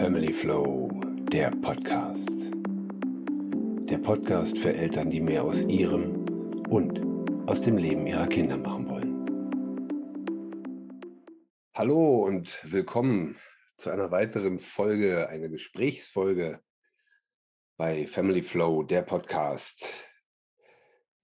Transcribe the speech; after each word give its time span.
Family 0.00 0.32
Flow, 0.32 0.88
der 1.30 1.50
Podcast. 1.50 2.30
Der 3.86 3.98
Podcast 3.98 4.56
für 4.56 4.72
Eltern, 4.72 5.10
die 5.10 5.20
mehr 5.20 5.44
aus 5.44 5.60
ihrem 5.64 6.24
und 6.70 7.02
aus 7.46 7.60
dem 7.60 7.76
Leben 7.76 8.06
ihrer 8.06 8.26
Kinder 8.26 8.56
machen 8.56 8.88
wollen. 8.88 9.26
Hallo 11.74 12.24
und 12.24 12.60
willkommen 12.62 13.36
zu 13.76 13.90
einer 13.90 14.10
weiteren 14.10 14.58
Folge, 14.58 15.28
einer 15.28 15.50
Gesprächsfolge 15.50 16.62
bei 17.76 18.06
Family 18.06 18.40
Flow, 18.40 18.82
der 18.82 19.02
Podcast. 19.02 19.92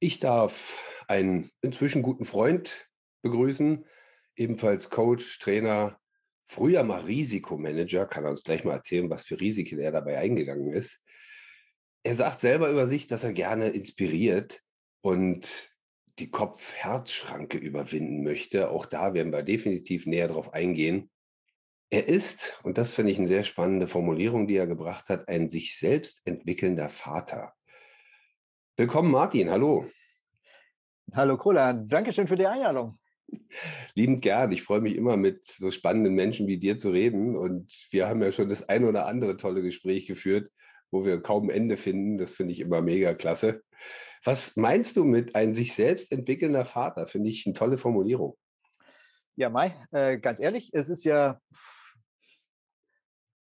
Ich 0.00 0.20
darf 0.20 0.84
einen 1.08 1.50
inzwischen 1.62 2.02
guten 2.02 2.26
Freund 2.26 2.90
begrüßen, 3.22 3.86
ebenfalls 4.36 4.90
Coach, 4.90 5.38
Trainer, 5.38 5.98
früher 6.46 6.84
mal 6.84 7.02
Risikomanager, 7.02 8.06
kann 8.06 8.24
er 8.24 8.30
uns 8.30 8.42
gleich 8.42 8.64
mal 8.64 8.74
erzählen, 8.74 9.10
was 9.10 9.24
für 9.24 9.38
Risiken 9.40 9.78
er 9.78 9.92
dabei 9.92 10.18
eingegangen 10.18 10.72
ist. 10.72 11.00
Er 12.02 12.14
sagt 12.14 12.40
selber 12.40 12.70
über 12.70 12.86
sich, 12.86 13.08
dass 13.08 13.24
er 13.24 13.32
gerne 13.32 13.68
inspiriert 13.68 14.62
und 15.00 15.72
die 16.18 16.30
Kopf-Herz-Schranke 16.30 17.58
überwinden 17.58 18.22
möchte. 18.22 18.70
Auch 18.70 18.86
da 18.86 19.12
werden 19.12 19.32
wir 19.32 19.42
definitiv 19.42 20.06
näher 20.06 20.28
drauf 20.28 20.54
eingehen. 20.54 21.10
Er 21.90 22.08
ist, 22.08 22.58
und 22.62 22.78
das 22.78 22.90
finde 22.90 23.12
ich 23.12 23.18
eine 23.18 23.28
sehr 23.28 23.44
spannende 23.44 23.86
Formulierung, 23.86 24.46
die 24.46 24.56
er 24.56 24.66
gebracht 24.66 25.08
hat, 25.08 25.28
ein 25.28 25.48
sich 25.48 25.78
selbst 25.78 26.22
entwickelnder 26.24 26.88
Vater. 26.88 27.52
Willkommen, 28.76 29.10
Martin. 29.10 29.50
Hallo. 29.50 29.86
Hallo, 31.12 31.34
Roland. 31.34 31.92
Dankeschön 31.92 32.26
für 32.26 32.36
die 32.36 32.46
Einladung. 32.46 32.98
Liebend 33.94 34.22
gern. 34.22 34.52
Ich 34.52 34.62
freue 34.62 34.80
mich 34.80 34.96
immer, 34.96 35.16
mit 35.16 35.44
so 35.44 35.70
spannenden 35.70 36.14
Menschen 36.14 36.46
wie 36.46 36.58
dir 36.58 36.76
zu 36.76 36.90
reden. 36.90 37.36
Und 37.36 37.72
wir 37.90 38.08
haben 38.08 38.22
ja 38.22 38.32
schon 38.32 38.48
das 38.48 38.68
ein 38.68 38.84
oder 38.84 39.06
andere 39.06 39.36
tolle 39.36 39.62
Gespräch 39.62 40.06
geführt, 40.06 40.50
wo 40.90 41.04
wir 41.04 41.20
kaum 41.20 41.50
Ende 41.50 41.76
finden. 41.76 42.18
Das 42.18 42.30
finde 42.30 42.52
ich 42.52 42.60
immer 42.60 42.82
mega 42.82 43.14
klasse. 43.14 43.62
Was 44.24 44.56
meinst 44.56 44.96
du 44.96 45.04
mit 45.04 45.34
ein 45.34 45.54
sich 45.54 45.74
selbst 45.74 46.12
entwickelnder 46.12 46.64
Vater? 46.64 47.06
Finde 47.06 47.30
ich 47.30 47.46
eine 47.46 47.54
tolle 47.54 47.78
Formulierung. 47.78 48.36
Ja, 49.36 49.50
Mai, 49.50 49.76
äh, 49.92 50.18
ganz 50.18 50.40
ehrlich, 50.40 50.70
es 50.72 50.88
ist 50.88 51.04
ja, 51.04 51.40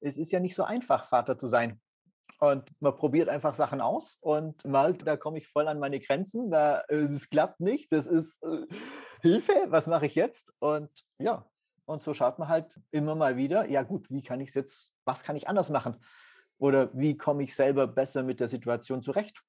es 0.02 0.18
ist 0.18 0.32
ja 0.32 0.40
nicht 0.40 0.54
so 0.54 0.64
einfach, 0.64 1.08
Vater 1.08 1.38
zu 1.38 1.48
sein. 1.48 1.80
Und 2.40 2.72
man 2.80 2.96
probiert 2.96 3.30
einfach 3.30 3.56
Sachen 3.56 3.82
aus 3.82 4.18
und 4.22 4.64
merkt, 4.64 5.08
da 5.08 5.18
komme 5.18 5.40
ich 5.40 5.48
voll 5.48 5.68
an 5.68 5.80
meine 5.80 6.00
Grenzen, 6.00 6.52
da 6.52 6.82
äh, 6.88 6.96
es 6.96 7.30
klappt 7.30 7.60
nicht, 7.60 7.92
das 7.92 8.08
ist 8.08 8.44
äh, 8.44 8.68
Hilfe, 9.22 9.54
was 9.68 9.88
mache 9.88 10.06
ich 10.06 10.16
jetzt? 10.16 10.54
Und 10.60 10.90
ja, 11.18 11.46
und 11.86 12.04
so 12.04 12.14
schaut 12.14 12.38
man 12.38 12.48
halt 12.48 12.80
immer 12.92 13.16
mal 13.16 13.38
wieder, 13.38 13.68
ja 13.68 13.82
gut, 13.82 14.12
wie 14.12 14.22
kann 14.22 14.40
ich 14.40 14.50
es 14.50 14.56
jetzt, 14.56 14.92
was 15.06 15.24
kann 15.24 15.36
ich 15.36 15.48
anders 15.48 15.70
machen? 15.70 15.96
Oder 16.60 16.90
wie 16.94 17.18
komme 17.18 17.44
ich 17.44 17.56
selber 17.56 17.88
besser 17.88 18.24
mit 18.24 18.40
der 18.40 18.48
Situation 18.48 19.02
zurecht? 19.02 19.42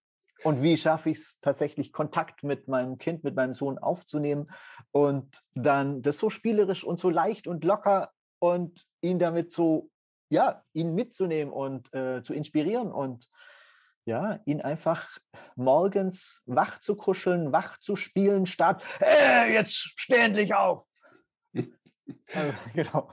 Und 0.45 0.63
wie 0.63 0.77
schaffe 0.77 1.11
ich 1.11 1.19
es 1.19 1.41
tatsächlich, 1.41 1.93
Kontakt 1.93 2.45
mit 2.45 2.69
meinem 2.69 2.99
Kind, 2.99 3.25
mit 3.25 3.35
meinem 3.35 3.55
Sohn 3.55 3.77
aufzunehmen 3.77 4.51
und 4.93 5.43
dann 5.55 6.01
das 6.01 6.19
so 6.19 6.31
spielerisch 6.31 6.85
und 6.85 7.01
so 7.01 7.11
leicht 7.11 7.49
und 7.49 7.65
locker 7.65 8.13
und 8.39 8.87
ihn 9.01 9.19
damit 9.19 9.53
so 9.53 9.91
ja, 10.29 10.63
ihn 10.73 10.95
mitzunehmen 10.95 11.53
und 11.53 11.93
äh, 11.95 12.23
zu 12.23 12.35
inspirieren 12.35 12.93
und 12.93 13.29
ja, 14.05 14.41
ihn 14.47 14.63
einfach 14.63 15.19
morgens 15.55 16.43
wach 16.47 16.79
zu 16.79 16.97
kuscheln, 16.97 17.53
wach 17.53 17.79
zu 17.79 17.95
spielen, 17.95 18.47
statt, 18.47 18.83
äh, 19.01 19.53
jetzt 19.53 19.75
steh 19.75 20.17
endlich 20.17 20.55
auf. 20.55 20.87
also, 21.55 22.53
genau. 22.75 23.13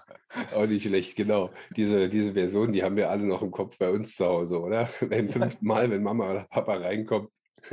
Auch 0.54 0.66
nicht 0.66 0.84
schlecht, 0.84 1.16
genau. 1.16 1.52
Diese, 1.76 2.10
diese 2.10 2.34
Version, 2.34 2.72
die 2.72 2.84
haben 2.84 2.96
wir 2.96 3.10
alle 3.10 3.24
noch 3.24 3.42
im 3.42 3.52
Kopf 3.52 3.78
bei 3.78 3.90
uns 3.90 4.16
zu 4.16 4.26
Hause, 4.26 4.60
oder? 4.60 4.90
Beim 5.10 5.30
fünften 5.30 5.66
Mal, 5.66 5.90
wenn 5.90 6.04
Mama 6.04 6.32
oder 6.32 6.46
Papa 6.46 6.76
reinkommt. 6.76 7.30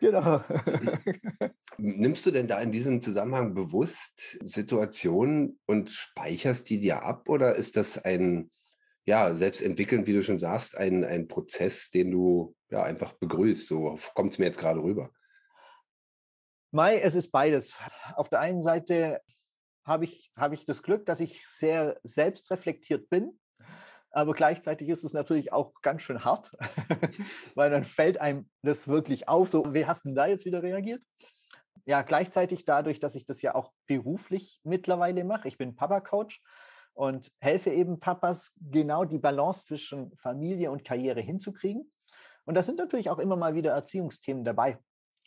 Genau. 0.00 0.42
Nimmst 1.78 2.26
du 2.26 2.30
denn 2.30 2.46
da 2.46 2.60
in 2.60 2.72
diesem 2.72 3.00
Zusammenhang 3.00 3.54
bewusst 3.54 4.38
Situationen 4.44 5.58
und 5.66 5.90
speicherst 5.90 6.68
die 6.70 6.80
dir 6.80 7.02
ab 7.02 7.28
oder 7.28 7.56
ist 7.56 7.76
das 7.76 7.98
ein, 8.04 8.50
ja, 9.04 9.34
selbst 9.34 9.60
wie 9.60 10.12
du 10.12 10.22
schon 10.22 10.38
sagst, 10.38 10.76
ein, 10.76 11.04
ein 11.04 11.28
Prozess, 11.28 11.90
den 11.90 12.10
du 12.10 12.54
ja 12.70 12.82
einfach 12.82 13.12
begrüßt? 13.14 13.68
So 13.68 13.98
kommt 14.14 14.32
es 14.32 14.38
mir 14.38 14.46
jetzt 14.46 14.58
gerade 14.58 14.82
rüber. 14.82 15.10
Mai, 16.72 16.98
es 16.98 17.14
ist 17.14 17.30
beides. 17.30 17.78
Auf 18.16 18.28
der 18.28 18.40
einen 18.40 18.60
Seite 18.60 19.20
habe 19.84 20.04
ich, 20.04 20.32
habe 20.36 20.54
ich 20.54 20.66
das 20.66 20.82
Glück, 20.82 21.06
dass 21.06 21.20
ich 21.20 21.46
sehr 21.46 21.98
selbstreflektiert 22.02 23.08
bin 23.08 23.38
aber 24.16 24.32
gleichzeitig 24.32 24.88
ist 24.88 25.04
es 25.04 25.12
natürlich 25.12 25.52
auch 25.52 25.74
ganz 25.82 26.00
schön 26.00 26.24
hart, 26.24 26.50
weil 27.54 27.70
dann 27.70 27.84
fällt 27.84 28.18
einem 28.18 28.48
das 28.62 28.88
wirklich 28.88 29.28
auf. 29.28 29.50
So, 29.50 29.74
wie 29.74 29.84
hast 29.84 30.04
du 30.04 30.08
denn 30.08 30.16
da 30.16 30.26
jetzt 30.26 30.46
wieder 30.46 30.62
reagiert? 30.62 31.02
Ja, 31.84 32.00
gleichzeitig 32.00 32.64
dadurch, 32.64 32.98
dass 32.98 33.14
ich 33.14 33.26
das 33.26 33.42
ja 33.42 33.54
auch 33.54 33.72
beruflich 33.86 34.58
mittlerweile 34.64 35.22
mache. 35.22 35.48
Ich 35.48 35.58
bin 35.58 35.76
Papa-Coach 35.76 36.42
und 36.94 37.30
helfe 37.40 37.68
eben 37.68 38.00
Papas 38.00 38.54
genau 38.58 39.04
die 39.04 39.18
Balance 39.18 39.66
zwischen 39.66 40.16
Familie 40.16 40.70
und 40.70 40.82
Karriere 40.82 41.20
hinzukriegen. 41.20 41.90
Und 42.46 42.54
da 42.54 42.62
sind 42.62 42.78
natürlich 42.78 43.10
auch 43.10 43.18
immer 43.18 43.36
mal 43.36 43.54
wieder 43.54 43.72
Erziehungsthemen 43.72 44.44
dabei. 44.44 44.78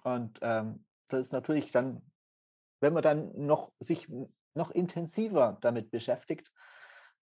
Und 0.03 0.39
ähm, 0.41 0.83
das 1.09 1.19
ist 1.21 1.31
natürlich 1.31 1.71
dann, 1.71 2.01
wenn 2.81 2.94
man 2.94 3.03
dann 3.03 3.31
noch 3.35 3.71
sich 3.79 4.07
noch 4.56 4.71
intensiver 4.71 5.59
damit 5.61 5.91
beschäftigt, 5.91 6.51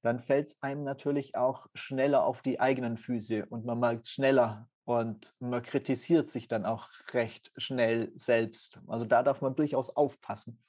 dann 0.01 0.19
fällt 0.19 0.47
es 0.47 0.63
einem 0.63 0.83
natürlich 0.83 1.35
auch 1.35 1.67
schneller 1.73 2.23
auf 2.23 2.41
die 2.41 2.59
eigenen 2.59 2.97
Füße 2.97 3.45
und 3.47 3.65
man 3.65 3.79
merkt 3.79 4.07
schneller 4.07 4.69
und 4.85 5.33
man 5.39 5.61
kritisiert 5.63 6.29
sich 6.29 6.47
dann 6.47 6.65
auch 6.65 6.89
recht 7.11 7.51
schnell 7.57 8.11
selbst. 8.15 8.79
Also 8.87 9.05
da 9.05 9.23
darf 9.23 9.41
man 9.41 9.55
durchaus 9.55 9.89
aufpassen. 9.89 10.63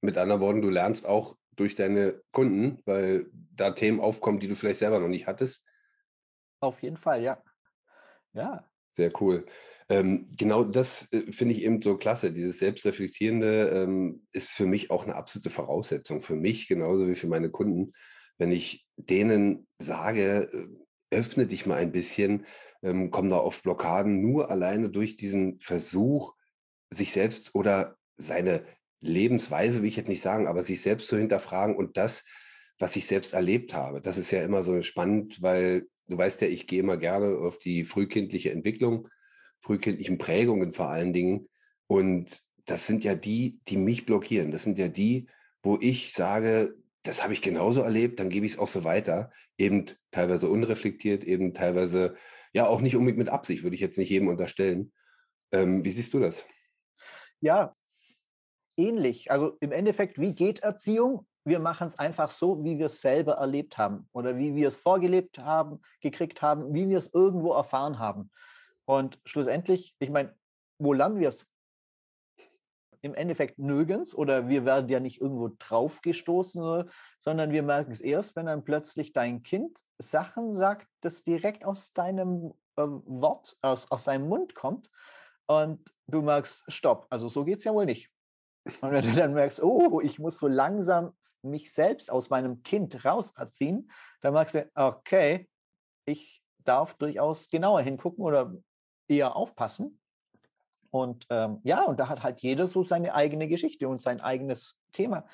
Mit 0.00 0.16
anderen 0.16 0.40
Worten, 0.40 0.62
du 0.62 0.70
lernst 0.70 1.06
auch 1.06 1.36
durch 1.54 1.74
deine 1.74 2.20
Kunden, 2.32 2.80
weil 2.86 3.26
da 3.54 3.72
Themen 3.72 4.00
aufkommen, 4.00 4.40
die 4.40 4.48
du 4.48 4.54
vielleicht 4.54 4.78
selber 4.78 4.98
noch 4.98 5.08
nicht 5.08 5.26
hattest. 5.26 5.66
Auf 6.60 6.82
jeden 6.82 6.96
Fall, 6.96 7.22
ja. 7.22 7.42
Ja. 8.32 8.64
Sehr 8.92 9.10
cool. 9.20 9.44
Ähm, 9.88 10.28
genau 10.36 10.64
das 10.64 11.12
äh, 11.12 11.30
finde 11.32 11.54
ich 11.54 11.62
eben 11.62 11.82
so 11.82 11.96
klasse. 11.96 12.32
Dieses 12.32 12.58
Selbstreflektierende 12.58 13.68
ähm, 13.68 14.26
ist 14.32 14.50
für 14.52 14.66
mich 14.66 14.90
auch 14.90 15.04
eine 15.04 15.16
absolute 15.16 15.50
Voraussetzung. 15.50 16.20
Für 16.20 16.36
mich 16.36 16.68
genauso 16.68 17.08
wie 17.08 17.14
für 17.14 17.26
meine 17.26 17.50
Kunden 17.50 17.92
wenn 18.38 18.52
ich 18.52 18.86
denen 18.96 19.66
sage, 19.78 20.50
äh, 20.52 21.16
öffne 21.16 21.46
dich 21.46 21.66
mal 21.66 21.76
ein 21.76 21.92
bisschen, 21.92 22.46
ähm, 22.82 23.10
kommen 23.10 23.30
da 23.30 23.36
auf 23.36 23.62
Blockaden 23.62 24.20
nur 24.20 24.50
alleine 24.50 24.90
durch 24.90 25.16
diesen 25.16 25.58
Versuch, 25.60 26.34
sich 26.90 27.12
selbst 27.12 27.54
oder 27.54 27.96
seine 28.16 28.64
Lebensweise, 29.00 29.82
will 29.82 29.88
ich 29.88 29.96
jetzt 29.96 30.08
nicht 30.08 30.22
sagen, 30.22 30.46
aber 30.46 30.62
sich 30.62 30.80
selbst 30.80 31.08
zu 31.08 31.16
hinterfragen 31.16 31.76
und 31.76 31.96
das, 31.96 32.24
was 32.78 32.96
ich 32.96 33.06
selbst 33.06 33.32
erlebt 33.32 33.74
habe. 33.74 34.00
Das 34.00 34.18
ist 34.18 34.30
ja 34.30 34.42
immer 34.42 34.62
so 34.62 34.80
spannend, 34.82 35.42
weil 35.42 35.86
du 36.08 36.18
weißt 36.18 36.40
ja, 36.42 36.48
ich 36.48 36.66
gehe 36.66 36.80
immer 36.80 36.96
gerne 36.96 37.38
auf 37.38 37.58
die 37.58 37.84
frühkindliche 37.84 38.50
Entwicklung, 38.50 39.08
frühkindlichen 39.60 40.18
Prägungen 40.18 40.72
vor 40.72 40.88
allen 40.88 41.12
Dingen. 41.12 41.48
Und 41.86 42.42
das 42.64 42.86
sind 42.86 43.04
ja 43.04 43.14
die, 43.14 43.60
die 43.68 43.76
mich 43.76 44.06
blockieren. 44.06 44.50
Das 44.50 44.64
sind 44.64 44.78
ja 44.78 44.88
die, 44.88 45.26
wo 45.62 45.78
ich 45.80 46.12
sage, 46.12 46.74
das 47.02 47.22
habe 47.22 47.32
ich 47.32 47.42
genauso 47.42 47.82
erlebt, 47.82 48.20
dann 48.20 48.28
gebe 48.28 48.46
ich 48.46 48.52
es 48.52 48.58
auch 48.58 48.68
so 48.68 48.84
weiter. 48.84 49.32
Eben 49.58 49.86
teilweise 50.10 50.48
unreflektiert, 50.48 51.24
eben 51.24 51.52
teilweise, 51.52 52.16
ja, 52.52 52.66
auch 52.66 52.80
nicht 52.80 52.96
unbedingt 52.96 53.18
mit 53.18 53.28
Absicht, 53.28 53.62
würde 53.62 53.74
ich 53.74 53.80
jetzt 53.80 53.98
nicht 53.98 54.10
jedem 54.10 54.28
unterstellen. 54.28 54.92
Ähm, 55.52 55.84
wie 55.84 55.90
siehst 55.90 56.14
du 56.14 56.20
das? 56.20 56.46
Ja, 57.40 57.74
ähnlich. 58.76 59.30
Also 59.30 59.56
im 59.60 59.72
Endeffekt, 59.72 60.18
wie 60.18 60.34
geht 60.34 60.60
Erziehung? 60.60 61.26
Wir 61.44 61.58
machen 61.58 61.88
es 61.88 61.98
einfach 61.98 62.30
so, 62.30 62.62
wie 62.64 62.78
wir 62.78 62.86
es 62.86 63.00
selber 63.00 63.32
erlebt 63.32 63.76
haben 63.76 64.08
oder 64.12 64.38
wie 64.38 64.54
wir 64.54 64.68
es 64.68 64.76
vorgelebt 64.76 65.38
haben, 65.38 65.80
gekriegt 66.00 66.40
haben, 66.40 66.72
wie 66.72 66.88
wir 66.88 66.98
es 66.98 67.12
irgendwo 67.12 67.52
erfahren 67.52 67.98
haben. 67.98 68.30
Und 68.84 69.18
schlussendlich, 69.24 69.96
ich 69.98 70.10
meine, 70.10 70.36
wo 70.78 70.92
lernen 70.92 71.18
wir 71.18 71.28
es? 71.28 71.46
Im 73.02 73.14
Endeffekt 73.14 73.58
nirgends 73.58 74.14
oder 74.14 74.48
wir 74.48 74.64
werden 74.64 74.88
ja 74.88 75.00
nicht 75.00 75.20
irgendwo 75.20 75.50
draufgestoßen, 75.58 76.88
sondern 77.18 77.50
wir 77.50 77.62
merken 77.62 77.92
es 77.92 78.00
erst, 78.00 78.36
wenn 78.36 78.46
dann 78.46 78.64
plötzlich 78.64 79.12
dein 79.12 79.42
Kind 79.42 79.78
Sachen 79.98 80.54
sagt, 80.54 80.88
das 81.00 81.24
direkt 81.24 81.64
aus 81.64 81.92
deinem 81.92 82.54
äh, 82.76 82.82
Wort, 82.86 83.56
aus, 83.60 83.90
aus 83.90 84.04
deinem 84.04 84.28
Mund 84.28 84.54
kommt 84.54 84.90
und 85.46 85.92
du 86.06 86.22
merkst, 86.22 86.64
stopp, 86.68 87.06
also 87.10 87.28
so 87.28 87.44
geht 87.44 87.58
es 87.58 87.64
ja 87.64 87.74
wohl 87.74 87.86
nicht. 87.86 88.10
Und 88.80 88.92
wenn 88.92 89.02
du 89.02 89.12
dann 89.12 89.34
merkst, 89.34 89.62
oh, 89.62 90.00
ich 90.00 90.18
muss 90.18 90.38
so 90.38 90.46
langsam 90.46 91.12
mich 91.42 91.72
selbst 91.72 92.10
aus 92.10 92.30
meinem 92.30 92.62
Kind 92.62 93.04
rauserziehen, 93.04 93.90
dann 94.20 94.34
merkst 94.34 94.54
du, 94.54 94.70
okay, 94.76 95.48
ich 96.06 96.42
darf 96.58 96.94
durchaus 96.94 97.48
genauer 97.48 97.82
hingucken 97.82 98.24
oder 98.24 98.54
eher 99.08 99.34
aufpassen. 99.34 100.00
Und 100.92 101.26
ähm, 101.30 101.60
ja, 101.64 101.84
und 101.84 101.98
da 101.98 102.08
hat 102.08 102.22
halt 102.22 102.40
jeder 102.40 102.66
so 102.66 102.82
seine 102.82 103.14
eigene 103.14 103.48
Geschichte 103.48 103.88
und 103.88 104.02
sein 104.02 104.20
eigenes 104.20 104.76
Thema. 104.92 105.26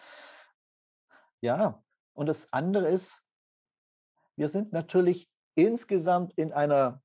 Ja, 1.41 1.83
und 2.15 2.27
das 2.27 2.53
andere 2.53 2.89
ist, 2.89 3.23
wir 4.37 4.49
sind 4.49 4.73
natürlich 4.73 5.29
insgesamt 5.57 6.33
in 6.35 6.53
einer, 6.53 7.03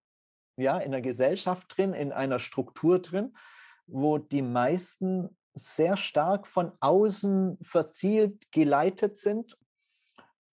ja, 0.55 0.77
in 0.77 0.93
einer 0.93 1.01
Gesellschaft 1.01 1.75
drin, 1.75 1.93
in 1.93 2.11
einer 2.11 2.37
Struktur 2.37 2.99
drin, 2.99 3.35
wo 3.87 4.19
die 4.19 4.43
meisten 4.43 5.35
sehr 5.55 5.97
stark 5.97 6.47
von 6.47 6.73
außen 6.79 7.57
verzielt 7.63 8.51
geleitet 8.51 9.17
sind 9.17 9.57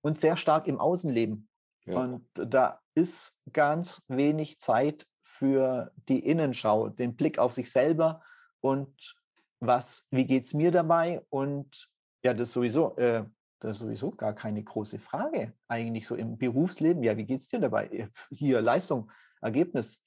und 0.01 0.19
sehr 0.19 0.37
stark 0.37 0.67
im 0.69 0.81
Außen 0.81 1.11
leben. 1.11 1.51
Ja. 1.85 1.99
Und 1.99 2.27
da 2.33 2.81
ist 2.95 3.37
ganz 3.53 4.01
wenig 4.09 4.59
Zeit 4.59 5.07
für 5.41 5.91
die 6.07 6.19
Innenschau, 6.19 6.91
den 6.91 7.17
Blick 7.17 7.39
auf 7.39 7.53
sich 7.53 7.73
selber 7.73 8.23
und 8.61 9.17
was, 9.59 10.07
wie 10.11 10.27
geht 10.27 10.45
es 10.45 10.53
mir 10.53 10.71
dabei? 10.71 11.23
Und 11.31 11.89
ja, 12.23 12.35
das 12.35 12.53
sowieso, 12.53 12.95
äh, 12.99 13.25
das 13.59 13.73
ist 13.73 13.79
sowieso 13.79 14.11
gar 14.11 14.35
keine 14.35 14.63
große 14.63 14.99
Frage. 14.99 15.55
Eigentlich 15.67 16.07
so 16.07 16.15
im 16.15 16.37
Berufsleben, 16.37 17.03
ja, 17.03 17.17
wie 17.17 17.25
geht 17.25 17.41
es 17.41 17.49
dir 17.49 17.59
dabei? 17.59 18.11
Hier 18.31 18.61
Leistung, 18.61 19.11
Ergebnis. 19.41 20.05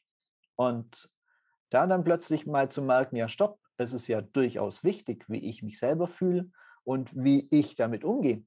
Und 0.56 1.09
da 1.71 1.88
dann 1.88 2.03
plötzlich 2.03 2.45
mal 2.45 2.69
zu 2.69 2.83
merken, 2.83 3.15
ja, 3.15 3.27
stopp, 3.27 3.59
es 3.77 3.91
ist 3.91 4.07
ja 4.07 4.21
durchaus 4.21 4.83
wichtig, 4.83 5.25
wie 5.30 5.50
ich 5.50 5.63
mich 5.63 5.80
selber 5.80 6.07
fühle 6.07 6.51
und 6.83 7.09
wie 7.15 7.47
ich 7.50 7.75
damit 7.75 8.03
umgehe. 8.03 8.45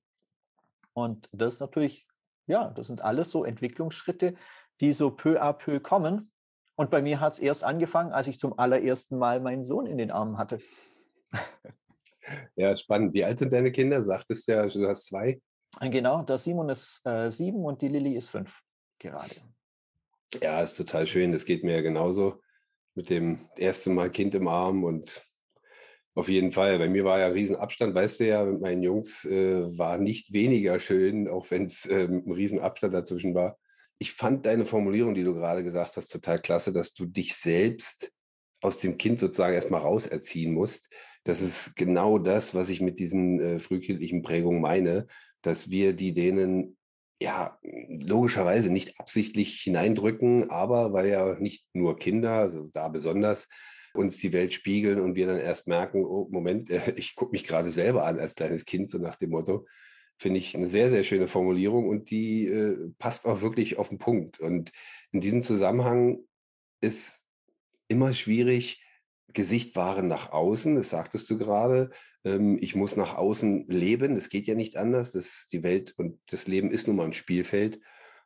Und 0.92 1.28
das 1.32 1.58
natürlich, 1.58 2.06
ja, 2.46 2.70
das 2.70 2.86
sind 2.86 3.02
alles 3.02 3.30
so 3.30 3.44
Entwicklungsschritte, 3.44 4.36
die 4.80 4.92
so 4.92 5.10
peu 5.10 5.42
à 5.42 5.52
peu 5.52 5.80
kommen. 5.80 6.30
Und 6.76 6.90
bei 6.90 7.02
mir 7.02 7.20
hat 7.20 7.34
es 7.34 7.38
erst 7.38 7.64
angefangen, 7.64 8.12
als 8.12 8.28
ich 8.28 8.38
zum 8.38 8.58
allerersten 8.58 9.18
Mal 9.18 9.40
meinen 9.40 9.64
Sohn 9.64 9.86
in 9.86 9.98
den 9.98 10.10
Armen 10.10 10.38
hatte. 10.38 10.58
Ja, 12.56 12.74
spannend. 12.76 13.14
Wie 13.14 13.24
alt 13.24 13.38
sind 13.38 13.52
deine 13.52 13.70
Kinder? 13.70 14.02
Sagtest 14.02 14.48
du 14.48 14.52
ja, 14.52 14.66
du 14.66 14.88
hast 14.88 15.06
zwei. 15.06 15.40
Äh, 15.80 15.90
genau, 15.90 16.22
der 16.22 16.38
Simon 16.38 16.68
ist 16.68 17.06
äh, 17.06 17.30
sieben 17.30 17.64
und 17.64 17.82
die 17.82 17.88
Lilly 17.88 18.16
ist 18.16 18.28
fünf 18.28 18.62
gerade. 18.98 19.34
Ja, 20.42 20.60
ist 20.60 20.76
total 20.76 21.06
schön. 21.06 21.32
Das 21.32 21.44
geht 21.44 21.64
mir 21.64 21.76
ja 21.76 21.82
genauso 21.82 22.40
mit 22.94 23.10
dem 23.10 23.48
ersten 23.56 23.94
Mal 23.94 24.10
Kind 24.10 24.34
im 24.34 24.48
Arm 24.48 24.84
und 24.84 25.22
auf 26.14 26.28
jeden 26.28 26.50
Fall. 26.50 26.78
Bei 26.78 26.88
mir 26.88 27.04
war 27.04 27.18
ja 27.20 27.26
ein 27.26 27.32
Riesenabstand, 27.32 27.94
weißt 27.94 28.20
du 28.20 28.26
ja, 28.26 28.44
mit 28.44 28.60
meinen 28.60 28.82
Jungs 28.82 29.24
äh, 29.24 29.78
war 29.78 29.98
nicht 29.98 30.32
weniger 30.32 30.80
schön, 30.80 31.28
auch 31.28 31.50
wenn 31.50 31.66
es 31.66 31.86
ähm, 31.86 32.24
ein 32.26 32.32
Riesenabstand 32.32 32.92
dazwischen 32.92 33.34
war. 33.34 33.58
Ich 33.98 34.12
fand 34.12 34.46
deine 34.46 34.66
Formulierung, 34.66 35.14
die 35.14 35.24
du 35.24 35.34
gerade 35.34 35.64
gesagt 35.64 35.96
hast, 35.96 36.08
total 36.08 36.40
klasse, 36.40 36.72
dass 36.72 36.92
du 36.92 37.06
dich 37.06 37.34
selbst 37.34 38.10
aus 38.60 38.78
dem 38.78 38.98
Kind 38.98 39.20
sozusagen 39.20 39.54
erstmal 39.54 39.80
rauserziehen 39.80 40.52
musst. 40.52 40.90
Das 41.24 41.40
ist 41.40 41.76
genau 41.76 42.18
das, 42.18 42.54
was 42.54 42.68
ich 42.68 42.80
mit 42.80 42.98
diesen 42.98 43.40
äh, 43.40 43.58
frühkindlichen 43.58 44.22
Prägungen 44.22 44.60
meine, 44.60 45.06
dass 45.42 45.70
wir 45.70 45.92
die 45.92 46.12
denen 46.12 46.76
ja 47.20 47.58
logischerweise 47.62 48.70
nicht 48.70 49.00
absichtlich 49.00 49.60
hineindrücken, 49.60 50.50
aber 50.50 50.92
weil 50.92 51.08
ja 51.08 51.38
nicht 51.38 51.66
nur 51.72 51.98
Kinder, 51.98 52.32
also 52.32 52.68
da 52.72 52.88
besonders, 52.88 53.48
uns 53.94 54.18
die 54.18 54.32
Welt 54.32 54.52
spiegeln 54.52 55.00
und 55.00 55.14
wir 55.14 55.26
dann 55.26 55.38
erst 55.38 55.66
merken, 55.66 56.04
oh 56.04 56.28
Moment, 56.30 56.70
äh, 56.70 56.92
ich 56.96 57.14
gucke 57.16 57.32
mich 57.32 57.44
gerade 57.44 57.70
selber 57.70 58.04
an 58.04 58.18
als 58.18 58.34
kleines 58.34 58.64
Kind, 58.64 58.90
so 58.90 58.98
nach 58.98 59.16
dem 59.16 59.30
Motto, 59.30 59.66
finde 60.18 60.38
ich 60.38 60.56
eine 60.56 60.66
sehr, 60.66 60.90
sehr 60.90 61.04
schöne 61.04 61.28
Formulierung 61.28 61.88
und 61.88 62.10
die 62.10 62.46
äh, 62.46 62.90
passt 62.98 63.26
auch 63.26 63.42
wirklich 63.42 63.78
auf 63.78 63.88
den 63.90 63.98
Punkt. 63.98 64.40
Und 64.40 64.72
in 65.12 65.20
diesem 65.20 65.42
Zusammenhang 65.42 66.20
ist 66.80 67.20
immer 67.88 68.14
schwierig, 68.14 68.82
Gesicht 69.32 69.76
wahren 69.76 70.08
nach 70.08 70.32
außen, 70.32 70.76
das 70.76 70.90
sagtest 70.90 71.28
du 71.28 71.36
gerade. 71.36 71.90
Ähm, 72.24 72.58
ich 72.60 72.74
muss 72.74 72.96
nach 72.96 73.14
außen 73.14 73.66
leben, 73.68 74.16
es 74.16 74.30
geht 74.30 74.46
ja 74.46 74.54
nicht 74.54 74.76
anders. 74.76 75.12
Das, 75.12 75.48
die 75.52 75.62
Welt 75.62 75.94
und 75.98 76.18
das 76.30 76.46
Leben 76.46 76.70
ist 76.70 76.86
nun 76.86 76.96
mal 76.96 77.04
ein 77.04 77.12
Spielfeld. 77.12 77.80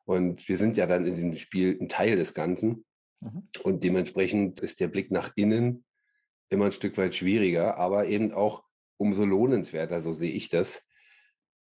Und 0.04 0.48
wir 0.48 0.56
sind 0.56 0.76
ja 0.76 0.86
dann 0.86 1.06
in 1.06 1.14
diesem 1.14 1.34
Spiel 1.34 1.76
ein 1.80 1.88
Teil 1.88 2.16
des 2.16 2.34
Ganzen. 2.34 2.84
Mhm. 3.20 3.48
Und 3.62 3.82
dementsprechend 3.82 4.60
ist 4.60 4.80
der 4.80 4.88
Blick 4.88 5.10
nach 5.10 5.32
innen 5.34 5.84
immer 6.48 6.66
ein 6.66 6.72
Stück 6.72 6.96
weit 6.98 7.14
schwieriger, 7.14 7.76
aber 7.76 8.06
eben 8.06 8.32
auch 8.32 8.64
umso 8.96 9.24
lohnenswerter, 9.24 10.00
so 10.00 10.12
sehe 10.12 10.32
ich 10.32 10.48
das. 10.48 10.82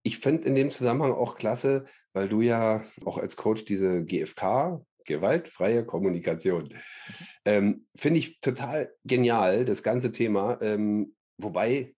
Ich 0.03 0.19
finde 0.19 0.47
in 0.47 0.55
dem 0.55 0.71
Zusammenhang 0.71 1.13
auch 1.13 1.35
klasse, 1.35 1.85
weil 2.13 2.29
du 2.29 2.41
ja 2.41 2.83
auch 3.05 3.17
als 3.17 3.35
Coach 3.35 3.65
diese 3.65 4.03
GFK, 4.03 4.81
gewaltfreie 5.05 5.85
Kommunikation. 5.85 6.63
Mhm. 6.63 6.75
Ähm, 7.45 7.87
Finde 7.95 8.19
ich 8.19 8.39
total 8.39 8.93
genial, 9.03 9.65
das 9.65 9.81
ganze 9.81 10.11
Thema. 10.11 10.59
Ähm, 10.61 11.15
wobei 11.37 11.95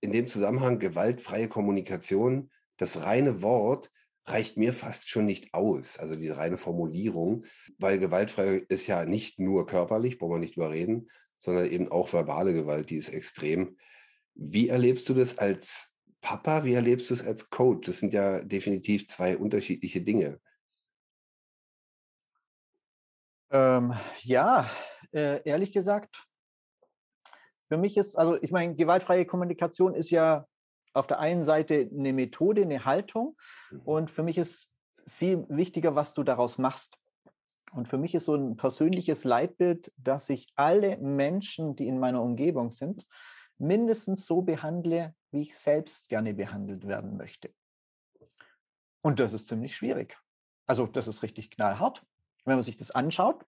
in 0.00 0.12
dem 0.12 0.26
Zusammenhang 0.26 0.78
gewaltfreie 0.78 1.48
Kommunikation, 1.48 2.50
das 2.76 3.02
reine 3.02 3.42
Wort 3.42 3.90
reicht 4.26 4.56
mir 4.56 4.72
fast 4.72 5.08
schon 5.08 5.24
nicht 5.24 5.54
aus, 5.54 5.98
also 5.98 6.16
die 6.16 6.28
reine 6.28 6.58
Formulierung, 6.58 7.44
weil 7.78 7.98
gewaltfrei 7.98 8.64
ist 8.68 8.86
ja 8.86 9.04
nicht 9.04 9.38
nur 9.38 9.66
körperlich, 9.66 10.18
brauchen 10.18 10.34
wir 10.34 10.38
nicht 10.38 10.56
drüber 10.56 10.70
reden, 10.70 11.08
sondern 11.38 11.70
eben 11.70 11.90
auch 11.90 12.12
verbale 12.12 12.52
Gewalt, 12.52 12.90
die 12.90 12.96
ist 12.96 13.10
extrem. 13.10 13.76
Wie 14.34 14.68
erlebst 14.68 15.08
du 15.08 15.14
das 15.14 15.38
als 15.38 15.95
Papa? 16.26 16.64
Wie 16.64 16.74
erlebst 16.74 17.08
du 17.08 17.14
es 17.14 17.24
als 17.24 17.50
Coach? 17.50 17.86
Das 17.86 18.00
sind 18.00 18.12
ja 18.12 18.40
definitiv 18.40 19.06
zwei 19.06 19.36
unterschiedliche 19.36 20.00
Dinge. 20.00 20.40
Ähm, 23.52 23.94
ja, 24.22 24.68
äh, 25.12 25.40
ehrlich 25.48 25.72
gesagt, 25.72 26.26
für 27.68 27.76
mich 27.76 27.96
ist, 27.96 28.18
also 28.18 28.42
ich 28.42 28.50
meine, 28.50 28.74
gewaltfreie 28.74 29.24
Kommunikation 29.24 29.94
ist 29.94 30.10
ja 30.10 30.48
auf 30.94 31.06
der 31.06 31.20
einen 31.20 31.44
Seite 31.44 31.88
eine 31.96 32.12
Methode, 32.12 32.62
eine 32.62 32.84
Haltung 32.84 33.36
mhm. 33.70 33.80
und 33.82 34.10
für 34.10 34.24
mich 34.24 34.36
ist 34.36 34.72
viel 35.06 35.46
wichtiger, 35.48 35.94
was 35.94 36.12
du 36.12 36.24
daraus 36.24 36.58
machst. 36.58 36.98
Und 37.70 37.86
für 37.86 37.98
mich 37.98 38.16
ist 38.16 38.24
so 38.24 38.34
ein 38.34 38.56
persönliches 38.56 39.22
Leitbild, 39.22 39.92
dass 39.96 40.28
ich 40.28 40.48
alle 40.56 40.96
Menschen, 40.98 41.76
die 41.76 41.86
in 41.86 42.00
meiner 42.00 42.20
Umgebung 42.20 42.72
sind, 42.72 43.06
mindestens 43.58 44.26
so 44.26 44.42
behandle, 44.42 45.14
wie 45.36 45.42
ich 45.42 45.56
selbst 45.56 46.08
gerne 46.08 46.34
behandelt 46.34 46.88
werden 46.88 47.16
möchte. 47.16 47.54
Und 49.02 49.20
das 49.20 49.32
ist 49.32 49.46
ziemlich 49.46 49.76
schwierig. 49.76 50.18
Also 50.66 50.86
das 50.86 51.06
ist 51.06 51.22
richtig 51.22 51.50
knallhart 51.50 52.04
wenn 52.46 52.54
man 52.54 52.62
sich 52.62 52.78
das 52.78 52.92
anschaut, 52.92 53.44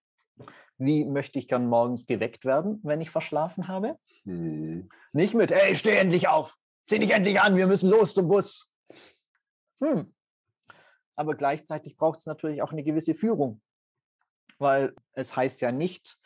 wie 0.76 1.05
möchte 1.05 1.38
ich 1.38 1.49
gern 1.49 1.67
morgens 1.67 2.05
geweckt 2.06 2.44
werden, 2.44 2.81
wenn 2.82 3.00
ich 3.00 3.11
verschlafen 3.11 3.69
habe? 3.69 3.99
Hm. 4.25 4.88
Nicht 5.12 5.35
mit, 5.35 5.50
hey, 5.50 5.75
steh 5.75 5.96
endlich 5.96 6.29
auf, 6.29 6.56
zieh 6.88 6.99
dich 6.99 7.12
endlich 7.12 7.40
an, 7.40 7.56
wir 7.56 7.67
müssen 7.67 7.88
los 7.88 8.14
zum 8.14 8.29
Bus. 8.29 8.70
Hm. 9.82 10.15
Aber 11.17 11.34
gleichzeitig 11.34 11.96
braucht 11.96 12.20
es 12.20 12.27
natürlich 12.27 12.63
auch 12.63 12.72
eine 12.72 12.84
gewisse 12.84 13.15
Führung, 13.15 13.60
weil 14.58 14.94
es 15.13 15.34
heißt 15.34 15.60
ja 15.60 15.72
nicht, 15.72 16.19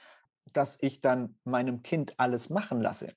dass 0.52 0.76
ich 0.80 1.00
dann 1.00 1.38
meinem 1.44 1.82
Kind 1.82 2.18
alles 2.18 2.50
machen 2.50 2.80
lasse. 2.80 3.14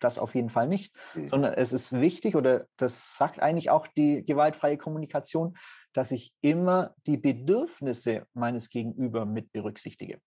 Das 0.00 0.18
auf 0.18 0.34
jeden 0.34 0.50
Fall 0.50 0.68
nicht, 0.68 0.94
hm. 1.12 1.28
sondern 1.28 1.54
es 1.54 1.72
ist 1.72 1.92
wichtig 1.92 2.36
oder 2.36 2.66
das 2.76 3.16
sagt 3.16 3.40
eigentlich 3.40 3.70
auch 3.70 3.86
die 3.86 4.24
gewaltfreie 4.24 4.78
Kommunikation, 4.78 5.56
dass 5.92 6.10
ich 6.10 6.32
immer 6.40 6.94
die 7.06 7.16
Bedürfnisse 7.16 8.26
meines 8.34 8.70
Gegenüber 8.70 9.26
mit 9.26 9.52
berücksichtige. 9.52 10.20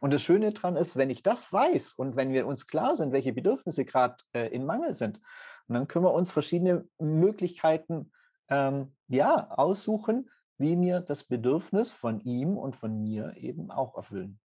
Und 0.00 0.14
das 0.14 0.22
Schöne 0.22 0.52
daran 0.52 0.76
ist, 0.76 0.96
wenn 0.96 1.10
ich 1.10 1.22
das 1.22 1.52
weiß 1.52 1.92
und 1.94 2.16
wenn 2.16 2.32
wir 2.32 2.46
uns 2.46 2.66
klar 2.66 2.96
sind, 2.96 3.12
welche 3.12 3.32
Bedürfnisse 3.32 3.84
gerade 3.84 4.16
äh, 4.32 4.48
in 4.48 4.64
Mangel 4.64 4.94
sind, 4.94 5.20
und 5.68 5.74
dann 5.74 5.86
können 5.86 6.04
wir 6.04 6.14
uns 6.14 6.32
verschiedene 6.32 6.88
Möglichkeiten 6.98 8.10
ähm, 8.48 8.96
ja, 9.06 9.50
aussuchen, 9.50 10.28
wie 10.58 10.78
wir 10.80 11.00
das 11.00 11.22
Bedürfnis 11.22 11.92
von 11.92 12.18
ihm 12.20 12.58
und 12.58 12.74
von 12.74 13.00
mir 13.00 13.34
eben 13.36 13.70
auch 13.70 13.96
erfüllen. 13.96 14.40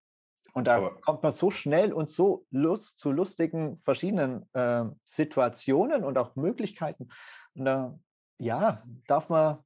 Und 0.52 0.66
da 0.66 0.76
Aber 0.76 1.00
kommt 1.00 1.23
man 1.23 1.33
so 1.33 1.50
schnell 1.50 1.92
und 1.92 2.11
so 2.11 2.47
lust, 2.50 2.99
zu 2.99 3.12
lustigen 3.12 3.76
verschiedenen 3.76 4.49
äh, 4.52 4.85
Situationen 5.04 6.04
und 6.04 6.19
auch 6.19 6.37
Möglichkeiten. 6.37 7.09
Und 7.54 7.64
da 7.64 7.99
ja, 8.38 8.83
darf 9.07 9.28
man 9.28 9.59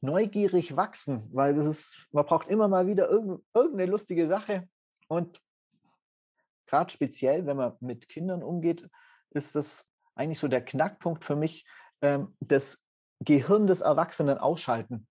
neugierig 0.00 0.76
wachsen, 0.76 1.28
weil 1.32 1.54
das 1.54 1.66
ist, 1.66 2.08
man 2.12 2.24
braucht 2.24 2.48
immer 2.48 2.68
mal 2.68 2.86
wieder 2.86 3.08
irgendeine 3.08 3.86
lustige 3.86 4.26
Sache. 4.26 4.68
Und 5.08 5.40
gerade 6.66 6.90
speziell, 6.90 7.46
wenn 7.46 7.56
man 7.56 7.76
mit 7.80 8.08
Kindern 8.08 8.42
umgeht, 8.42 8.88
ist 9.30 9.54
das 9.54 9.86
eigentlich 10.14 10.38
so 10.38 10.48
der 10.48 10.64
Knackpunkt 10.64 11.24
für 11.24 11.36
mich, 11.36 11.66
ähm, 12.02 12.34
das 12.40 12.84
Gehirn 13.20 13.66
des 13.66 13.80
Erwachsenen 13.80 14.38
ausschalten. 14.38 15.06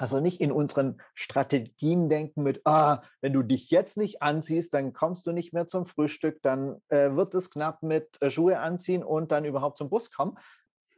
Also 0.00 0.18
nicht 0.18 0.40
in 0.40 0.50
unseren 0.50 1.02
Strategien 1.12 2.08
denken 2.08 2.42
mit, 2.42 2.62
ah, 2.64 3.02
wenn 3.20 3.34
du 3.34 3.42
dich 3.42 3.70
jetzt 3.70 3.98
nicht 3.98 4.22
anziehst, 4.22 4.72
dann 4.72 4.94
kommst 4.94 5.26
du 5.26 5.32
nicht 5.32 5.52
mehr 5.52 5.68
zum 5.68 5.84
Frühstück, 5.84 6.40
dann 6.40 6.80
äh, 6.88 7.10
wird 7.16 7.34
es 7.34 7.50
knapp 7.50 7.82
mit 7.82 8.16
äh, 8.22 8.30
Schuhe 8.30 8.60
anziehen 8.60 9.04
und 9.04 9.30
dann 9.30 9.44
überhaupt 9.44 9.76
zum 9.76 9.90
Bus 9.90 10.10
kommen. 10.10 10.38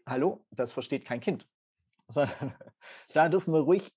Hallo, 0.06 0.47
das 0.52 0.73
versteht 0.73 1.04
kein 1.04 1.21
Kind 1.21 1.49
da 3.14 3.28
dürfen 3.28 3.52
wir 3.52 3.61
ruhig 3.61 3.92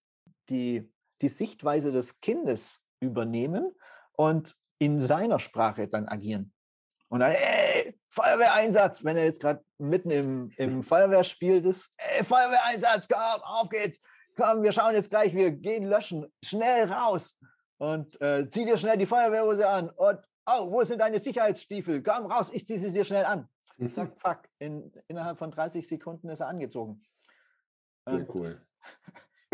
die, 0.49 0.91
die 1.21 1.27
Sichtweise 1.27 1.91
des 1.91 2.19
Kindes 2.21 2.81
übernehmen 2.99 3.75
und 4.13 4.55
in 4.79 4.99
seiner 4.99 5.39
Sprache 5.39 5.87
dann 5.87 6.07
agieren. 6.07 6.53
Und 7.09 7.19
dann, 7.19 7.33
ey, 7.33 7.99
Feuerwehreinsatz, 8.09 9.03
wenn 9.03 9.17
er 9.17 9.25
jetzt 9.25 9.39
gerade 9.39 9.63
mitten 9.77 10.09
im, 10.09 10.51
im 10.57 10.81
Feuerwehrspiel 10.81 11.65
ist, 11.65 11.93
ey, 11.97 12.23
Feuerwehreinsatz, 12.23 13.07
komm, 13.07 13.41
auf 13.43 13.69
geht's, 13.69 14.01
komm, 14.35 14.63
wir 14.63 14.71
schauen 14.71 14.95
jetzt 14.95 15.09
gleich, 15.09 15.33
wir 15.33 15.51
gehen 15.51 15.85
löschen, 15.85 16.31
schnell 16.43 16.91
raus 16.91 17.35
und 17.77 18.19
äh, 18.21 18.49
zieh 18.49 18.65
dir 18.65 18.77
schnell 18.77 18.97
die 18.97 19.05
Feuerwehrhose 19.05 19.67
an 19.67 19.89
und, 19.89 20.19
oh, 20.45 20.71
wo 20.71 20.83
sind 20.83 20.99
deine 20.99 21.19
Sicherheitsstiefel? 21.19 22.03
Komm 22.03 22.27
raus, 22.27 22.49
ich 22.53 22.65
ziehe 22.67 22.79
sie 22.79 22.91
dir 22.91 23.05
schnell 23.05 23.25
an. 23.25 23.49
Mhm. 23.77 23.93
Zack, 23.93 24.11
fuck, 24.17 24.39
in, 24.59 24.91
innerhalb 25.07 25.37
von 25.37 25.51
30 25.51 25.87
Sekunden 25.87 26.29
ist 26.29 26.39
er 26.39 26.47
angezogen. 26.47 27.03
Sehr 28.07 28.27
cool. 28.35 28.61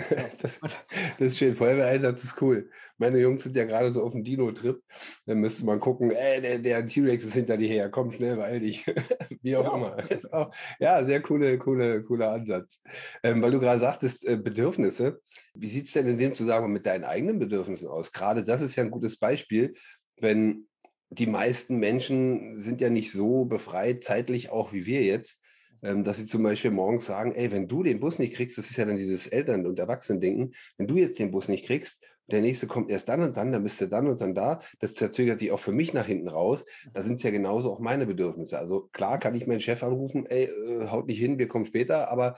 Das, 0.42 0.60
das 0.60 1.28
ist 1.28 1.38
schön. 1.38 1.56
Feuerwehreinsatz 1.56 2.24
ist 2.24 2.42
cool. 2.42 2.70
Meine 2.98 3.20
Jungs 3.20 3.44
sind 3.44 3.56
ja 3.56 3.66
gerade 3.66 3.92
so 3.92 4.04
auf 4.04 4.12
dem 4.12 4.24
Dino-Trip. 4.24 4.82
Dann 5.26 5.40
müsste 5.40 5.66
man 5.66 5.80
gucken, 5.80 6.12
ey, 6.12 6.42
der, 6.42 6.60
der 6.60 6.86
T-Rex 6.86 7.24
ist 7.24 7.34
hinter 7.34 7.58
dir 7.58 7.68
her, 7.68 7.90
komm 7.90 8.12
schnell, 8.12 8.36
beeil 8.36 8.60
dich. 8.60 8.86
Wie 9.42 9.56
auch 9.56 9.66
ja. 9.66 9.76
immer. 9.76 9.98
Auch, 10.32 10.52
ja, 10.80 11.04
sehr 11.06 11.22
coole, 11.22 11.58
coole, 11.58 12.04
cooler 12.04 12.32
Ansatz. 12.32 12.82
Ähm, 13.24 13.42
weil 13.42 13.52
du 13.52 13.60
gerade 13.60 13.80
sagtest, 13.80 14.28
äh, 14.28 14.38
Bedürfnisse. 14.38 15.22
Wie 15.54 15.70
sieht 15.70 15.88
es 15.88 15.94
denn 15.94 16.08
in 16.08 16.18
dem 16.18 16.34
Zusammenhang 16.34 16.74
mit 16.74 16.86
deinen 16.86 17.04
eigenen 17.04 17.40
Bedürfnissen 17.40 17.88
aus? 17.88 18.12
Gerade 18.12 18.44
das 18.44 18.62
ist 18.62 18.76
ja 18.76 18.84
ein 18.84 18.92
gutes 18.92 19.18
Beispiel, 19.18 19.74
wenn 20.18 20.68
die 21.10 21.28
meisten 21.28 21.78
Menschen 21.78 22.58
sind 22.60 22.80
ja 22.80 22.90
nicht 22.90 23.12
so 23.12 23.46
befreit, 23.46 24.04
zeitlich 24.04 24.50
auch 24.50 24.72
wie 24.72 24.86
wir 24.86 25.04
jetzt, 25.04 25.42
dass 25.82 26.18
sie 26.18 26.26
zum 26.26 26.44
Beispiel 26.44 26.72
morgens 26.72 27.06
sagen, 27.06 27.34
ey, 27.34 27.52
wenn 27.52 27.68
du 27.68 27.84
den 27.84 28.00
Bus 28.00 28.20
nicht 28.20 28.36
kriegst, 28.36 28.58
das 28.58 28.70
ist 28.70 28.78
ja 28.78 28.86
dann 28.86 28.98
dieses 28.98 29.28
Eltern- 29.28 29.66
und 29.66 29.80
Erwachsenendenken, 29.80 30.54
wenn 30.78 30.88
du 30.88 30.96
jetzt 30.96 31.20
den 31.20 31.32
Bus 31.32 31.48
nicht 31.48 31.66
kriegst, 31.66 32.04
der 32.32 32.42
nächste 32.42 32.68
kommt 32.68 32.90
erst 32.90 33.10
dann 33.10 33.22
und 33.22 33.36
dann, 33.36 33.52
dann 33.52 33.64
bist 33.64 33.82
du 33.82 33.88
dann 33.88 34.08
und 34.08 34.22
dann 34.22 34.34
da. 34.34 34.62
Das 34.80 34.98
verzögert 34.98 35.40
sich 35.40 35.52
auch 35.52 35.60
für 35.60 35.72
mich 35.72 35.94
nach 35.94 36.06
hinten 36.06 36.30
raus. 36.30 36.64
Da 36.94 37.02
sind 37.02 37.16
es 37.16 37.24
ja 37.24 37.32
genauso 37.32 37.72
auch 37.72 37.80
meine 37.80 38.06
Bedürfnisse. 38.06 38.58
Also 38.58 38.90
klar 38.94 39.20
kann 39.20 39.36
ich 39.36 39.48
meinen 39.48 39.60
Chef 39.60 39.84
anrufen, 39.84 40.26
ey, 40.26 40.46
äh, 40.46 40.88
haut 40.88 41.08
nicht 41.08 41.20
hin, 41.20 41.40
wir 41.40 41.48
kommen 41.48 41.66
später, 41.66 42.10
aber 42.10 42.36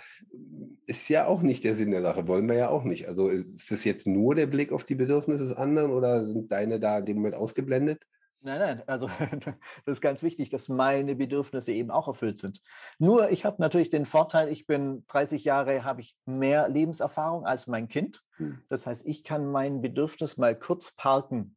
ist 0.86 1.10
ja 1.10 1.28
auch 1.28 1.42
nicht 1.42 1.64
der 1.64 1.76
Sinn 1.76 1.92
der 1.92 2.02
Sache, 2.02 2.28
wollen 2.28 2.48
wir 2.48 2.56
ja 2.56 2.70
auch 2.70 2.84
nicht. 2.84 3.08
Also 3.08 3.30
ist 3.30 3.72
es 3.72 3.84
jetzt 3.84 4.08
nur 4.08 4.36
der 4.36 4.48
Blick 4.48 4.72
auf 4.72 4.84
die 4.84 4.96
Bedürfnisse 4.96 5.44
des 5.44 5.54
anderen 5.54 5.92
oder 5.92 6.26
sind 6.26 6.52
deine 6.52 6.80
da 6.80 7.00
in 7.00 7.06
dem 7.06 7.18
Moment 7.18 7.36
ausgeblendet? 7.36 8.02
Nein, 8.46 8.60
nein, 8.60 8.84
also 8.88 9.08
das 9.86 9.96
ist 9.96 10.02
ganz 10.02 10.22
wichtig, 10.22 10.50
dass 10.50 10.68
meine 10.68 11.16
Bedürfnisse 11.16 11.72
eben 11.72 11.92
auch 11.92 12.10
erfüllt 12.10 12.38
sind. 12.38 12.62
Nur 13.00 13.32
ich 13.32 13.46
habe 13.46 13.62
natürlich 13.62 13.90
den 13.90 14.06
Vorteil, 14.06 14.50
ich 14.50 14.68
bin 14.68 15.06
30 15.08 15.46
Jahre, 15.46 15.86
habe 15.86 16.02
ich 16.02 16.18
mehr 16.26 16.68
Lebenserfahrung 16.68 17.46
als 17.46 17.68
mein 17.68 17.88
Kind. 17.88 18.22
Hm. 18.36 18.62
Das 18.68 18.86
heißt, 18.86 19.06
ich 19.06 19.24
kann 19.24 19.50
mein 19.50 19.82
Bedürfnis 19.82 20.38
mal 20.38 20.60
kurz 20.60 20.92
parken, 20.92 21.56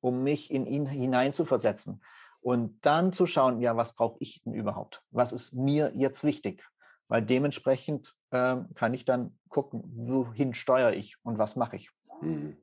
um 0.00 0.22
mich 0.22 0.52
in 0.52 0.66
ihn 0.66 0.86
hineinzuversetzen 0.86 2.00
und 2.40 2.78
dann 2.86 3.12
zu 3.12 3.26
schauen, 3.26 3.60
ja, 3.60 3.76
was 3.76 3.94
brauche 3.94 4.18
ich 4.20 4.40
denn 4.44 4.54
überhaupt? 4.54 5.02
Was 5.10 5.32
ist 5.32 5.52
mir 5.52 5.90
jetzt 5.94 6.22
wichtig? 6.22 6.64
Weil 7.08 7.22
dementsprechend 7.22 8.14
äh, 8.30 8.56
kann 8.74 8.94
ich 8.94 9.04
dann 9.04 9.36
gucken, 9.48 9.82
wohin 9.84 10.54
steuere 10.54 10.92
ich 10.92 11.16
und 11.24 11.38
was 11.38 11.56
mache 11.56 11.74
ich. 11.74 11.90
Mhm. 12.20 12.56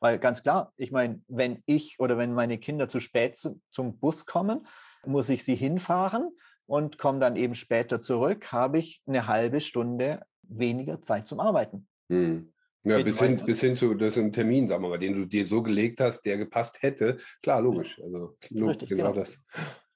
Weil 0.00 0.18
ganz 0.18 0.42
klar, 0.42 0.72
ich 0.76 0.92
meine, 0.92 1.22
wenn 1.28 1.62
ich 1.66 1.98
oder 1.98 2.18
wenn 2.18 2.34
meine 2.34 2.58
Kinder 2.58 2.88
zu 2.88 3.00
spät 3.00 3.36
zu, 3.36 3.60
zum 3.70 3.98
Bus 3.98 4.26
kommen, 4.26 4.66
muss 5.06 5.28
ich 5.28 5.44
sie 5.44 5.54
hinfahren 5.54 6.30
und 6.66 6.98
komme 6.98 7.20
dann 7.20 7.36
eben 7.36 7.54
später 7.54 8.02
zurück, 8.02 8.52
habe 8.52 8.78
ich 8.78 9.02
eine 9.06 9.26
halbe 9.26 9.60
Stunde 9.60 10.22
weniger 10.42 11.00
Zeit 11.00 11.28
zum 11.28 11.40
Arbeiten. 11.40 11.88
Hm. 12.10 12.52
Ja, 12.84 13.02
bis 13.02 13.18
hin, 13.18 13.42
bis 13.44 13.60
hin 13.60 13.74
zu 13.74 13.94
das 13.94 14.16
ein 14.16 14.32
Termin, 14.32 14.68
sagen 14.68 14.82
wir 14.84 14.88
mal, 14.88 14.98
den 14.98 15.14
du 15.14 15.26
dir 15.26 15.44
so 15.44 15.60
gelegt 15.60 16.00
hast, 16.00 16.22
der 16.22 16.36
gepasst 16.36 16.82
hätte. 16.82 17.16
Klar, 17.42 17.60
logisch. 17.60 18.00
Also 18.00 18.36
Richtig, 18.42 18.90
genau, 18.90 19.10
genau 19.10 19.12
das. 19.12 19.40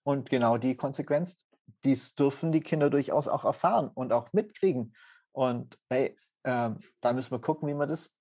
Und 0.03 0.29
genau 0.29 0.59
die 0.59 0.75
Konsequenz, 0.75 1.47
dies 1.85 2.17
dürfen 2.17 2.51
die 2.51 2.61
Kinder 2.61 2.91
durchaus 2.91 3.29
auch 3.29 3.45
erfahren 3.45 3.91
und 3.95 4.13
auch 4.13 4.33
mitkriegen. 4.33 4.93
Und 5.31 5.79
hey, 5.89 6.17
äh, 6.43 6.71
da 7.01 7.13
müssen 7.13 7.31
wir 7.31 7.41
gucken, 7.41 7.69
wie 7.69 7.75
wir 7.75 7.87
das 7.87 8.13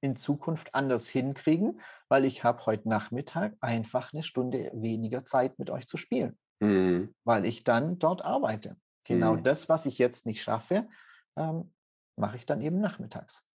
in 0.00 0.16
Zukunft 0.16 0.74
anders 0.74 1.08
hinkriegen, 1.08 1.80
weil 2.08 2.24
ich 2.24 2.44
habe 2.44 2.64
heute 2.66 2.88
Nachmittag 2.88 3.54
einfach 3.60 4.12
eine 4.12 4.22
Stunde 4.22 4.70
weniger 4.74 5.24
Zeit 5.24 5.58
mit 5.58 5.70
euch 5.70 5.86
zu 5.86 5.96
spielen, 5.96 6.38
mhm. 6.60 7.14
weil 7.24 7.44
ich 7.44 7.64
dann 7.64 7.98
dort 7.98 8.24
arbeite. 8.24 8.76
Genau 9.04 9.34
mhm. 9.34 9.44
das, 9.44 9.68
was 9.68 9.86
ich 9.86 9.98
jetzt 9.98 10.26
nicht 10.26 10.42
schaffe, 10.42 10.88
ähm, 11.36 11.72
mache 12.16 12.36
ich 12.36 12.46
dann 12.46 12.60
eben 12.60 12.80
nachmittags 12.80 13.46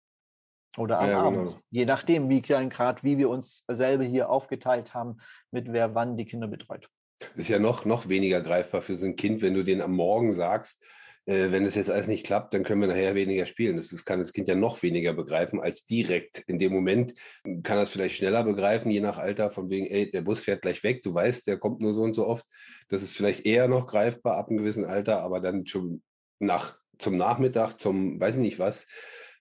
oder 0.76 1.00
am 1.00 1.10
ja, 1.10 1.22
Abend. 1.22 1.38
Genau. 1.38 1.60
Je 1.70 1.84
nachdem, 1.84 2.28
wie 2.28 2.42
gerade, 2.42 3.02
wie 3.02 3.18
wir 3.18 3.28
uns 3.28 3.64
selber 3.68 4.04
hier 4.04 4.30
aufgeteilt 4.30 4.94
haben, 4.94 5.18
mit 5.50 5.72
wer 5.72 5.94
wann 5.94 6.16
die 6.16 6.24
Kinder 6.24 6.48
betreut. 6.48 6.88
Ist 7.34 7.48
ja 7.48 7.58
noch, 7.58 7.84
noch 7.84 8.08
weniger 8.08 8.40
greifbar 8.40 8.80
für 8.80 8.96
so 8.96 9.06
ein 9.06 9.16
Kind, 9.16 9.42
wenn 9.42 9.54
du 9.54 9.62
denen 9.62 9.82
am 9.82 9.92
Morgen 9.92 10.32
sagst, 10.32 10.84
äh, 11.26 11.50
wenn 11.50 11.64
es 11.64 11.74
jetzt 11.74 11.90
alles 11.90 12.08
nicht 12.08 12.26
klappt, 12.26 12.54
dann 12.54 12.64
können 12.64 12.80
wir 12.80 12.88
nachher 12.88 13.14
weniger 13.14 13.46
spielen. 13.46 13.76
Das, 13.76 13.88
das, 13.88 14.04
kann 14.04 14.18
das 14.18 14.32
Kind 14.32 14.48
ja 14.48 14.54
noch 14.54 14.82
weniger 14.82 15.12
begreifen 15.12 15.60
als 15.60 15.84
direkt. 15.84 16.40
In 16.46 16.58
dem 16.58 16.72
Moment 16.72 17.14
kann 17.62 17.76
er 17.76 17.84
es 17.84 17.90
vielleicht 17.90 18.16
schneller 18.16 18.44
begreifen, 18.44 18.90
je 18.90 19.00
nach 19.00 19.18
Alter, 19.18 19.50
von 19.50 19.70
wegen, 19.70 19.86
ey, 19.86 20.10
der 20.10 20.22
Bus 20.22 20.42
fährt 20.42 20.62
gleich 20.62 20.82
weg, 20.82 21.02
du 21.02 21.14
weißt, 21.14 21.46
der 21.46 21.58
kommt 21.58 21.80
nur 21.80 21.94
so 21.94 22.02
und 22.02 22.14
so 22.14 22.26
oft. 22.26 22.46
Das 22.88 23.02
ist 23.02 23.16
vielleicht 23.16 23.46
eher 23.46 23.68
noch 23.68 23.86
greifbar 23.86 24.36
ab 24.36 24.48
einem 24.48 24.58
gewissen 24.58 24.86
Alter, 24.86 25.20
aber 25.20 25.40
dann 25.40 25.66
schon 25.66 26.02
nach, 26.38 26.76
zum 26.98 27.16
Nachmittag, 27.16 27.78
zum 27.78 28.20
weiß 28.20 28.36
ich 28.36 28.42
nicht 28.42 28.58
was, 28.58 28.86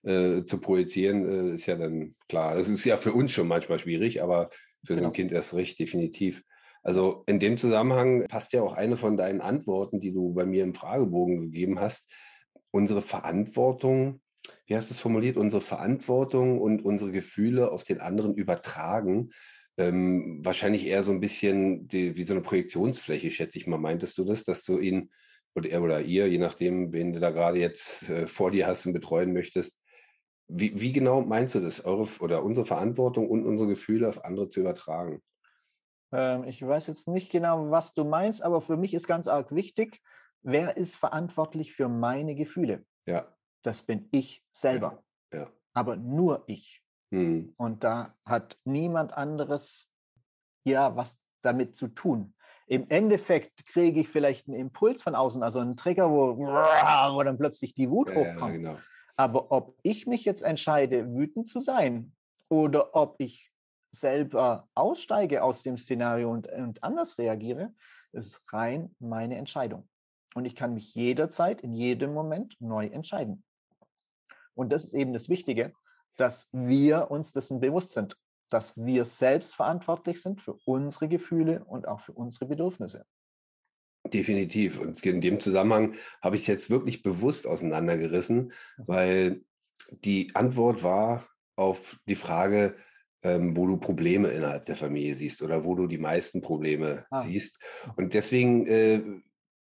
äh, 0.02 0.44
zu 0.44 0.60
projizieren, 0.60 1.50
äh, 1.50 1.54
ist 1.54 1.66
ja 1.66 1.76
dann 1.76 2.14
klar. 2.28 2.56
Das 2.56 2.68
ist 2.68 2.84
ja 2.84 2.96
für 2.96 3.12
uns 3.12 3.32
schon 3.32 3.48
manchmal 3.48 3.78
schwierig, 3.78 4.22
aber 4.22 4.50
für 4.84 4.94
genau. 4.94 5.00
so 5.00 5.06
ein 5.06 5.12
Kind 5.12 5.32
erst 5.32 5.54
recht 5.54 5.78
definitiv. 5.78 6.42
Also 6.82 7.24
in 7.26 7.38
dem 7.38 7.56
Zusammenhang 7.56 8.26
passt 8.26 8.52
ja 8.52 8.62
auch 8.62 8.72
eine 8.72 8.96
von 8.96 9.16
deinen 9.16 9.40
Antworten, 9.40 10.00
die 10.00 10.12
du 10.12 10.32
bei 10.32 10.46
mir 10.46 10.64
im 10.64 10.74
Fragebogen 10.74 11.40
gegeben 11.40 11.78
hast. 11.78 12.10
Unsere 12.70 13.02
Verantwortung, 13.02 14.20
wie 14.66 14.76
hast 14.76 14.90
du 14.90 14.94
es 14.94 15.00
formuliert? 15.00 15.36
Unsere 15.36 15.60
Verantwortung 15.60 16.60
und 16.60 16.84
unsere 16.84 17.12
Gefühle 17.12 17.70
auf 17.70 17.82
den 17.82 18.00
anderen 18.00 18.34
übertragen. 18.34 19.30
Ähm, 19.76 20.40
wahrscheinlich 20.42 20.86
eher 20.86 21.04
so 21.04 21.12
ein 21.12 21.20
bisschen 21.20 21.86
die, 21.88 22.16
wie 22.16 22.22
so 22.22 22.34
eine 22.34 22.42
Projektionsfläche, 22.42 23.30
schätze 23.30 23.58
ich 23.58 23.66
mal. 23.66 23.78
Meintest 23.78 24.16
du 24.18 24.24
das, 24.24 24.44
dass 24.44 24.64
du 24.64 24.78
ihn 24.78 25.10
oder 25.54 25.68
er 25.68 25.82
oder 25.82 26.00
ihr, 26.00 26.28
je 26.28 26.38
nachdem, 26.38 26.92
wen 26.92 27.12
du 27.12 27.20
da 27.20 27.30
gerade 27.30 27.58
jetzt 27.58 28.08
äh, 28.08 28.26
vor 28.26 28.50
dir 28.50 28.66
hast 28.66 28.86
und 28.86 28.92
betreuen 28.92 29.32
möchtest, 29.32 29.78
wie, 30.48 30.80
wie, 30.80 30.92
genau 30.92 31.22
meinst 31.22 31.54
du 31.54 31.60
das, 31.60 31.84
eure 31.84 32.08
oder 32.20 32.42
unsere 32.42 32.66
Verantwortung 32.66 33.28
und 33.28 33.44
unsere 33.44 33.68
Gefühle 33.68 34.08
auf 34.08 34.24
andere 34.24 34.48
zu 34.48 34.60
übertragen? 34.60 35.22
Ähm, 36.12 36.44
ich 36.44 36.66
weiß 36.66 36.86
jetzt 36.86 37.08
nicht 37.08 37.30
genau, 37.30 37.70
was 37.70 37.94
du 37.94 38.04
meinst, 38.04 38.42
aber 38.42 38.60
für 38.60 38.76
mich 38.76 38.94
ist 38.94 39.06
ganz 39.06 39.28
arg 39.28 39.54
wichtig, 39.54 40.00
wer 40.42 40.76
ist 40.76 40.96
verantwortlich 40.96 41.74
für 41.74 41.88
meine 41.88 42.34
Gefühle? 42.34 42.84
Ja. 43.06 43.26
Das 43.62 43.82
bin 43.82 44.08
ich 44.10 44.44
selber. 44.52 45.02
Ja. 45.32 45.40
ja. 45.40 45.50
Aber 45.74 45.96
nur 45.96 46.44
ich. 46.46 46.82
Hm. 47.12 47.54
Und 47.56 47.84
da 47.84 48.14
hat 48.24 48.58
niemand 48.64 49.12
anderes 49.12 49.90
ja 50.64 50.96
was 50.96 51.20
damit 51.42 51.76
zu 51.76 51.88
tun. 51.88 52.34
Im 52.66 52.88
Endeffekt 52.88 53.66
kriege 53.66 54.00
ich 54.00 54.08
vielleicht 54.08 54.46
einen 54.46 54.56
Impuls 54.56 55.02
von 55.02 55.16
außen, 55.16 55.42
also 55.42 55.58
einen 55.58 55.76
Trigger, 55.76 56.10
wo, 56.10 56.38
wo 56.38 57.22
dann 57.22 57.38
plötzlich 57.38 57.74
die 57.74 57.90
Wut 57.90 58.08
ja, 58.08 58.14
hochkommt. 58.14 58.40
Ja, 58.40 58.56
genau. 58.56 58.78
Aber 59.16 59.50
ob 59.52 59.76
ich 59.82 60.06
mich 60.06 60.24
jetzt 60.24 60.42
entscheide, 60.42 61.12
wütend 61.12 61.48
zu 61.48 61.60
sein 61.60 62.12
oder 62.48 62.94
ob 62.94 63.16
ich 63.18 63.49
selber 63.92 64.68
aussteige 64.74 65.42
aus 65.42 65.62
dem 65.62 65.76
Szenario 65.76 66.30
und, 66.30 66.48
und 66.48 66.82
anders 66.82 67.18
reagiere, 67.18 67.72
ist 68.12 68.42
rein 68.52 68.94
meine 68.98 69.36
Entscheidung. 69.36 69.88
Und 70.34 70.44
ich 70.44 70.54
kann 70.54 70.74
mich 70.74 70.94
jederzeit, 70.94 71.60
in 71.60 71.74
jedem 71.74 72.12
Moment 72.12 72.56
neu 72.60 72.86
entscheiden. 72.86 73.42
Und 74.54 74.70
das 74.70 74.84
ist 74.84 74.94
eben 74.94 75.12
das 75.12 75.28
Wichtige, 75.28 75.72
dass 76.16 76.48
wir 76.52 77.10
uns 77.10 77.32
dessen 77.32 77.60
bewusst 77.60 77.92
sind, 77.92 78.16
dass 78.50 78.76
wir 78.76 79.04
selbst 79.04 79.54
verantwortlich 79.54 80.20
sind 80.20 80.40
für 80.40 80.58
unsere 80.64 81.08
Gefühle 81.08 81.64
und 81.64 81.88
auch 81.88 82.00
für 82.00 82.12
unsere 82.12 82.46
Bedürfnisse. 82.46 83.06
Definitiv. 84.08 84.80
Und 84.80 85.04
in 85.04 85.20
dem 85.20 85.40
Zusammenhang 85.40 85.94
habe 86.22 86.36
ich 86.36 86.42
es 86.42 86.48
jetzt 86.48 86.70
wirklich 86.70 87.02
bewusst 87.02 87.46
auseinandergerissen, 87.46 88.36
mhm. 88.36 88.52
weil 88.86 89.44
die 89.90 90.34
Antwort 90.34 90.82
war 90.82 91.26
auf 91.56 91.98
die 92.06 92.14
Frage, 92.14 92.76
ähm, 93.22 93.56
wo 93.56 93.66
du 93.66 93.76
Probleme 93.76 94.28
innerhalb 94.28 94.64
der 94.64 94.76
Familie 94.76 95.14
siehst 95.14 95.42
oder 95.42 95.64
wo 95.64 95.74
du 95.74 95.86
die 95.86 95.98
meisten 95.98 96.40
Probleme 96.40 97.06
ah. 97.10 97.22
siehst. 97.22 97.58
Und 97.96 98.14
deswegen 98.14 98.66
äh, 98.66 99.02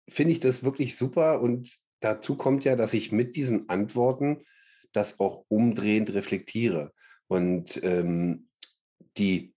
finde 0.08 0.32
ich 0.32 0.40
das 0.40 0.64
wirklich 0.64 0.96
super. 0.96 1.40
Und 1.40 1.78
dazu 2.00 2.36
kommt 2.36 2.64
ja, 2.64 2.76
dass 2.76 2.94
ich 2.94 3.12
mit 3.12 3.36
diesen 3.36 3.68
Antworten 3.68 4.44
das 4.92 5.20
auch 5.20 5.44
umdrehend 5.48 6.12
reflektiere. 6.14 6.92
Und 7.26 7.82
ähm, 7.82 8.48
die 9.18 9.54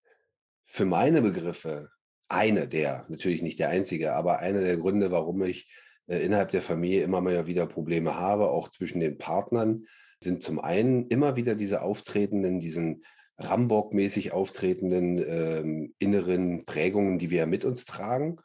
für 0.65 0.85
meine 0.85 1.21
Begriffe 1.21 1.89
eine 2.27 2.67
der, 2.67 3.05
natürlich 3.09 3.41
nicht 3.41 3.59
der 3.59 3.69
einzige, 3.69 4.13
aber 4.13 4.39
einer 4.39 4.61
der 4.61 4.77
Gründe, 4.77 5.11
warum 5.11 5.43
ich 5.43 5.69
äh, 6.07 6.17
innerhalb 6.19 6.51
der 6.51 6.61
Familie 6.61 7.03
immer 7.03 7.21
mal 7.21 7.45
wieder 7.45 7.65
Probleme 7.65 8.15
habe, 8.15 8.49
auch 8.49 8.69
zwischen 8.69 8.99
den 8.99 9.17
Partnern, 9.17 9.85
sind 10.23 10.41
zum 10.41 10.59
einen 10.59 11.07
immer 11.07 11.35
wieder 11.35 11.55
diese 11.55 11.81
auftretenden, 11.81 12.59
diesen 12.59 13.03
Rambock-mäßig 13.41 14.31
auftretenden 14.31 15.23
ähm, 15.27 15.93
inneren 15.99 16.65
Prägungen, 16.65 17.19
die 17.19 17.29
wir 17.29 17.45
mit 17.45 17.65
uns 17.65 17.85
tragen. 17.85 18.37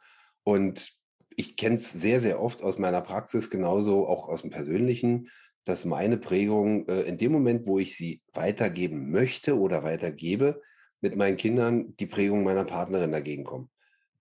Und 0.43 0.93
ich 1.35 1.55
kenne 1.55 1.75
es 1.75 1.91
sehr, 1.91 2.19
sehr 2.21 2.41
oft 2.41 2.63
aus 2.63 2.77
meiner 2.77 3.01
Praxis, 3.01 3.49
genauso 3.49 4.07
auch 4.07 4.27
aus 4.27 4.41
dem 4.41 4.49
Persönlichen, 4.49 5.29
dass 5.65 5.85
meine 5.85 6.17
Prägung 6.17 6.87
äh, 6.87 7.01
in 7.01 7.17
dem 7.17 7.31
Moment, 7.31 7.67
wo 7.67 7.77
ich 7.77 7.95
sie 7.95 8.21
weitergeben 8.33 9.11
möchte 9.11 9.59
oder 9.59 9.83
weitergebe, 9.83 10.61
mit 11.01 11.15
meinen 11.15 11.37
Kindern 11.37 11.95
die 11.97 12.07
Prägung 12.07 12.43
meiner 12.43 12.63
Partnerin 12.63 13.11
dagegen 13.11 13.43
kommen. 13.43 13.69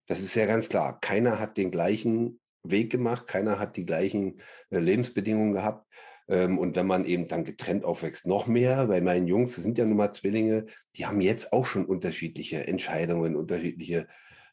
Das 0.06 0.21
ist 0.21 0.35
ja 0.35 0.47
ganz 0.47 0.68
klar. 0.68 1.00
Keiner 1.00 1.38
hat 1.38 1.56
den 1.56 1.71
gleichen 1.71 2.40
Weg 2.62 2.90
gemacht, 2.90 3.26
keiner 3.26 3.59
hat 3.59 3.76
die 3.76 3.87
gleichen 3.87 4.40
äh, 4.71 4.78
Lebensbedingungen 4.78 5.52
gehabt. 5.52 5.87
Ähm, 6.28 6.59
und 6.59 6.76
wenn 6.76 6.87
man 6.87 7.04
eben 7.04 7.28
dann 7.28 7.45
getrennt 7.45 7.85
aufwächst, 7.85 8.26
noch 8.26 8.47
mehr. 8.47 8.87
Bei 8.87 9.00
meinen 9.00 9.26
Jungs, 9.26 9.54
das 9.54 9.64
sind 9.64 9.78
ja 9.78 9.85
nun 9.85 9.97
mal 9.97 10.12
Zwillinge, 10.12 10.66
die 10.97 11.06
haben 11.06 11.21
jetzt 11.21 11.52
auch 11.52 11.66
schon 11.66 11.85
unterschiedliche 11.87 12.66
Entscheidungen, 12.66 13.37
unterschiedliche, 13.37 14.09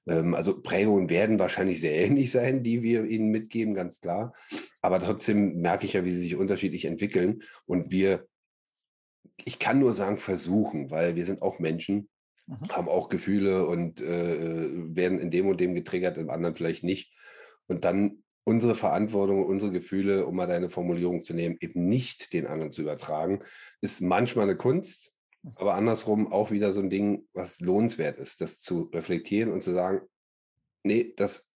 ähm, 0.08 0.36
also 0.36 0.62
Prägungen 0.62 1.10
werden 1.10 1.40
wahrscheinlich 1.40 1.80
sehr 1.80 1.96
ähnlich 1.96 2.32
sein, 2.32 2.64
die 2.64 2.84
wir 2.84 3.06
ihnen 3.06 3.30
mitgeben, 3.30 3.74
ganz 3.74 4.02
klar. 4.02 4.34
Aber 4.82 5.00
trotzdem 5.00 5.62
merke 5.62 5.86
ich 5.86 5.94
ja, 5.94 6.06
wie 6.06 6.12
sie 6.12 6.22
sich 6.22 6.36
unterschiedlich 6.36 6.86
entwickeln. 6.86 7.42
Und 7.66 7.92
wir, 7.92 8.28
ich 9.44 9.58
kann 9.58 9.80
nur 9.80 9.94
sagen, 9.94 10.18
versuchen, 10.18 10.92
weil 10.92 11.16
wir 11.16 11.26
sind 11.26 11.42
auch 11.42 11.58
Menschen, 11.58 12.10
mhm. 12.46 12.58
haben 12.70 12.88
auch 12.88 13.10
Gefühle 13.10 13.66
und 13.66 14.00
äh, 14.00 14.70
werden 14.96 15.20
in 15.20 15.32
dem 15.32 15.48
und 15.48 15.60
dem 15.60 15.74
getriggert, 15.74 16.18
im 16.18 16.30
anderen 16.30 16.56
vielleicht 16.56 16.84
nicht. 16.84 17.14
Und 17.68 17.86
dann 17.86 18.23
unsere 18.44 18.76
Verantwortung, 18.76 19.46
unsere 19.46 19.72
Gefühle, 19.72 20.26
um 20.26 20.36
mal 20.36 20.48
deine 20.48 20.70
Formulierung 20.70 21.24
zu 21.24 21.34
nehmen, 21.34 21.58
eben 21.60 21.88
nicht 21.88 22.34
den 22.34 22.48
anderen 22.48 22.72
zu 22.72 22.82
übertragen, 22.82 23.42
ist 23.82 24.02
manchmal 24.02 24.46
eine 24.46 24.58
Kunst, 24.58 25.14
aber 25.56 25.76
andersrum 25.76 26.32
auch 26.32 26.52
wieder 26.52 26.72
so 26.72 26.82
ein 26.82 26.90
Ding, 26.90 27.28
was 27.34 27.60
lohnenswert 27.60 28.20
ist, 28.20 28.42
das 28.42 28.60
zu 28.60 28.84
reflektieren 28.94 29.52
und 29.52 29.62
zu 29.62 29.74
sagen, 29.74 30.02
nee, 30.84 31.14
das 31.16 31.50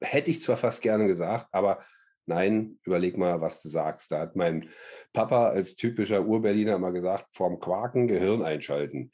hätte 0.00 0.30
ich 0.30 0.40
zwar 0.40 0.56
fast 0.56 0.82
gerne 0.82 1.06
gesagt, 1.06 1.48
aber 1.52 1.82
nein, 2.26 2.78
überleg 2.84 3.18
mal, 3.18 3.40
was 3.40 3.60
du 3.62 3.68
sagst. 3.68 4.12
Da 4.12 4.20
hat 4.20 4.36
mein 4.36 4.68
Papa 5.12 5.48
als 5.48 5.76
typischer 5.76 6.24
Urberliner 6.24 6.76
immer 6.76 6.92
gesagt, 6.92 7.26
vorm 7.32 7.58
Quaken 7.58 8.08
Gehirn 8.08 8.42
einschalten. 8.42 9.12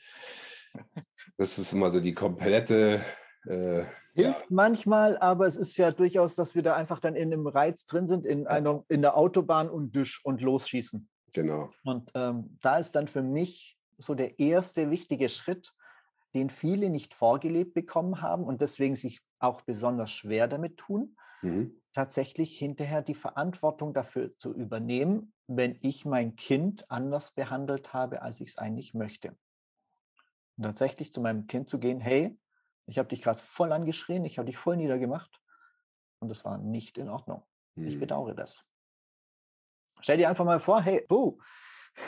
Das 1.36 1.58
ist 1.58 1.72
immer 1.72 1.90
so 1.90 2.00
die 2.00 2.14
komplette 2.14 3.04
äh, 3.46 3.84
Hilft 4.18 4.40
ja. 4.40 4.46
manchmal, 4.50 5.16
aber 5.18 5.46
es 5.46 5.56
ist 5.56 5.76
ja 5.76 5.92
durchaus, 5.92 6.34
dass 6.34 6.56
wir 6.56 6.62
da 6.62 6.74
einfach 6.74 6.98
dann 6.98 7.14
in 7.14 7.32
einem 7.32 7.46
Reiz 7.46 7.86
drin 7.86 8.08
sind, 8.08 8.26
in, 8.26 8.48
einer, 8.48 8.84
in 8.88 9.00
der 9.00 9.16
Autobahn 9.16 9.70
und 9.70 9.94
Düsch 9.94 10.24
und 10.24 10.40
losschießen. 10.40 11.08
Genau. 11.34 11.70
Und 11.84 12.10
ähm, 12.14 12.58
da 12.60 12.78
ist 12.78 12.96
dann 12.96 13.06
für 13.06 13.22
mich 13.22 13.78
so 13.96 14.16
der 14.16 14.40
erste 14.40 14.90
wichtige 14.90 15.28
Schritt, 15.28 15.72
den 16.34 16.50
viele 16.50 16.90
nicht 16.90 17.14
vorgelebt 17.14 17.74
bekommen 17.74 18.20
haben 18.20 18.42
und 18.42 18.60
deswegen 18.60 18.96
sich 18.96 19.20
auch 19.38 19.62
besonders 19.62 20.10
schwer 20.10 20.48
damit 20.48 20.78
tun, 20.78 21.16
mhm. 21.42 21.80
tatsächlich 21.92 22.58
hinterher 22.58 23.02
die 23.02 23.14
Verantwortung 23.14 23.94
dafür 23.94 24.36
zu 24.38 24.52
übernehmen, 24.52 25.32
wenn 25.46 25.78
ich 25.80 26.04
mein 26.04 26.34
Kind 26.34 26.90
anders 26.90 27.30
behandelt 27.30 27.92
habe, 27.92 28.22
als 28.22 28.40
ich 28.40 28.50
es 28.50 28.58
eigentlich 28.58 28.94
möchte. 28.94 29.36
Und 30.56 30.64
tatsächlich 30.64 31.12
zu 31.12 31.20
meinem 31.20 31.46
Kind 31.46 31.70
zu 31.70 31.78
gehen, 31.78 32.00
hey, 32.00 32.36
ich 32.88 32.98
habe 32.98 33.08
dich 33.08 33.20
gerade 33.22 33.38
voll 33.38 33.72
angeschrien, 33.72 34.24
ich 34.24 34.38
habe 34.38 34.46
dich 34.46 34.56
voll 34.56 34.76
niedergemacht 34.76 35.40
und 36.20 36.28
das 36.28 36.44
war 36.44 36.58
nicht 36.58 36.96
in 36.98 37.08
Ordnung. 37.08 37.46
Hm. 37.76 37.86
Ich 37.86 37.98
bedauere 37.98 38.34
das. 38.34 38.64
Stell 40.00 40.16
dir 40.16 40.28
einfach 40.28 40.44
mal 40.44 40.60
vor, 40.60 40.80
hey, 40.80 41.04
du, 41.08 41.38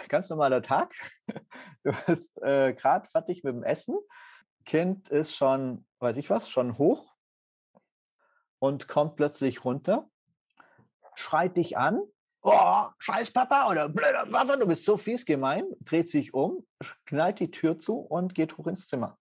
ganz 0.09 0.31
normaler 0.31 0.63
Tag, 0.63 0.95
du 1.85 1.93
bist 2.07 2.41
äh, 2.43 2.73
gerade 2.73 3.09
fertig 3.11 3.45
mit 3.45 3.55
dem 3.55 3.63
Essen, 3.63 3.97
Kind 4.65 5.09
ist 5.09 5.35
schon, 5.35 5.87
weiß 5.99 6.17
ich 6.17 6.31
was, 6.31 6.49
schon 6.49 6.79
hoch 6.79 7.15
und 8.59 8.89
kommt 8.89 9.17
plötzlich 9.17 9.65
runter, 9.65 10.09
schreit 11.15 11.57
dich 11.57 11.77
an, 11.77 12.01
oh, 12.43 12.85
scheiß 12.99 13.33
Papa 13.33 13.69
oder 13.71 13.89
blöder 13.89 14.27
Papa, 14.27 14.57
du 14.57 14.67
bist 14.67 14.85
so 14.85 14.97
fies 14.97 15.27
gemein, 15.27 15.65
dreht 15.81 16.09
sich 16.09 16.33
um, 16.33 16.67
knallt 17.05 17.41
die 17.41 17.51
Tür 17.51 17.79
zu 17.79 17.99
und 17.99 18.35
geht 18.35 18.57
hoch 18.57 18.67
ins 18.67 18.87
Zimmer. 18.87 19.19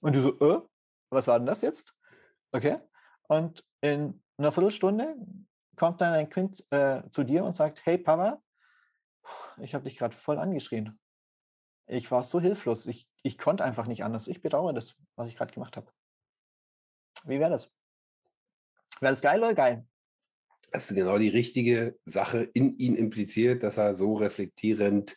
Und 0.00 0.14
du 0.14 0.22
so, 0.22 0.40
äh, 0.40 0.60
was 1.16 1.26
war 1.26 1.38
denn 1.38 1.46
das 1.46 1.62
jetzt? 1.62 1.94
Okay. 2.52 2.78
Und 3.22 3.64
in 3.80 4.22
einer 4.36 4.52
Viertelstunde 4.52 5.16
kommt 5.74 6.00
dann 6.00 6.12
ein 6.12 6.28
Kind 6.28 6.64
äh, 6.70 7.02
zu 7.10 7.24
dir 7.24 7.44
und 7.44 7.56
sagt, 7.56 7.84
hey 7.84 7.98
Papa, 7.98 8.40
ich 9.60 9.74
habe 9.74 9.84
dich 9.84 9.96
gerade 9.96 10.16
voll 10.16 10.38
angeschrien. 10.38 10.98
Ich 11.86 12.10
war 12.10 12.22
so 12.22 12.40
hilflos. 12.40 12.86
Ich, 12.86 13.08
ich 13.22 13.38
konnte 13.38 13.64
einfach 13.64 13.86
nicht 13.86 14.04
anders. 14.04 14.28
Ich 14.28 14.42
bedauere 14.42 14.72
das, 14.72 14.96
was 15.16 15.28
ich 15.28 15.36
gerade 15.36 15.52
gemacht 15.52 15.76
habe. 15.76 15.90
Wie 17.24 17.40
wäre 17.40 17.50
das? 17.50 17.72
Wäre 19.00 19.12
das 19.12 19.22
geil 19.22 19.38
oder 19.38 19.54
geil? 19.54 19.86
Das 20.72 20.90
ist 20.90 20.96
genau 20.96 21.16
die 21.18 21.28
richtige 21.28 21.98
Sache 22.04 22.42
in 22.42 22.76
ihn 22.76 22.94
impliziert, 22.94 23.62
dass 23.62 23.78
er 23.78 23.94
so 23.94 24.14
reflektierend 24.14 25.16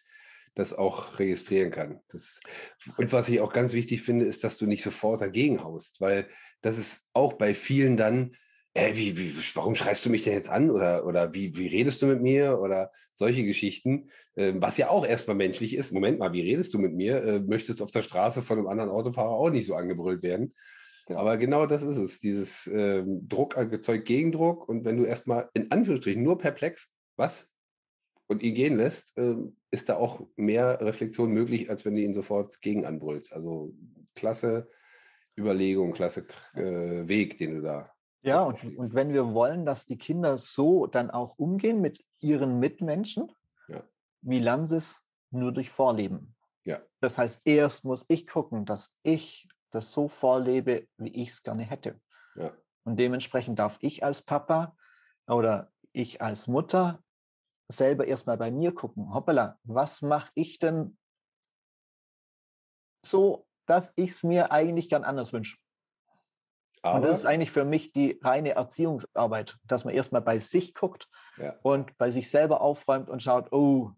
das 0.59 0.77
auch 0.77 1.19
registrieren 1.19 1.71
kann. 1.71 2.01
Das, 2.09 2.41
und 2.97 3.11
was 3.13 3.29
ich 3.29 3.39
auch 3.39 3.53
ganz 3.53 3.73
wichtig 3.73 4.01
finde, 4.01 4.25
ist, 4.25 4.43
dass 4.43 4.57
du 4.57 4.65
nicht 4.65 4.83
sofort 4.83 5.21
dagegen 5.21 5.63
haust, 5.63 6.01
weil 6.01 6.27
das 6.61 6.77
ist 6.77 7.07
auch 7.13 7.33
bei 7.33 7.55
vielen 7.55 7.95
dann, 7.97 8.35
äh, 8.73 8.93
wie, 8.95 9.17
wie, 9.17 9.33
warum 9.55 9.75
schreist 9.75 10.05
du 10.05 10.09
mich 10.09 10.23
denn 10.23 10.33
jetzt 10.33 10.49
an 10.49 10.69
oder, 10.69 11.05
oder 11.05 11.33
wie, 11.33 11.57
wie 11.57 11.67
redest 11.67 12.01
du 12.01 12.07
mit 12.07 12.21
mir 12.21 12.59
oder 12.59 12.91
solche 13.13 13.43
Geschichten, 13.45 14.09
äh, 14.35 14.53
was 14.55 14.77
ja 14.77 14.89
auch 14.89 15.05
erstmal 15.05 15.37
menschlich 15.37 15.75
ist. 15.75 15.93
Moment 15.93 16.19
mal, 16.19 16.33
wie 16.33 16.41
redest 16.41 16.73
du 16.73 16.77
mit 16.77 16.93
mir? 16.93 17.23
Äh, 17.23 17.39
möchtest 17.39 17.81
auf 17.81 17.91
der 17.91 18.01
Straße 18.01 18.41
von 18.41 18.57
einem 18.57 18.67
anderen 18.67 18.91
Autofahrer 18.91 19.31
auch 19.31 19.49
nicht 19.49 19.65
so 19.65 19.75
angebrüllt 19.75 20.23
werden? 20.23 20.53
Genau. 21.07 21.21
Aber 21.21 21.37
genau 21.37 21.65
das 21.65 21.83
ist 21.83 21.97
es, 21.97 22.19
dieses 22.19 22.67
äh, 22.67 23.03
Druck 23.05 23.55
erzeugt 23.55 24.05
Gegendruck 24.05 24.67
und 24.67 24.83
wenn 24.85 24.97
du 24.97 25.05
erstmal 25.05 25.49
in 25.53 25.71
Anführungsstrichen 25.71 26.21
nur 26.21 26.37
perplex, 26.37 26.91
was? 27.15 27.49
Und 28.29 28.43
ihn 28.43 28.53
gehen 28.53 28.77
lässt, 28.77 29.17
äh, 29.17 29.35
ist 29.71 29.89
da 29.89 29.97
auch 29.97 30.21
mehr 30.35 30.79
Reflexion 30.81 31.31
möglich, 31.31 31.69
als 31.69 31.83
wenn 31.83 31.95
du 31.95 32.01
ihn 32.01 32.13
sofort 32.13 32.61
gegen 32.61 32.85
anbrüllst. 32.85 33.33
Also 33.33 33.73
klasse 34.15 34.69
Überlegung, 35.37 35.93
klasse 35.93 36.25
äh, 36.53 37.07
Weg, 37.07 37.37
den 37.39 37.55
du 37.55 37.61
da. 37.61 37.91
Ja, 38.21 38.43
und, 38.43 38.77
und 38.77 38.93
wenn 38.93 39.13
wir 39.13 39.33
wollen, 39.33 39.65
dass 39.65 39.85
die 39.85 39.97
Kinder 39.97 40.37
so 40.37 40.85
dann 40.85 41.09
auch 41.09 41.37
umgehen 41.37 41.81
mit 41.81 42.05
ihren 42.19 42.59
Mitmenschen, 42.59 43.31
ja. 43.67 43.83
wie 44.21 44.39
lernen 44.39 44.67
sie 44.67 44.77
es? 44.77 45.01
Nur 45.31 45.51
durch 45.51 45.69
Vorleben. 45.69 46.35
Ja. 46.65 46.81
Das 46.99 47.17
heißt, 47.17 47.47
erst 47.47 47.85
muss 47.85 48.05
ich 48.07 48.27
gucken, 48.27 48.65
dass 48.65 48.93
ich 49.03 49.47
das 49.71 49.91
so 49.91 50.07
vorlebe, 50.07 50.87
wie 50.97 51.09
ich 51.09 51.29
es 51.29 51.43
gerne 51.43 51.63
hätte. 51.63 51.99
Ja. 52.35 52.51
Und 52.83 52.97
dementsprechend 52.97 53.59
darf 53.59 53.77
ich 53.81 54.03
als 54.03 54.21
Papa 54.21 54.75
oder 55.27 55.71
ich 55.93 56.21
als 56.21 56.47
Mutter 56.47 57.03
selber 57.71 58.07
erstmal 58.07 58.37
bei 58.37 58.51
mir 58.51 58.73
gucken, 58.73 59.13
hoppala, 59.13 59.57
was 59.63 60.01
mache 60.01 60.31
ich 60.33 60.59
denn 60.59 60.97
so, 63.05 63.47
dass 63.65 63.93
ich 63.95 64.11
es 64.11 64.23
mir 64.23 64.51
eigentlich 64.51 64.89
gern 64.89 65.03
anders 65.03 65.31
wünsche. 65.31 65.57
Und 66.81 67.01
das 67.03 67.19
ist 67.19 67.25
eigentlich 67.25 67.51
für 67.51 67.65
mich 67.65 67.91
die 67.91 68.19
reine 68.23 68.51
Erziehungsarbeit, 68.51 69.57
dass 69.65 69.83
man 69.83 69.93
erstmal 69.93 70.21
bei 70.21 70.39
sich 70.39 70.73
guckt 70.73 71.09
ja. 71.37 71.55
und 71.61 71.97
bei 71.97 72.09
sich 72.09 72.29
selber 72.29 72.61
aufräumt 72.61 73.09
und 73.09 73.21
schaut, 73.21 73.51
oh, 73.51 73.91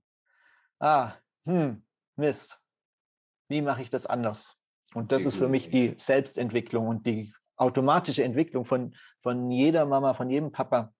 ah, 0.79 1.13
hm, 1.45 1.85
Mist, 2.15 2.59
wie 3.49 3.61
mache 3.61 3.83
ich 3.83 3.91
das 3.91 4.07
anders? 4.07 4.57
Und 4.95 5.11
das 5.11 5.23
ist 5.23 5.37
für 5.37 5.47
mich 5.47 5.69
die 5.69 5.93
Selbstentwicklung 5.97 6.87
und 6.87 7.05
die 7.05 7.33
automatische 7.55 8.23
Entwicklung 8.23 8.65
von, 8.65 8.95
von 9.21 9.51
jeder 9.51 9.85
Mama, 9.85 10.13
von 10.13 10.29
jedem 10.29 10.51
Papa, 10.51 10.93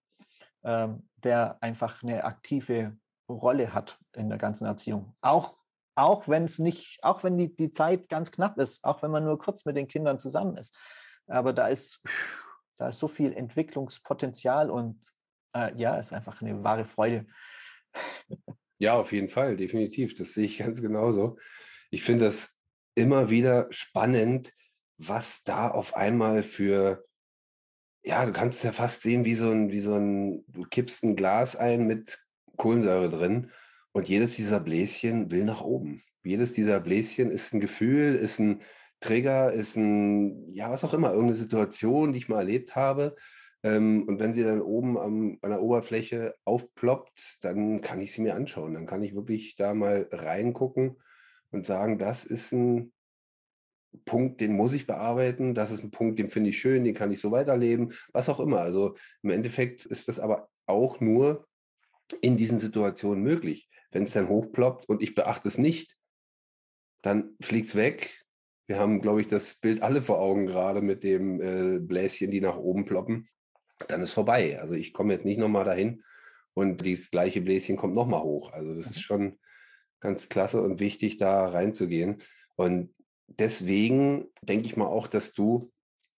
ähm, 0.62 1.08
der 1.24 1.58
einfach 1.62 2.02
eine 2.02 2.24
aktive 2.24 2.96
Rolle 3.28 3.72
hat 3.72 3.98
in 4.14 4.28
der 4.28 4.38
ganzen 4.38 4.66
Erziehung. 4.66 5.14
Auch, 5.20 5.56
auch 5.94 6.28
wenn 6.28 6.44
es 6.44 6.58
nicht, 6.58 7.02
auch 7.02 7.24
wenn 7.24 7.38
die, 7.38 7.54
die 7.54 7.70
Zeit 7.70 8.08
ganz 8.08 8.30
knapp 8.30 8.58
ist, 8.58 8.84
auch 8.84 9.02
wenn 9.02 9.10
man 9.10 9.24
nur 9.24 9.38
kurz 9.38 9.64
mit 9.64 9.76
den 9.76 9.88
Kindern 9.88 10.20
zusammen 10.20 10.56
ist. 10.56 10.76
Aber 11.26 11.52
da 11.52 11.68
ist, 11.68 12.02
da 12.78 12.88
ist 12.88 12.98
so 12.98 13.08
viel 13.08 13.32
Entwicklungspotenzial 13.32 14.70
und 14.70 15.00
äh, 15.54 15.74
ja, 15.76 15.96
ist 15.96 16.12
einfach 16.12 16.40
eine 16.42 16.62
wahre 16.62 16.84
Freude. 16.84 17.26
Ja, 18.78 18.94
auf 18.94 19.12
jeden 19.12 19.28
Fall, 19.28 19.56
definitiv. 19.56 20.14
Das 20.16 20.34
sehe 20.34 20.44
ich 20.44 20.58
ganz 20.58 20.82
genauso. 20.82 21.38
Ich 21.90 22.02
finde 22.02 22.24
das 22.24 22.56
immer 22.94 23.30
wieder 23.30 23.68
spannend, 23.70 24.52
was 24.98 25.44
da 25.44 25.70
auf 25.70 25.94
einmal 25.94 26.42
für 26.42 27.04
ja, 28.02 28.26
du 28.26 28.32
kannst 28.32 28.58
es 28.58 28.64
ja 28.64 28.72
fast 28.72 29.02
sehen 29.02 29.24
wie 29.24 29.34
so 29.34 29.50
ein, 29.50 29.70
wie 29.70 29.80
so 29.80 29.94
ein, 29.94 30.44
du 30.48 30.62
kippst 30.62 31.04
ein 31.04 31.16
Glas 31.16 31.56
ein 31.56 31.86
mit 31.86 32.20
Kohlensäure 32.56 33.08
drin 33.08 33.50
und 33.92 34.08
jedes 34.08 34.36
dieser 34.36 34.60
Bläschen 34.60 35.30
will 35.30 35.44
nach 35.44 35.62
oben. 35.62 36.02
Jedes 36.24 36.52
dieser 36.52 36.80
Bläschen 36.80 37.30
ist 37.30 37.52
ein 37.52 37.60
Gefühl, 37.60 38.14
ist 38.14 38.38
ein 38.38 38.62
Trigger, 39.00 39.52
ist 39.52 39.76
ein, 39.76 40.52
ja, 40.54 40.70
was 40.70 40.84
auch 40.84 40.94
immer, 40.94 41.10
irgendeine 41.10 41.34
Situation, 41.34 42.12
die 42.12 42.18
ich 42.18 42.28
mal 42.28 42.38
erlebt 42.38 42.76
habe. 42.76 43.16
Ähm, 43.64 44.04
und 44.08 44.20
wenn 44.20 44.32
sie 44.32 44.44
dann 44.44 44.60
oben 44.60 44.98
am, 44.98 45.38
an 45.42 45.50
der 45.50 45.62
Oberfläche 45.62 46.34
aufploppt, 46.44 47.38
dann 47.42 47.80
kann 47.80 48.00
ich 48.00 48.12
sie 48.12 48.22
mir 48.22 48.34
anschauen. 48.34 48.74
Dann 48.74 48.86
kann 48.86 49.02
ich 49.02 49.14
wirklich 49.14 49.56
da 49.56 49.74
mal 49.74 50.08
reingucken 50.10 50.96
und 51.50 51.66
sagen, 51.66 51.98
das 51.98 52.24
ist 52.24 52.52
ein 52.52 52.92
Punkt, 54.04 54.40
den 54.40 54.52
muss 54.52 54.72
ich 54.72 54.86
bearbeiten, 54.86 55.54
das 55.54 55.70
ist 55.70 55.82
ein 55.82 55.90
Punkt, 55.90 56.18
den 56.18 56.30
finde 56.30 56.50
ich 56.50 56.58
schön, 56.58 56.84
den 56.84 56.94
kann 56.94 57.10
ich 57.10 57.20
so 57.20 57.30
weiterleben, 57.30 57.92
was 58.12 58.28
auch 58.28 58.40
immer. 58.40 58.60
Also 58.60 58.96
im 59.22 59.30
Endeffekt 59.30 59.84
ist 59.84 60.08
das 60.08 60.18
aber 60.18 60.48
auch 60.66 61.00
nur 61.00 61.46
in 62.20 62.36
diesen 62.36 62.58
Situationen 62.58 63.22
möglich. 63.22 63.68
Wenn 63.90 64.04
es 64.04 64.12
dann 64.12 64.28
hochploppt 64.28 64.88
und 64.88 65.02
ich 65.02 65.14
beachte 65.14 65.48
es 65.48 65.58
nicht, 65.58 65.96
dann 67.02 67.36
fliegt 67.40 67.68
es 67.68 67.74
weg. 67.74 68.24
Wir 68.66 68.78
haben, 68.78 69.02
glaube 69.02 69.20
ich, 69.20 69.26
das 69.26 69.56
Bild 69.56 69.82
alle 69.82 70.02
vor 70.02 70.18
Augen 70.18 70.46
gerade 70.46 70.80
mit 70.80 71.04
dem 71.04 71.40
äh, 71.40 71.78
Bläschen, 71.78 72.30
die 72.30 72.40
nach 72.40 72.56
oben 72.56 72.84
ploppen. 72.84 73.28
Dann 73.88 74.02
ist 74.02 74.12
vorbei. 74.12 74.60
Also 74.60 74.74
ich 74.74 74.92
komme 74.92 75.12
jetzt 75.12 75.24
nicht 75.24 75.38
nochmal 75.38 75.64
dahin 75.64 76.02
und 76.54 76.86
das 76.86 77.10
gleiche 77.10 77.40
Bläschen 77.40 77.76
kommt 77.76 77.94
nochmal 77.94 78.22
hoch. 78.22 78.52
Also 78.52 78.74
das 78.74 78.86
ist 78.86 78.96
mhm. 78.96 79.00
schon 79.00 79.38
ganz 80.00 80.28
klasse 80.28 80.62
und 80.62 80.80
wichtig, 80.80 81.16
da 81.16 81.46
reinzugehen. 81.48 82.22
Und 82.56 82.94
deswegen 83.38 84.26
denke 84.42 84.66
ich 84.66 84.76
mal 84.76 84.86
auch, 84.86 85.06
dass 85.06 85.34
du 85.34 85.72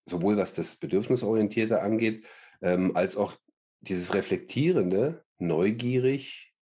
sowohl 0.07 0.37
was 0.37 0.53
das 0.53 0.77
Bedürfnisorientierte 0.77 1.81
angeht, 1.81 2.27
ähm, 2.61 2.97
als 2.97 3.17
auch 3.17 3.35
dieses 3.81 4.15
Reflektierende, 4.15 5.25
neugierig, 5.39 6.55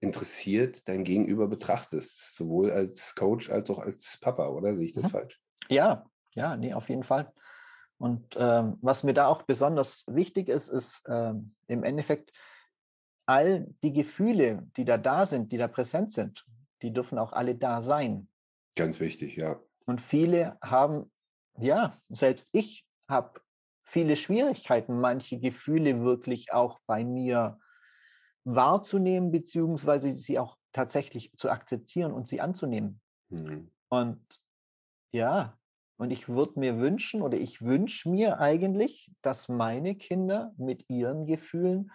interessiert 0.00 0.86
dein 0.88 1.04
Gegenüber 1.04 1.48
betrachtest, 1.48 2.34
sowohl 2.34 2.70
als 2.70 3.14
Coach 3.14 3.50
als 3.50 3.70
auch 3.70 3.78
als 3.78 4.18
Papa, 4.20 4.48
oder 4.48 4.74
sehe 4.76 4.86
ich 4.86 4.92
das 4.92 5.04
mhm. 5.04 5.10
falsch? 5.10 5.40
Ja, 5.68 6.06
ja, 6.34 6.56
nee, 6.56 6.74
auf 6.74 6.88
jeden 6.88 7.04
Fall. 7.04 7.32
Und 7.96 8.36
ähm, 8.38 8.76
was 8.82 9.02
mir 9.02 9.14
da 9.14 9.28
auch 9.28 9.42
besonders 9.42 10.04
wichtig 10.08 10.48
ist, 10.48 10.68
ist 10.68 11.02
ähm, 11.08 11.54
im 11.68 11.84
Endeffekt 11.84 12.32
all 13.26 13.66
die 13.82 13.92
Gefühle, 13.92 14.66
die 14.76 14.84
da 14.84 14.98
da 14.98 15.24
sind, 15.24 15.52
die 15.52 15.56
da 15.56 15.68
präsent 15.68 16.12
sind, 16.12 16.44
die 16.82 16.92
dürfen 16.92 17.18
auch 17.18 17.32
alle 17.32 17.54
da 17.54 17.80
sein. 17.80 18.28
Ganz 18.76 19.00
wichtig, 19.00 19.36
ja. 19.36 19.60
Und 19.86 20.00
viele 20.00 20.58
haben, 20.62 21.10
ja, 21.58 22.00
selbst 22.08 22.48
ich 22.52 22.86
habe 23.08 23.40
viele 23.84 24.16
Schwierigkeiten, 24.16 25.00
manche 25.00 25.38
Gefühle 25.38 26.02
wirklich 26.02 26.52
auch 26.52 26.80
bei 26.86 27.04
mir 27.04 27.58
wahrzunehmen, 28.44 29.30
beziehungsweise 29.30 30.16
sie 30.16 30.38
auch 30.38 30.56
tatsächlich 30.72 31.32
zu 31.36 31.50
akzeptieren 31.50 32.12
und 32.12 32.28
sie 32.28 32.40
anzunehmen. 32.40 33.00
Mhm. 33.28 33.70
Und 33.88 34.20
ja, 35.12 35.58
und 35.96 36.10
ich 36.10 36.28
würde 36.28 36.58
mir 36.58 36.78
wünschen 36.78 37.22
oder 37.22 37.38
ich 37.38 37.62
wünsche 37.62 38.08
mir 38.08 38.40
eigentlich, 38.40 39.12
dass 39.22 39.48
meine 39.48 39.94
Kinder 39.94 40.52
mit 40.56 40.88
ihren 40.90 41.26
Gefühlen 41.26 41.92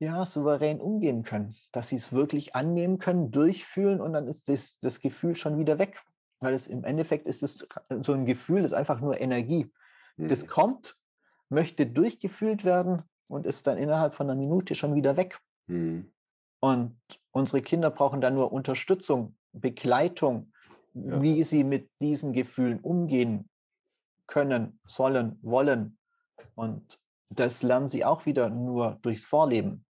ja 0.00 0.24
souverän 0.24 0.80
umgehen 0.80 1.22
können, 1.24 1.56
dass 1.72 1.88
sie 1.88 1.96
es 1.96 2.12
wirklich 2.12 2.54
annehmen 2.54 2.98
können, 2.98 3.30
durchfühlen 3.30 4.00
und 4.00 4.12
dann 4.12 4.28
ist 4.28 4.48
das, 4.48 4.78
das 4.80 5.00
Gefühl 5.00 5.34
schon 5.34 5.58
wieder 5.58 5.78
weg. 5.78 6.00
Weil 6.40 6.54
es 6.54 6.68
im 6.68 6.84
Endeffekt 6.84 7.26
ist 7.26 7.42
es 7.42 7.66
so 8.00 8.12
ein 8.12 8.24
Gefühl, 8.24 8.62
das 8.62 8.70
ist 8.70 8.78
einfach 8.78 9.00
nur 9.00 9.20
Energie. 9.20 9.72
Mhm. 10.16 10.28
Das 10.28 10.46
kommt, 10.46 10.96
möchte 11.48 11.84
durchgefühlt 11.86 12.64
werden 12.64 13.02
und 13.26 13.44
ist 13.44 13.66
dann 13.66 13.76
innerhalb 13.76 14.14
von 14.14 14.30
einer 14.30 14.38
Minute 14.38 14.76
schon 14.76 14.94
wieder 14.94 15.16
weg. 15.16 15.38
Mhm. 15.66 16.12
Und 16.60 16.96
unsere 17.32 17.62
Kinder 17.62 17.90
brauchen 17.90 18.20
dann 18.20 18.34
nur 18.34 18.52
Unterstützung, 18.52 19.36
Begleitung, 19.52 20.52
ja. 20.94 21.20
wie 21.22 21.42
sie 21.42 21.64
mit 21.64 21.90
diesen 22.00 22.32
Gefühlen 22.32 22.80
umgehen 22.80 23.48
können, 24.26 24.78
sollen, 24.86 25.38
wollen. 25.42 25.98
Und 26.54 27.00
das 27.30 27.62
lernen 27.62 27.88
sie 27.88 28.04
auch 28.04 28.26
wieder 28.26 28.48
nur 28.48 28.98
durchs 29.02 29.24
Vorleben. 29.24 29.84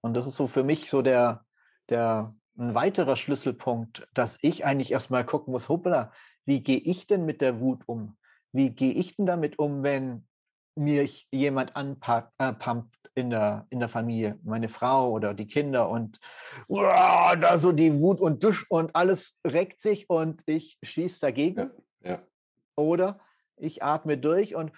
Und 0.00 0.14
das 0.14 0.26
ist 0.26 0.36
so 0.36 0.46
für 0.46 0.62
mich 0.62 0.90
so 0.90 1.02
der, 1.02 1.44
der 1.88 2.34
ein 2.58 2.74
weiterer 2.74 3.16
Schlüsselpunkt, 3.16 4.06
dass 4.14 4.38
ich 4.42 4.64
eigentlich 4.64 4.92
erstmal 4.92 5.24
gucken 5.24 5.52
muss, 5.52 5.68
hoppla, 5.68 6.12
wie 6.44 6.62
gehe 6.62 6.78
ich 6.78 7.06
denn 7.06 7.24
mit 7.24 7.40
der 7.40 7.60
Wut 7.60 7.82
um? 7.86 8.16
Wie 8.52 8.70
gehe 8.70 8.92
ich 8.92 9.16
denn 9.16 9.26
damit 9.26 9.58
um, 9.58 9.82
wenn 9.82 10.26
mir 10.74 11.08
jemand 11.30 11.76
anpumpt 11.76 12.96
äh, 13.04 13.20
in 13.20 13.30
der, 13.30 13.66
in 13.70 13.80
der 13.80 13.88
Familie, 13.88 14.38
meine 14.42 14.68
Frau 14.68 15.10
oder 15.10 15.34
die 15.34 15.46
Kinder 15.46 15.88
und 15.88 16.18
uah, 16.68 17.36
da 17.36 17.58
so 17.58 17.72
die 17.72 17.98
Wut 17.98 18.20
und 18.20 18.42
Dusch 18.42 18.66
und 18.68 18.94
alles 18.94 19.38
reckt 19.44 19.82
sich 19.82 20.08
und 20.08 20.42
ich 20.46 20.78
schieße 20.82 21.20
dagegen. 21.20 21.70
Ja, 22.02 22.10
ja. 22.10 22.22
Oder 22.76 23.20
ich 23.56 23.82
atme 23.82 24.16
durch 24.16 24.54
und, 24.54 24.72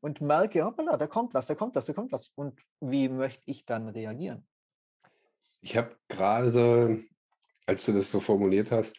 und 0.00 0.20
merke, 0.20 0.64
hoppala, 0.64 0.96
da 0.96 1.06
kommt 1.06 1.34
was, 1.34 1.46
da 1.46 1.54
kommt 1.54 1.74
was, 1.74 1.86
da 1.86 1.92
kommt 1.92 2.12
was. 2.12 2.30
Und 2.34 2.58
wie 2.80 3.08
möchte 3.08 3.42
ich 3.46 3.64
dann 3.64 3.88
reagieren? 3.88 4.46
Ich 5.60 5.76
habe 5.76 5.96
gerade 6.08 6.50
so, 6.50 6.98
als 7.66 7.84
du 7.84 7.92
das 7.92 8.10
so 8.10 8.20
formuliert 8.20 8.72
hast, 8.72 8.96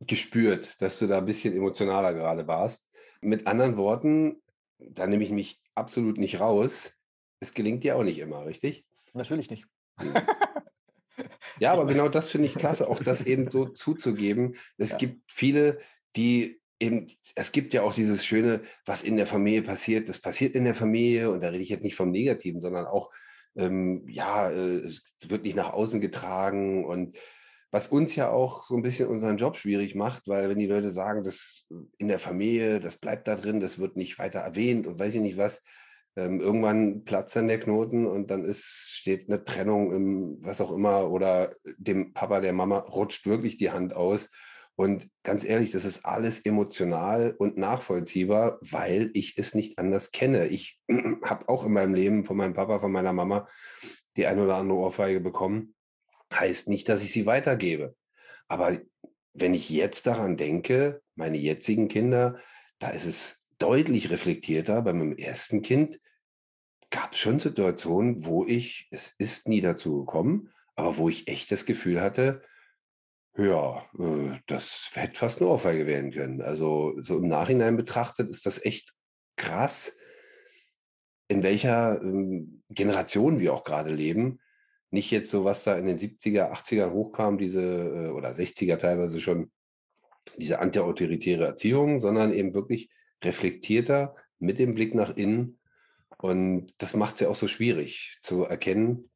gespürt, 0.00 0.80
dass 0.80 0.98
du 0.98 1.06
da 1.06 1.18
ein 1.18 1.26
bisschen 1.26 1.54
emotionaler 1.54 2.14
gerade 2.14 2.46
warst. 2.46 2.88
Mit 3.20 3.46
anderen 3.46 3.76
Worten, 3.76 4.40
da 4.78 5.06
nehme 5.06 5.24
ich 5.24 5.30
mich 5.30 5.60
absolut 5.74 6.18
nicht 6.18 6.40
raus. 6.40 6.94
Es 7.40 7.52
gelingt 7.52 7.84
dir 7.84 7.96
auch 7.96 8.04
nicht 8.04 8.18
immer, 8.18 8.46
richtig? 8.46 8.86
Natürlich 9.12 9.50
nicht. 9.50 9.66
Ja, 11.58 11.72
aber 11.72 11.86
genau 11.86 12.08
das 12.08 12.28
finde 12.28 12.46
ich 12.46 12.54
klasse, 12.54 12.88
auch 12.88 13.02
das 13.02 13.22
eben 13.22 13.50
so 13.50 13.66
zuzugeben. 13.66 14.56
Es 14.76 14.92
ja. 14.92 14.98
gibt 14.98 15.30
viele, 15.30 15.80
die 16.16 16.57
eben, 16.80 17.06
es 17.34 17.52
gibt 17.52 17.74
ja 17.74 17.82
auch 17.82 17.94
dieses 17.94 18.24
Schöne, 18.24 18.62
was 18.84 19.02
in 19.02 19.16
der 19.16 19.26
Familie 19.26 19.62
passiert, 19.62 20.08
das 20.08 20.20
passiert 20.20 20.54
in 20.56 20.64
der 20.64 20.74
Familie 20.74 21.30
und 21.30 21.42
da 21.42 21.48
rede 21.48 21.62
ich 21.62 21.68
jetzt 21.68 21.84
nicht 21.84 21.96
vom 21.96 22.10
Negativen, 22.10 22.60
sondern 22.60 22.86
auch 22.86 23.10
ähm, 23.56 24.04
ja, 24.08 24.50
äh, 24.50 24.78
es 24.78 25.02
wird 25.26 25.42
nicht 25.42 25.56
nach 25.56 25.72
außen 25.72 26.00
getragen 26.00 26.84
und 26.84 27.18
was 27.70 27.88
uns 27.88 28.16
ja 28.16 28.30
auch 28.30 28.66
so 28.66 28.76
ein 28.76 28.82
bisschen 28.82 29.08
unseren 29.08 29.36
Job 29.36 29.56
schwierig 29.56 29.94
macht, 29.94 30.26
weil 30.26 30.48
wenn 30.48 30.58
die 30.58 30.66
Leute 30.66 30.90
sagen, 30.90 31.22
das 31.22 31.66
in 31.98 32.08
der 32.08 32.18
Familie, 32.18 32.80
das 32.80 32.96
bleibt 32.96 33.28
da 33.28 33.36
drin, 33.36 33.60
das 33.60 33.78
wird 33.78 33.96
nicht 33.96 34.18
weiter 34.18 34.40
erwähnt 34.40 34.86
und 34.86 34.98
weiß 34.98 35.14
ich 35.14 35.20
nicht 35.20 35.36
was, 35.36 35.62
ähm, 36.16 36.40
irgendwann 36.40 37.04
platzt 37.04 37.36
dann 37.36 37.48
der 37.48 37.60
Knoten 37.60 38.06
und 38.06 38.30
dann 38.30 38.44
ist, 38.44 38.90
steht 38.94 39.28
eine 39.28 39.44
Trennung 39.44 39.92
im, 39.92 40.38
was 40.40 40.60
auch 40.60 40.72
immer, 40.72 41.10
oder 41.10 41.54
dem 41.76 42.14
Papa, 42.14 42.40
der 42.40 42.54
Mama 42.54 42.78
rutscht 42.78 43.26
wirklich 43.26 43.58
die 43.58 43.70
Hand 43.70 43.94
aus. 43.94 44.30
Und 44.78 45.10
ganz 45.24 45.44
ehrlich, 45.44 45.72
das 45.72 45.84
ist 45.84 46.04
alles 46.04 46.38
emotional 46.38 47.34
und 47.36 47.56
nachvollziehbar, 47.58 48.58
weil 48.60 49.10
ich 49.12 49.36
es 49.36 49.52
nicht 49.52 49.76
anders 49.76 50.12
kenne. 50.12 50.46
Ich 50.46 50.78
habe 51.24 51.48
auch 51.48 51.66
in 51.66 51.72
meinem 51.72 51.94
Leben 51.94 52.24
von 52.24 52.36
meinem 52.36 52.54
Papa, 52.54 52.78
von 52.78 52.92
meiner 52.92 53.12
Mama 53.12 53.48
die 54.16 54.26
ein 54.26 54.38
oder 54.38 54.54
andere 54.54 54.78
Ohrfeige 54.78 55.18
bekommen. 55.18 55.74
Heißt 56.32 56.68
nicht, 56.68 56.88
dass 56.88 57.02
ich 57.02 57.12
sie 57.12 57.26
weitergebe. 57.26 57.96
Aber 58.46 58.78
wenn 59.34 59.52
ich 59.52 59.68
jetzt 59.68 60.06
daran 60.06 60.36
denke, 60.36 61.02
meine 61.16 61.38
jetzigen 61.38 61.88
Kinder, 61.88 62.38
da 62.78 62.90
ist 62.90 63.06
es 63.06 63.42
deutlich 63.58 64.10
reflektierter. 64.10 64.82
Bei 64.82 64.92
meinem 64.92 65.16
ersten 65.16 65.60
Kind 65.60 65.98
gab 66.90 67.14
es 67.14 67.18
schon 67.18 67.40
Situationen, 67.40 68.24
wo 68.24 68.44
ich, 68.44 68.86
es 68.92 69.12
ist 69.18 69.48
nie 69.48 69.60
dazu 69.60 70.04
gekommen, 70.04 70.50
aber 70.76 70.98
wo 70.98 71.08
ich 71.08 71.26
echt 71.26 71.50
das 71.50 71.66
Gefühl 71.66 72.00
hatte, 72.00 72.42
ja, 73.38 73.84
äh, 73.98 74.38
das 74.46 74.90
hätte 74.94 75.18
fast 75.18 75.40
eine 75.40 75.50
Ohrfeige 75.50 75.86
werden 75.86 76.10
können. 76.10 76.42
Also 76.42 77.00
so 77.00 77.18
im 77.18 77.28
Nachhinein 77.28 77.76
betrachtet 77.76 78.28
ist 78.28 78.46
das 78.46 78.64
echt 78.64 78.92
krass, 79.36 79.96
in 81.28 81.42
welcher 81.42 82.00
ähm, 82.02 82.62
Generation 82.68 83.38
wir 83.38 83.54
auch 83.54 83.64
gerade 83.64 83.94
leben. 83.94 84.40
Nicht 84.90 85.10
jetzt 85.10 85.30
so, 85.30 85.44
was 85.44 85.64
da 85.64 85.76
in 85.76 85.86
den 85.86 85.98
70er, 85.98 86.50
80er 86.52 86.90
hochkam, 86.90 87.38
diese 87.38 87.62
äh, 87.62 88.08
oder 88.08 88.30
60er 88.30 88.76
teilweise 88.78 89.20
schon, 89.20 89.52
diese 90.36 90.58
antiautoritäre 90.58 91.46
Erziehung, 91.46 92.00
sondern 92.00 92.32
eben 92.32 92.54
wirklich 92.54 92.90
reflektierter 93.22 94.16
mit 94.38 94.58
dem 94.58 94.74
Blick 94.74 94.94
nach 94.94 95.16
innen. 95.16 95.58
Und 96.18 96.74
das 96.78 96.94
macht 96.94 97.14
es 97.14 97.20
ja 97.20 97.28
auch 97.28 97.36
so 97.36 97.46
schwierig 97.46 98.18
zu 98.22 98.44
erkennen, 98.44 99.10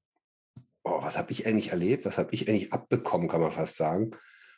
oh, 0.85 1.03
was 1.03 1.19
habe 1.19 1.33
ich 1.33 1.47
eigentlich 1.47 1.71
erlebt, 1.71 2.05
was 2.05 2.19
habe 2.19 2.35
ich 2.35 2.49
eigentlich 2.49 2.73
abbekommen, 2.73 3.29
kann 3.29 3.41
man 3.41 3.53
fast 3.53 3.77
sagen. 3.77 4.11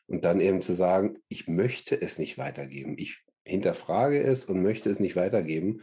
Und 0.06 0.24
dann 0.24 0.40
eben 0.40 0.60
zu 0.60 0.74
sagen, 0.74 1.18
ich 1.28 1.48
möchte 1.48 2.00
es 2.00 2.18
nicht 2.18 2.36
weitergeben. 2.36 2.96
Ich 2.98 3.24
hinterfrage 3.44 4.22
es 4.22 4.44
und 4.44 4.62
möchte 4.62 4.90
es 4.90 5.00
nicht 5.00 5.16
weitergeben. 5.16 5.82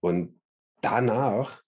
Und 0.00 0.40
danach 0.80 1.62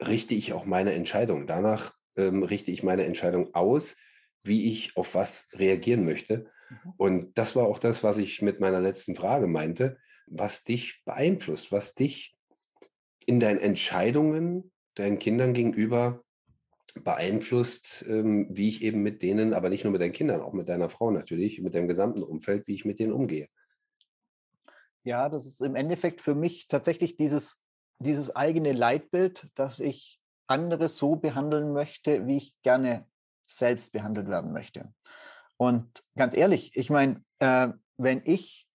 richte 0.00 0.34
ich 0.34 0.52
auch 0.52 0.64
meine 0.64 0.92
Entscheidung. 0.92 1.46
Danach 1.46 1.92
ähm, 2.16 2.42
richte 2.42 2.70
ich 2.70 2.82
meine 2.82 3.04
Entscheidung 3.04 3.54
aus, 3.54 3.96
wie 4.42 4.72
ich 4.72 4.96
auf 4.96 5.14
was 5.14 5.48
reagieren 5.54 6.04
möchte. 6.04 6.50
Mhm. 6.70 6.92
Und 6.96 7.38
das 7.38 7.56
war 7.56 7.66
auch 7.66 7.78
das, 7.78 8.02
was 8.02 8.18
ich 8.18 8.42
mit 8.42 8.60
meiner 8.60 8.80
letzten 8.80 9.14
Frage 9.14 9.46
meinte, 9.46 9.98
was 10.26 10.64
dich 10.64 11.02
beeinflusst, 11.04 11.72
was 11.72 11.94
dich 11.94 12.36
in 13.26 13.40
deinen 13.40 13.60
Entscheidungen 13.60 14.72
deinen 14.94 15.18
Kindern 15.18 15.52
gegenüber 15.52 16.24
beeinflusst, 17.04 18.04
ähm, 18.08 18.46
wie 18.50 18.68
ich 18.68 18.82
eben 18.82 19.02
mit 19.02 19.22
denen, 19.22 19.54
aber 19.54 19.68
nicht 19.68 19.84
nur 19.84 19.92
mit 19.92 20.00
deinen 20.00 20.12
Kindern, 20.12 20.40
auch 20.40 20.52
mit 20.52 20.68
deiner 20.68 20.90
Frau 20.90 21.10
natürlich, 21.10 21.60
mit 21.60 21.74
deinem 21.74 21.88
gesamten 21.88 22.22
Umfeld, 22.22 22.66
wie 22.66 22.74
ich 22.74 22.84
mit 22.84 22.98
denen 22.98 23.12
umgehe. 23.12 23.48
Ja, 25.04 25.28
das 25.28 25.46
ist 25.46 25.60
im 25.60 25.74
Endeffekt 25.74 26.20
für 26.20 26.34
mich 26.34 26.68
tatsächlich 26.68 27.16
dieses, 27.16 27.60
dieses 27.98 28.34
eigene 28.34 28.72
Leitbild, 28.72 29.48
dass 29.54 29.80
ich 29.80 30.20
andere 30.46 30.88
so 30.88 31.16
behandeln 31.16 31.72
möchte, 31.72 32.26
wie 32.26 32.36
ich 32.36 32.54
gerne 32.62 33.06
selbst 33.46 33.92
behandelt 33.92 34.28
werden 34.28 34.52
möchte. 34.52 34.92
Und 35.56 36.04
ganz 36.16 36.36
ehrlich, 36.36 36.76
ich 36.76 36.90
meine, 36.90 37.24
äh, 37.38 37.68
wenn 37.96 38.22
ich 38.24 38.68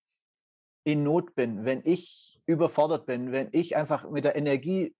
in 0.83 1.03
Not 1.03 1.35
bin, 1.35 1.65
wenn 1.65 1.81
ich 1.85 2.41
überfordert 2.45 3.05
bin, 3.05 3.31
wenn 3.31 3.49
ich 3.51 3.75
einfach 3.75 4.09
mit 4.09 4.25
der 4.25 4.35
Energie 4.35 4.95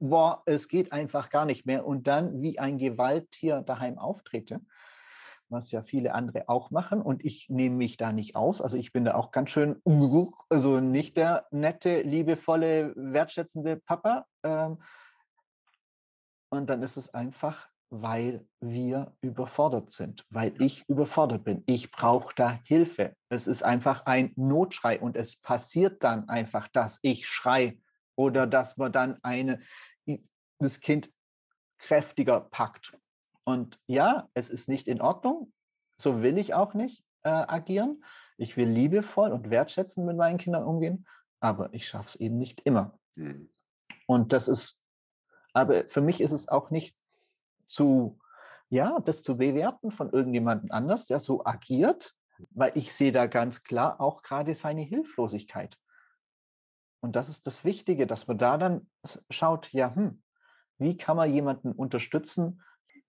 boah, 0.00 0.42
es 0.46 0.68
geht 0.68 0.92
einfach 0.92 1.30
gar 1.30 1.44
nicht 1.44 1.66
mehr 1.66 1.86
und 1.86 2.06
dann 2.06 2.42
wie 2.42 2.58
ein 2.58 2.78
Gewalttier 2.78 3.62
daheim 3.62 3.98
auftrete, 3.98 4.60
was 5.48 5.70
ja 5.70 5.82
viele 5.82 6.14
andere 6.14 6.48
auch 6.48 6.70
machen 6.70 7.00
und 7.02 7.24
ich 7.24 7.48
nehme 7.48 7.76
mich 7.76 7.96
da 7.96 8.12
nicht 8.12 8.36
aus. 8.36 8.60
Also 8.60 8.76
ich 8.76 8.92
bin 8.92 9.04
da 9.04 9.14
auch 9.14 9.30
ganz 9.30 9.50
schön, 9.50 9.80
also 10.48 10.80
nicht 10.80 11.16
der 11.16 11.46
nette, 11.50 12.02
liebevolle, 12.02 12.92
wertschätzende 12.96 13.76
Papa. 13.76 14.26
Ähm, 14.42 14.78
und 16.48 16.70
dann 16.70 16.82
ist 16.82 16.96
es 16.96 17.12
einfach, 17.12 17.68
weil 17.90 18.46
wir 18.60 19.14
überfordert 19.20 19.92
sind, 19.92 20.24
weil 20.30 20.60
ich 20.60 20.88
überfordert 20.88 21.44
bin. 21.44 21.62
Ich 21.66 21.90
brauche 21.90 22.34
da 22.34 22.58
Hilfe. 22.64 23.14
Es 23.28 23.46
ist 23.46 23.62
einfach 23.62 24.06
ein 24.06 24.32
Notschrei 24.36 25.00
und 25.00 25.16
es 25.16 25.36
passiert 25.36 26.02
dann 26.02 26.28
einfach, 26.28 26.68
dass 26.68 26.98
ich 27.02 27.26
schrei 27.26 27.78
oder 28.16 28.46
dass 28.46 28.76
man 28.76 28.92
dann 28.92 29.22
eine, 29.22 29.60
das 30.58 30.80
Kind 30.80 31.10
kräftiger 31.78 32.40
packt. 32.40 32.98
Und 33.44 33.78
ja, 33.86 34.28
es 34.34 34.50
ist 34.50 34.68
nicht 34.68 34.88
in 34.88 35.00
Ordnung. 35.00 35.52
So 36.00 36.22
will 36.22 36.38
ich 36.38 36.54
auch 36.54 36.74
nicht 36.74 37.04
äh, 37.22 37.28
agieren. 37.28 38.04
Ich 38.38 38.56
will 38.56 38.68
liebevoll 38.68 39.32
und 39.32 39.50
wertschätzend 39.50 40.06
mit 40.06 40.16
meinen 40.16 40.38
Kindern 40.38 40.64
umgehen, 40.64 41.06
aber 41.40 41.72
ich 41.72 41.86
schaffe 41.88 42.08
es 42.08 42.16
eben 42.16 42.38
nicht 42.38 42.60
immer. 42.62 42.98
Mhm. 43.14 43.50
Und 44.06 44.32
das 44.32 44.48
ist, 44.48 44.82
aber 45.52 45.84
für 45.88 46.00
mich 46.00 46.20
ist 46.20 46.32
es 46.32 46.48
auch 46.48 46.70
nicht 46.70 46.96
zu, 47.68 48.18
ja, 48.68 48.98
das 49.00 49.22
zu 49.22 49.36
bewerten 49.36 49.90
von 49.90 50.10
irgendjemandem 50.10 50.70
anders, 50.70 51.06
der 51.06 51.18
so 51.18 51.44
agiert, 51.44 52.14
weil 52.50 52.72
ich 52.74 52.92
sehe 52.92 53.12
da 53.12 53.26
ganz 53.26 53.62
klar 53.62 54.00
auch 54.00 54.22
gerade 54.22 54.54
seine 54.54 54.82
Hilflosigkeit. 54.82 55.78
Und 57.00 57.16
das 57.16 57.28
ist 57.28 57.46
das 57.46 57.64
Wichtige, 57.64 58.06
dass 58.06 58.26
man 58.26 58.38
da 58.38 58.58
dann 58.58 58.88
schaut, 59.30 59.72
ja, 59.72 59.94
hm, 59.94 60.22
wie 60.78 60.96
kann 60.96 61.16
man 61.16 61.32
jemanden 61.32 61.72
unterstützen, 61.72 62.62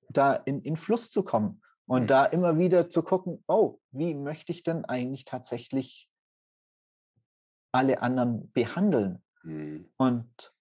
da 0.09 0.33
in, 0.33 0.61
in 0.61 0.77
Fluss 0.77 1.11
zu 1.11 1.23
kommen 1.23 1.61
und 1.85 2.03
mhm. 2.03 2.07
da 2.07 2.25
immer 2.25 2.57
wieder 2.57 2.89
zu 2.89 3.03
gucken, 3.03 3.43
oh, 3.47 3.79
wie 3.91 4.13
möchte 4.13 4.51
ich 4.51 4.63
denn 4.63 4.85
eigentlich 4.85 5.25
tatsächlich 5.25 6.09
alle 7.71 8.01
anderen 8.01 8.51
behandeln? 8.51 9.23
Mhm. 9.43 9.89
Und 9.97 10.53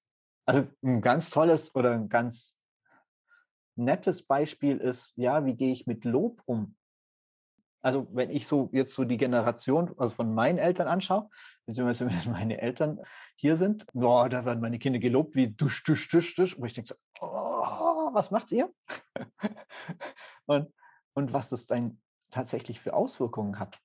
also 0.47 0.67
ein 0.83 1.01
ganz 1.01 1.31
tolles 1.31 1.75
oder 1.75 1.93
ein 1.93 2.09
ganz 2.09 2.57
nettes 3.77 4.23
Beispiel 4.23 4.79
ist, 4.79 5.17
ja, 5.17 5.45
wie 5.45 5.55
gehe 5.55 5.73
ich 5.73 5.87
mit 5.87 6.05
Lob 6.05 6.43
um? 6.47 6.77
Also 7.87 8.09
wenn 8.11 8.31
ich 8.31 8.49
so 8.49 8.69
jetzt 8.73 8.95
so 8.95 9.05
die 9.05 9.17
Generation 9.17 9.95
also 9.97 10.11
von 10.11 10.35
meinen 10.35 10.59
Eltern 10.59 10.89
anschaue, 10.89 11.31
beziehungsweise 11.67 12.11
wenn 12.27 12.33
meine 12.33 12.61
Eltern 12.61 13.01
hier 13.37 13.57
sind, 13.57 13.87
boah, 13.93 14.29
da 14.29 14.45
werden 14.45 14.61
meine 14.61 14.81
Kinder 14.81 14.99
gelobt 14.99 15.37
wie 15.37 15.53
dusch, 15.53 15.85
dusch, 15.85 16.09
dusch, 16.09 16.35
dusch. 16.35 16.55
Und 16.55 16.67
ich 16.67 16.75
denke 16.75 16.89
so, 16.89 16.97
oh, 17.21 18.11
was 18.13 18.33
macht 18.33 18.51
ihr? 18.51 18.75
und, 20.47 20.75
und 21.15 21.33
was 21.33 21.51
das 21.51 21.67
dann 21.67 22.03
tatsächlich 22.33 22.81
für 22.81 22.93
Auswirkungen 22.93 23.61
hat. 23.61 23.79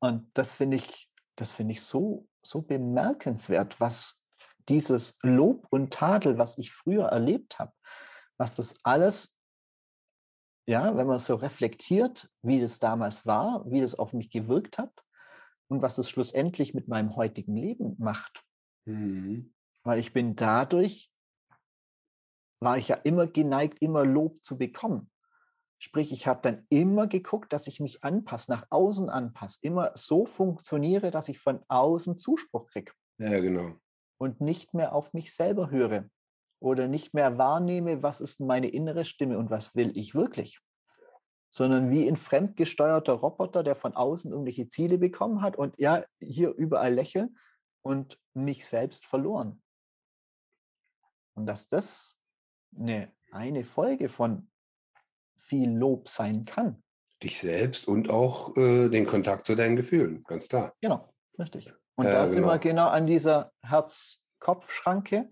Und 0.00 0.28
das 0.34 0.50
finde 0.50 0.78
ich, 0.78 1.12
das 1.36 1.52
finde 1.52 1.74
ich 1.74 1.82
so, 1.82 2.26
so 2.42 2.60
bemerkenswert, 2.60 3.78
was 3.78 4.20
dieses 4.68 5.16
Lob 5.22 5.64
und 5.70 5.92
Tadel, 5.92 6.38
was 6.38 6.58
ich 6.58 6.72
früher 6.72 7.04
erlebt 7.04 7.60
habe, 7.60 7.72
was 8.36 8.56
das 8.56 8.74
alles, 8.82 9.32
ja, 10.68 10.94
wenn 10.98 11.06
man 11.06 11.18
so 11.18 11.34
reflektiert, 11.34 12.30
wie 12.42 12.60
das 12.60 12.78
damals 12.78 13.24
war, 13.24 13.64
wie 13.70 13.80
das 13.80 13.94
auf 13.94 14.12
mich 14.12 14.30
gewirkt 14.30 14.76
hat 14.76 14.92
und 15.68 15.80
was 15.80 15.96
es 15.96 16.10
schlussendlich 16.10 16.74
mit 16.74 16.88
meinem 16.88 17.16
heutigen 17.16 17.56
Leben 17.56 17.96
macht. 17.98 18.44
Mhm. 18.84 19.54
Weil 19.82 19.98
ich 19.98 20.12
bin 20.12 20.36
dadurch, 20.36 21.10
war 22.60 22.76
ich 22.76 22.88
ja 22.88 22.96
immer 22.96 23.26
geneigt, 23.26 23.78
immer 23.80 24.04
Lob 24.04 24.44
zu 24.44 24.58
bekommen. 24.58 25.10
Sprich, 25.78 26.12
ich 26.12 26.26
habe 26.26 26.42
dann 26.42 26.66
immer 26.68 27.06
geguckt, 27.06 27.54
dass 27.54 27.66
ich 27.66 27.80
mich 27.80 28.04
anpasse, 28.04 28.50
nach 28.50 28.66
außen 28.68 29.08
anpasse, 29.08 29.60
immer 29.62 29.92
so 29.94 30.26
funktioniere, 30.26 31.10
dass 31.10 31.30
ich 31.30 31.38
von 31.38 31.64
außen 31.68 32.18
Zuspruch 32.18 32.66
kriege. 32.66 32.92
Ja, 33.18 33.40
genau. 33.40 33.76
Und 34.18 34.42
nicht 34.42 34.74
mehr 34.74 34.94
auf 34.94 35.14
mich 35.14 35.34
selber 35.34 35.70
höre 35.70 36.10
oder 36.60 36.88
nicht 36.88 37.14
mehr 37.14 37.38
wahrnehme, 37.38 38.02
was 38.02 38.20
ist 38.20 38.40
meine 38.40 38.68
innere 38.68 39.04
Stimme 39.04 39.38
und 39.38 39.50
was 39.50 39.74
will 39.74 39.96
ich 39.96 40.14
wirklich, 40.14 40.60
sondern 41.50 41.90
wie 41.90 42.08
ein 42.08 42.16
fremdgesteuerter 42.16 43.14
Roboter, 43.14 43.62
der 43.62 43.76
von 43.76 43.94
außen 43.94 44.30
irgendwelche 44.30 44.68
Ziele 44.68 44.98
bekommen 44.98 45.42
hat 45.42 45.56
und 45.56 45.78
ja, 45.78 46.04
hier 46.20 46.54
überall 46.54 46.92
lächeln 46.92 47.38
und 47.82 48.18
mich 48.34 48.66
selbst 48.66 49.06
verloren. 49.06 49.62
Und 51.34 51.46
dass 51.46 51.68
das 51.68 52.18
eine, 52.76 53.12
eine 53.30 53.64
Folge 53.64 54.08
von 54.08 54.50
viel 55.36 55.70
Lob 55.70 56.08
sein 56.08 56.44
kann. 56.44 56.82
Dich 57.22 57.38
selbst 57.38 57.88
und 57.88 58.10
auch 58.10 58.56
äh, 58.56 58.88
den 58.88 59.06
Kontakt 59.06 59.46
zu 59.46 59.54
deinen 59.54 59.76
Gefühlen, 59.76 60.22
ganz 60.24 60.48
klar. 60.48 60.74
Genau, 60.80 61.12
richtig. 61.38 61.72
Und 61.96 62.06
äh, 62.06 62.12
da 62.12 62.26
sind 62.26 62.36
genau. 62.36 62.48
wir 62.48 62.58
genau 62.58 62.88
an 62.88 63.06
dieser 63.06 63.52
Herz-Kopf-Schranke, 63.62 65.30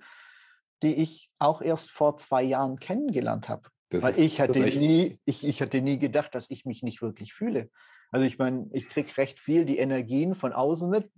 die 0.82 0.94
ich 0.94 1.30
auch 1.38 1.62
erst 1.62 1.90
vor 1.90 2.16
zwei 2.16 2.42
Jahren 2.42 2.78
kennengelernt 2.78 3.48
habe. 3.48 3.68
Das 3.88 4.02
Weil 4.02 4.18
ich 4.18 4.40
hatte, 4.40 4.58
nie, 4.58 5.18
ich, 5.24 5.44
ich 5.44 5.62
hatte 5.62 5.80
nie 5.80 5.98
gedacht, 5.98 6.34
dass 6.34 6.50
ich 6.50 6.64
mich 6.64 6.82
nicht 6.82 7.02
wirklich 7.02 7.32
fühle. 7.32 7.70
Also 8.10 8.26
ich 8.26 8.38
meine, 8.38 8.68
ich 8.72 8.88
kriege 8.88 9.16
recht 9.16 9.38
viel 9.38 9.64
die 9.64 9.78
Energien 9.78 10.34
von 10.34 10.52
außen 10.52 10.88
mit, 10.88 11.10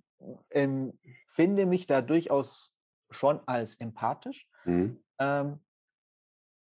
ähm, 0.51 0.99
finde 1.27 1.67
mich 1.67 1.87
da 1.87 2.03
durchaus 2.03 2.73
schon 3.11 3.41
als 3.47 3.77
empathisch. 3.77 4.49
Mhm. 4.65 5.03
Ähm, 5.19 5.61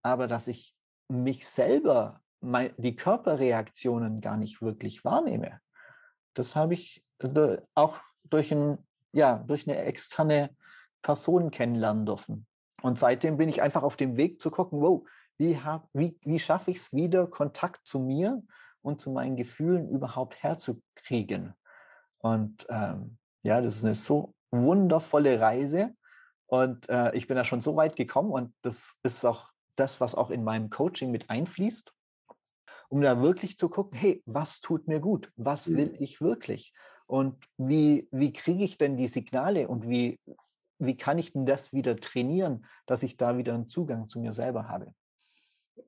aber 0.02 0.28
dass 0.28 0.48
ich 0.48 0.76
mich 1.10 1.48
selber, 1.48 2.22
mein, 2.40 2.74
die 2.78 2.96
Körperreaktionen 2.96 4.22
gar 4.22 4.38
nicht 4.38 4.62
wirklich 4.62 5.04
wahrnehme, 5.04 5.60
das 6.34 6.56
habe 6.56 6.74
ich 6.74 7.04
äh, 7.20 7.58
auch 7.76 8.00
durch, 8.24 8.54
ein, 8.54 8.78
ja, 9.12 9.38
durch 9.38 9.68
eine 9.68 9.78
externe 9.80 10.56
Person 11.02 11.52
kennenlernen 11.52 12.06
dürfen. 12.06 12.46
Und 12.82 12.98
seitdem 12.98 13.38
bin 13.38 13.50
ich 13.50 13.62
einfach 13.62 13.84
auf 13.84 13.98
dem 13.98 14.18
Weg 14.18 14.42
zu 14.42 14.52
gucken, 14.52 14.82
wow, 14.82 15.08
wie, 15.38 15.58
hab, 15.58 15.90
wie, 15.94 16.18
wie 16.24 16.40
schaffe 16.40 16.72
ich 16.72 16.78
es 16.78 16.94
wieder, 16.94 17.28
Kontakt 17.28 17.86
zu 17.86 18.00
mir 18.00 18.42
und 18.82 19.02
zu 19.02 19.12
meinen 19.12 19.36
Gefühlen 19.36 19.90
überhaupt 19.90 20.42
herzukriegen. 20.42 21.54
Und 22.20 22.68
ähm, 22.70 23.18
ja, 23.44 23.62
das 23.62 23.78
ist 23.78 23.86
eine 23.86 23.96
so 23.96 24.34
wundervolle 24.52 25.40
Reise. 25.40 25.96
Und 26.48 26.90
äh, 26.90 27.16
ich 27.16 27.28
bin 27.28 27.38
da 27.38 27.44
schon 27.44 27.62
so 27.62 27.76
weit 27.76 27.96
gekommen 27.96 28.32
und 28.32 28.54
das 28.62 28.96
ist 29.04 29.24
auch 29.26 29.52
das, 29.76 30.02
was 30.02 30.16
auch 30.16 30.30
in 30.30 30.44
meinem 30.44 30.70
Coaching 30.70 31.12
mit 31.12 31.30
einfließt, 31.30 31.94
um 32.90 33.02
da 33.02 33.22
wirklich 33.22 33.58
zu 33.58 33.70
gucken, 33.70 33.98
hey, 33.98 34.22
was 34.26 34.60
tut 34.60 34.88
mir 34.88 35.00
gut? 35.00 35.32
Was 35.36 35.68
will 35.70 35.92
mhm. 35.92 35.98
ich 36.00 36.22
wirklich? 36.22 36.74
Und 37.06 37.44
wie, 37.58 38.08
wie 38.12 38.34
kriege 38.34 38.64
ich 38.64 38.78
denn 38.78 38.98
die 38.98 39.08
Signale 39.08 39.68
und 39.68 39.88
wie, 39.88 40.20
wie 40.80 40.98
kann 40.98 41.20
ich 41.20 41.34
denn 41.34 41.46
das 41.46 41.74
wieder 41.74 41.98
trainieren, 41.98 42.66
dass 42.86 43.04
ich 43.04 43.18
da 43.18 43.38
wieder 43.38 43.54
einen 43.54 43.70
Zugang 43.70 44.08
zu 44.10 44.20
mir 44.20 44.34
selber 44.34 44.68
habe? 44.68 44.94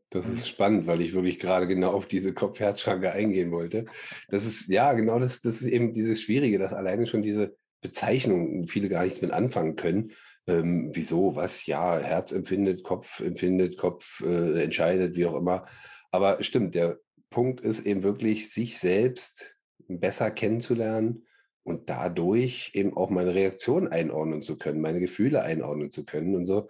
Das 0.09 0.27
ist 0.27 0.47
spannend, 0.47 0.87
weil 0.87 1.01
ich 1.01 1.13
wirklich 1.13 1.39
gerade 1.39 1.67
genau 1.67 1.91
auf 1.91 2.05
diese 2.05 2.33
Kopf-Herz-Schranke 2.33 3.11
eingehen 3.13 3.51
wollte. 3.51 3.85
Das 4.27 4.45
ist, 4.45 4.67
ja, 4.67 4.91
genau 4.93 5.19
das, 5.19 5.39
das 5.39 5.61
ist 5.61 5.67
eben 5.67 5.93
dieses 5.93 6.21
Schwierige, 6.21 6.59
dass 6.59 6.73
alleine 6.73 7.07
schon 7.07 7.21
diese 7.21 7.55
Bezeichnung 7.81 8.67
viele 8.67 8.89
gar 8.89 9.05
nichts 9.05 9.21
mit 9.21 9.31
anfangen 9.31 9.77
können. 9.77 10.11
Ähm, 10.47 10.91
wieso, 10.93 11.35
was, 11.35 11.65
ja, 11.65 11.97
Herz 11.97 12.33
empfindet, 12.33 12.83
Kopf 12.83 13.21
empfindet, 13.21 13.77
Kopf 13.77 14.21
äh, 14.21 14.63
entscheidet, 14.63 15.15
wie 15.15 15.25
auch 15.25 15.35
immer. 15.35 15.65
Aber 16.11 16.43
stimmt, 16.43 16.75
der 16.75 16.99
Punkt 17.29 17.61
ist 17.61 17.85
eben 17.85 18.03
wirklich, 18.03 18.51
sich 18.51 18.79
selbst 18.79 19.55
besser 19.87 20.29
kennenzulernen, 20.29 21.25
und 21.63 21.89
dadurch 21.89 22.71
eben 22.73 22.95
auch 22.95 23.09
meine 23.09 23.33
Reaktion 23.33 23.87
einordnen 23.87 24.41
zu 24.41 24.57
können, 24.57 24.81
meine 24.81 24.99
Gefühle 24.99 25.43
einordnen 25.43 25.91
zu 25.91 26.05
können 26.05 26.35
und 26.35 26.45
so. 26.45 26.69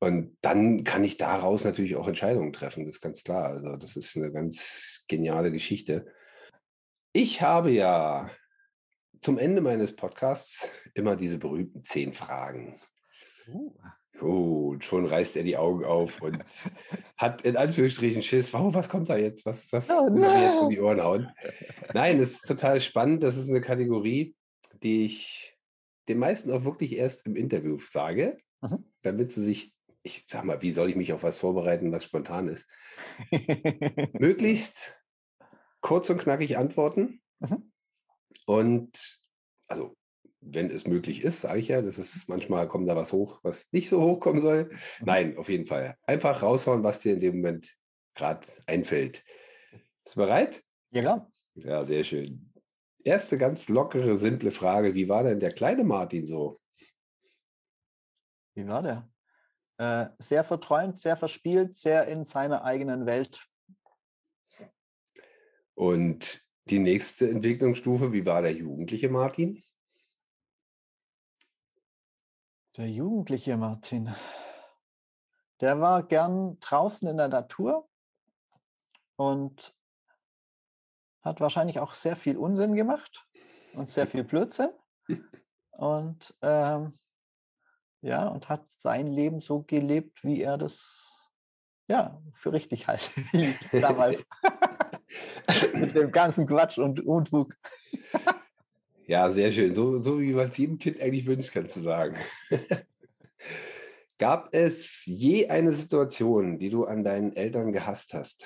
Und 0.00 0.36
dann 0.42 0.84
kann 0.84 1.02
ich 1.02 1.16
daraus 1.16 1.64
natürlich 1.64 1.96
auch 1.96 2.06
Entscheidungen 2.06 2.52
treffen, 2.52 2.84
das 2.84 2.96
ist 2.96 3.00
ganz 3.00 3.24
klar. 3.24 3.46
Also 3.46 3.76
das 3.76 3.96
ist 3.96 4.16
eine 4.16 4.30
ganz 4.30 5.02
geniale 5.08 5.50
Geschichte. 5.50 6.06
Ich 7.12 7.42
habe 7.42 7.70
ja 7.70 8.30
zum 9.20 9.38
Ende 9.38 9.60
meines 9.60 9.96
Podcasts 9.96 10.70
immer 10.94 11.16
diese 11.16 11.38
berühmten 11.38 11.82
zehn 11.82 12.12
Fragen. 12.12 12.80
Uh. 13.48 13.74
Oh, 14.20 14.70
und 14.70 14.84
schon 14.84 15.04
reißt 15.04 15.36
er 15.36 15.44
die 15.44 15.56
Augen 15.56 15.84
auf 15.84 16.20
und 16.20 16.38
hat 17.16 17.42
in 17.42 17.56
Anführungsstrichen 17.56 18.22
Schiss. 18.22 18.52
Wow, 18.52 18.74
was 18.74 18.88
kommt 18.88 19.08
da 19.08 19.16
jetzt? 19.16 19.46
Was, 19.46 19.72
was 19.72 19.90
oh, 19.90 20.08
no. 20.08 20.24
jetzt 20.24 20.60
um 20.60 20.70
die 20.70 20.80
Ohren 20.80 21.02
hauen? 21.02 21.30
Nein, 21.94 22.20
es 22.20 22.34
ist 22.34 22.48
total 22.48 22.80
spannend. 22.80 23.22
Das 23.22 23.36
ist 23.36 23.48
eine 23.48 23.60
Kategorie, 23.60 24.34
die 24.82 25.04
ich 25.04 25.56
den 26.08 26.18
meisten 26.18 26.50
auch 26.50 26.64
wirklich 26.64 26.96
erst 26.96 27.26
im 27.26 27.36
Interview 27.36 27.78
sage, 27.78 28.36
mhm. 28.60 28.84
damit 29.02 29.30
sie 29.30 29.42
sich, 29.42 29.74
ich 30.02 30.24
sag 30.28 30.44
mal, 30.44 30.62
wie 30.62 30.72
soll 30.72 30.90
ich 30.90 30.96
mich 30.96 31.12
auf 31.12 31.22
was 31.22 31.38
vorbereiten, 31.38 31.92
was 31.92 32.04
spontan 32.04 32.48
ist? 32.48 32.66
Möglichst 34.18 34.98
kurz 35.80 36.10
und 36.10 36.18
knackig 36.18 36.56
antworten. 36.56 37.20
Mhm. 37.40 37.70
Und 38.46 39.20
also 39.68 39.97
wenn 40.54 40.70
es 40.70 40.86
möglich 40.86 41.22
ist, 41.22 41.42
sage 41.42 41.60
ich 41.60 41.68
ja. 41.68 41.82
Das 41.82 41.98
ist 41.98 42.28
manchmal 42.28 42.68
kommt 42.68 42.88
da 42.88 42.96
was 42.96 43.12
hoch, 43.12 43.40
was 43.42 43.72
nicht 43.72 43.88
so 43.88 44.00
hochkommen 44.00 44.42
soll. 44.42 44.64
Mhm. 44.64 44.78
Nein, 45.06 45.38
auf 45.38 45.48
jeden 45.48 45.66
Fall. 45.66 45.96
Einfach 46.02 46.42
raushauen, 46.42 46.82
was 46.82 47.00
dir 47.00 47.14
in 47.14 47.20
dem 47.20 47.36
Moment 47.36 47.76
gerade 48.14 48.46
einfällt. 48.66 49.24
Bist 50.04 50.16
du 50.16 50.20
bereit? 50.20 50.62
Ja, 50.90 51.02
klar. 51.02 51.32
Ja, 51.54 51.84
sehr 51.84 52.04
schön. 52.04 52.52
Erste 53.04 53.38
ganz 53.38 53.68
lockere, 53.68 54.16
simple 54.16 54.50
Frage. 54.50 54.94
Wie 54.94 55.08
war 55.08 55.22
denn 55.24 55.40
der 55.40 55.52
kleine 55.52 55.84
Martin 55.84 56.26
so? 56.26 56.60
Wie 58.54 58.66
war 58.66 58.82
der? 58.82 59.08
Äh, 59.78 60.10
sehr 60.18 60.44
verträumt, 60.44 60.98
sehr 60.98 61.16
verspielt, 61.16 61.76
sehr 61.76 62.08
in 62.08 62.24
seiner 62.24 62.64
eigenen 62.64 63.06
Welt. 63.06 63.48
Und 65.74 66.42
die 66.64 66.80
nächste 66.80 67.30
Entwicklungsstufe, 67.30 68.12
wie 68.12 68.26
war 68.26 68.42
der 68.42 68.52
jugendliche 68.52 69.08
Martin? 69.08 69.62
Der 72.78 72.88
jugendliche 72.88 73.56
Martin, 73.56 74.14
der 75.60 75.80
war 75.80 76.04
gern 76.04 76.60
draußen 76.60 77.08
in 77.08 77.16
der 77.16 77.26
Natur 77.26 77.88
und 79.16 79.74
hat 81.22 81.40
wahrscheinlich 81.40 81.80
auch 81.80 81.92
sehr 81.94 82.14
viel 82.14 82.36
Unsinn 82.36 82.76
gemacht 82.76 83.26
und 83.72 83.90
sehr 83.90 84.06
viel 84.06 84.22
Blödsinn. 84.22 84.70
Und 85.72 86.36
ähm, 86.40 86.96
ja, 88.00 88.28
und 88.28 88.48
hat 88.48 88.70
sein 88.70 89.08
Leben 89.08 89.40
so 89.40 89.64
gelebt, 89.64 90.22
wie 90.22 90.40
er 90.40 90.56
das 90.56 91.20
ja 91.88 92.22
für 92.32 92.52
richtig 92.52 92.86
halt 92.86 93.10
damals. 93.72 94.24
Mit 95.74 95.96
dem 95.96 96.12
ganzen 96.12 96.46
Quatsch 96.46 96.78
und 96.78 97.04
Unfug. 97.04 97.56
Ja, 99.08 99.30
sehr 99.30 99.50
schön. 99.50 99.74
So, 99.74 99.96
so 99.98 100.20
wie 100.20 100.34
man 100.34 100.50
es 100.50 100.58
jedem 100.58 100.78
Kind 100.78 101.00
eigentlich 101.00 101.26
wünscht, 101.26 101.50
kannst 101.50 101.76
du 101.76 101.80
sagen. 101.80 102.14
Gab 104.18 104.54
es 104.54 105.06
je 105.06 105.48
eine 105.48 105.72
Situation, 105.72 106.58
die 106.58 106.68
du 106.68 106.84
an 106.84 107.04
deinen 107.04 107.34
Eltern 107.34 107.72
gehasst 107.72 108.12
hast? 108.12 108.44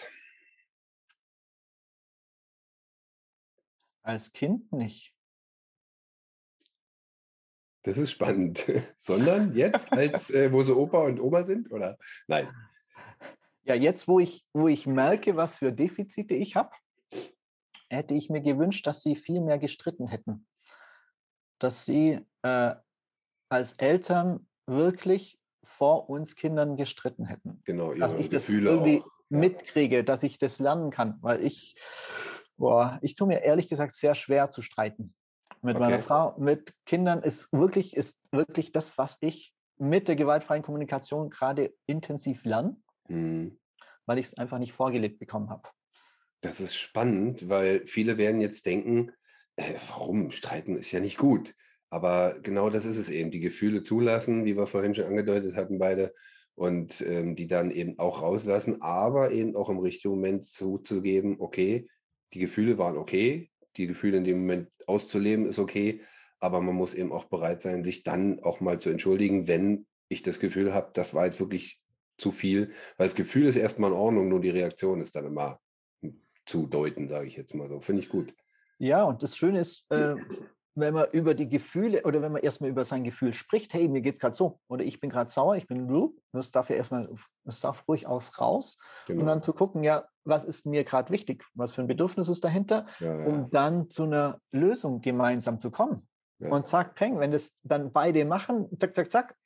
Als 4.03 4.33
Kind 4.33 4.73
nicht. 4.73 5.13
Das 7.83 7.99
ist 7.99 8.13
spannend. 8.13 8.65
Sondern 8.99 9.57
jetzt, 9.57 9.93
als 9.93 10.31
äh, 10.31 10.53
wo 10.53 10.63
so 10.63 10.77
Opa 10.77 11.07
und 11.07 11.19
Oma 11.19 11.43
sind, 11.43 11.73
oder? 11.73 11.99
Nein. 12.29 12.49
Ja, 13.65 13.75
jetzt, 13.75 14.07
wo 14.07 14.21
ich, 14.21 14.45
wo 14.53 14.69
ich 14.69 14.87
merke, 14.87 15.35
was 15.35 15.57
für 15.57 15.73
Defizite 15.73 16.35
ich 16.35 16.55
habe, 16.55 16.71
hätte 17.89 18.15
ich 18.15 18.31
mir 18.31 18.43
gewünscht, 18.43 18.87
dass 18.87 19.03
sie 19.03 19.17
viel 19.17 19.41
mehr 19.41 19.59
gestritten 19.59 20.07
hätten. 20.07 20.47
Dass 21.63 21.85
sie 21.85 22.21
äh, 22.43 22.75
als 23.49 23.75
Eltern 23.75 24.47
wirklich 24.67 25.39
vor 25.65 26.09
uns 26.09 26.37
Kindern 26.37 26.77
gestritten 26.77 27.25
hätten. 27.25 27.63
Genau, 27.65 27.95
dass 27.95 28.17
ich 28.17 28.31
Gefühle 28.31 28.65
das 28.65 28.75
irgendwie 28.75 29.01
auch, 29.01 29.11
mitkriege, 29.29 30.05
dass 30.05 30.23
ich 30.23 30.39
das 30.39 30.59
lernen 30.59 30.91
kann, 30.91 31.19
weil 31.21 31.45
ich 31.45 31.77
Boah, 32.63 32.99
ich 33.03 33.17
tue 33.17 33.27
mir 33.27 33.43
ehrlich 33.43 33.69
gesagt 33.69 33.95
sehr 33.95 34.15
schwer 34.15 34.51
zu 34.51 34.63
streiten 34.63 35.15
mit 35.63 35.77
okay. 35.77 35.85
meiner 35.85 36.03
Frau. 36.03 36.39
Mit 36.39 36.73
Kindern 36.87 37.21
ist 37.21 37.53
wirklich, 37.53 37.97
ist 37.97 38.21
wirklich 38.31 38.71
das, 38.71 38.97
was 38.99 39.19
ich 39.21 39.55
mit 39.79 40.07
der 40.07 40.17
gewaltfreien 40.17 40.63
Kommunikation 40.63 41.31
gerade 41.31 41.75
intensiv 41.87 42.45
lerne, 42.45 42.77
mhm. 43.09 43.59
weil 44.07 44.19
ich 44.19 44.27
es 44.27 44.39
einfach 44.39 44.59
nicht 44.59 44.73
vorgelegt 44.75 45.19
bekommen 45.19 45.51
habe. 45.51 45.69
Das 46.41 46.61
ist 46.61 46.77
spannend, 46.77 47.49
weil 47.49 47.87
viele 47.87 48.17
werden 48.17 48.41
jetzt 48.41 48.67
denken, 48.67 49.13
äh, 49.57 49.75
warum 49.89 50.31
streiten 50.31 50.77
ist 50.77 50.93
ja 50.93 51.01
nicht 51.01 51.19
gut. 51.19 51.55
Aber 51.91 52.39
genau 52.43 52.71
das 52.71 52.87
ist 52.87 52.97
es 52.97 53.11
eben, 53.11 53.31
die 53.31 53.41
Gefühle 53.41 53.83
zulassen, 53.83 54.45
wie 54.45 54.57
wir 54.57 54.67
vorhin 54.67 54.95
schon 54.95 55.05
angedeutet 55.05 55.57
hatten 55.57 55.79
beide, 55.79 56.15
und 56.55 57.01
ähm, 57.03 57.35
die 57.37 57.47
dann 57.47 57.71
eben 57.71 57.99
auch 57.99 58.23
rauslassen, 58.23 58.83
aber 58.83 59.31
eben 59.33 59.57
auch 59.57 59.69
im 59.69 59.79
richtigen 59.79 60.15
Moment 60.15 60.45
zuzugeben, 60.45 61.37
okay, 61.39 61.89
die 62.35 62.39
Gefühle 62.39 62.79
waren 62.79 62.97
okay, 62.97 63.51
die 63.77 63.87
Gefühle 63.87 64.19
in 64.19 64.25
dem 64.25 64.41
Moment 64.41 64.69
auszuleben 64.87 65.47
ist 65.47 65.59
okay, 65.59 66.03
aber 66.41 66.61
man 66.61 66.75
muss 66.75 66.95
eben 66.95 67.13
auch 67.13 67.25
bereit 67.25 67.63
sein, 67.63 67.85
sich 67.85 68.03
dann 68.03 68.41
auch 68.41 68.61
mal 68.61 68.79
zu 68.81 68.91
entschuldigen, 68.91 69.49
wenn 69.49 69.87
ich 70.09 70.23
das 70.23 70.41
Gefühl 70.41 70.75
habe, 70.75 70.91
das 70.95 71.15
war 71.15 71.25
jetzt 71.25 71.41
wirklich 71.41 71.81
zu 72.19 72.33
viel, 72.33 72.71
weil 72.97 73.07
das 73.07 73.15
Gefühl 73.15 73.47
ist 73.47 73.57
erstmal 73.57 73.91
in 73.91 73.97
Ordnung, 73.97 74.29
nur 74.29 74.41
die 74.41 74.51
Reaktion 74.51 75.01
ist 75.01 75.15
dann 75.15 75.27
immer 75.27 75.59
zu 76.45 76.67
deuten, 76.67 77.09
sage 77.09 77.29
ich 77.29 77.37
jetzt 77.37 77.55
mal 77.55 77.69
so. 77.69 77.81
Finde 77.81 78.03
ich 78.03 78.09
gut. 78.09 78.35
Ja, 78.83 79.05
und 79.05 79.23
das 79.23 79.37
Schöne 79.37 79.61
ist, 79.61 79.89
äh, 79.93 80.17
wenn 80.75 80.95
man 80.95 81.07
über 81.13 81.35
die 81.35 81.49
Gefühle 81.49 82.03
oder 82.03 82.21
wenn 82.21 82.33
man 82.33 82.43
erstmal 82.43 82.69
über 82.69 82.85
sein 82.85 83.05
Gefühl 83.05 83.33
spricht, 83.33 83.73
hey, 83.75 83.87
mir 83.87 84.01
geht 84.01 84.15
es 84.15 84.21
gerade 84.21 84.35
so 84.35 84.59
oder 84.67 84.83
ich 84.83 84.99
bin 84.99 85.09
gerade 85.09 85.31
sauer, 85.31 85.55
ich 85.55 85.69
bin 85.69 85.87
blue, 85.87 86.15
das 86.33 86.51
darf 86.51 86.69
ja 86.69 86.75
erstmal, 86.75 87.09
das 87.45 87.61
darf 87.61 87.87
ruhig 87.87 88.09
aus 88.09 88.41
raus 88.41 88.81
genau. 89.07 89.21
und 89.21 89.27
dann 89.29 89.43
zu 89.45 89.53
gucken, 89.53 89.85
ja, 89.85 90.09
was 90.25 90.45
ist 90.45 90.67
mir 90.67 90.83
gerade 90.83 91.13
wichtig, 91.13 91.45
was 91.55 91.75
für 91.75 91.83
ein 91.83 91.87
Bedürfnis 91.87 92.29
ist 92.29 92.43
dahinter, 92.43 92.87
ja, 92.99 93.21
ja. 93.21 93.27
um 93.27 93.51
dann 93.51 93.89
zu 93.89 94.03
einer 94.03 94.41
Lösung 94.51 95.01
gemeinsam 95.01 95.61
zu 95.61 95.71
kommen. 95.71 96.09
Ja. 96.41 96.51
Und 96.51 96.67
zack, 96.67 96.97
peng, 96.97 97.21
wenn 97.21 97.31
das 97.31 97.53
dann 97.63 97.93
beide 97.93 98.25
machen, 98.25 98.69
zack, 98.81 98.97
zack, 98.97 99.13
zack, 99.13 99.37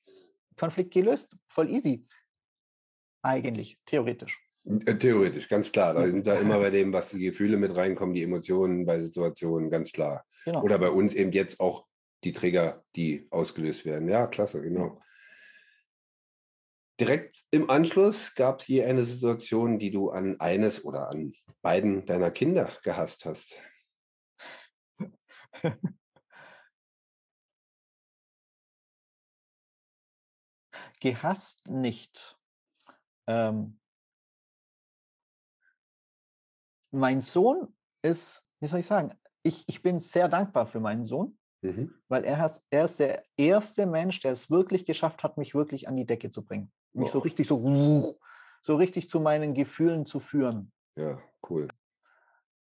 Konflikt 0.56 0.94
gelöst, 0.94 1.36
voll 1.48 1.68
easy. 1.68 2.06
Eigentlich, 3.20 3.78
theoretisch. 3.84 4.45
Äh, 4.66 4.98
theoretisch, 4.98 5.48
ganz 5.48 5.70
klar. 5.70 5.94
Da 5.94 6.06
sind 6.06 6.26
da 6.26 6.34
immer 6.34 6.58
bei 6.58 6.70
dem, 6.70 6.92
was 6.92 7.10
die 7.10 7.20
Gefühle 7.20 7.56
mit 7.56 7.76
reinkommen, 7.76 8.14
die 8.14 8.22
Emotionen 8.22 8.84
bei 8.84 9.02
Situationen, 9.02 9.70
ganz 9.70 9.92
klar. 9.92 10.24
Genau. 10.44 10.62
Oder 10.62 10.78
bei 10.78 10.90
uns 10.90 11.14
eben 11.14 11.32
jetzt 11.32 11.60
auch 11.60 11.86
die 12.24 12.32
Trigger, 12.32 12.84
die 12.96 13.26
ausgelöst 13.30 13.84
werden. 13.84 14.08
Ja, 14.08 14.26
klasse, 14.26 14.60
genau. 14.60 15.00
Direkt 16.98 17.44
im 17.50 17.68
Anschluss 17.68 18.34
gab 18.34 18.60
es 18.60 18.68
je 18.68 18.82
eine 18.84 19.04
Situation, 19.04 19.78
die 19.78 19.90
du 19.90 20.08
an 20.10 20.40
eines 20.40 20.82
oder 20.84 21.10
an 21.10 21.32
beiden 21.60 22.06
deiner 22.06 22.30
Kinder 22.30 22.70
gehasst 22.82 23.26
hast. 23.26 23.60
gehasst 31.00 31.68
nicht. 31.68 32.38
Ähm, 33.26 33.78
mein 36.90 37.20
Sohn 37.20 37.68
ist, 38.02 38.44
wie 38.60 38.66
soll 38.66 38.80
ich 38.80 38.86
sagen, 38.86 39.12
ich, 39.42 39.64
ich 39.66 39.82
bin 39.82 40.00
sehr 40.00 40.28
dankbar 40.28 40.66
für 40.66 40.80
meinen 40.80 41.04
Sohn, 41.04 41.38
mhm. 41.62 41.94
weil 42.08 42.24
er, 42.24 42.38
hat, 42.38 42.60
er 42.70 42.84
ist 42.84 42.98
der 42.98 43.24
erste 43.36 43.86
Mensch, 43.86 44.20
der 44.20 44.32
es 44.32 44.50
wirklich 44.50 44.84
geschafft 44.84 45.22
hat, 45.22 45.38
mich 45.38 45.54
wirklich 45.54 45.88
an 45.88 45.96
die 45.96 46.06
Decke 46.06 46.30
zu 46.30 46.44
bringen. 46.44 46.72
Mich 46.92 47.06
wow. 47.06 47.12
so 47.12 47.18
richtig 47.20 47.46
so, 47.48 48.18
so 48.62 48.76
richtig 48.76 49.10
zu 49.10 49.20
meinen 49.20 49.54
Gefühlen 49.54 50.06
zu 50.06 50.20
führen. 50.20 50.72
Ja, 50.96 51.18
cool. 51.48 51.68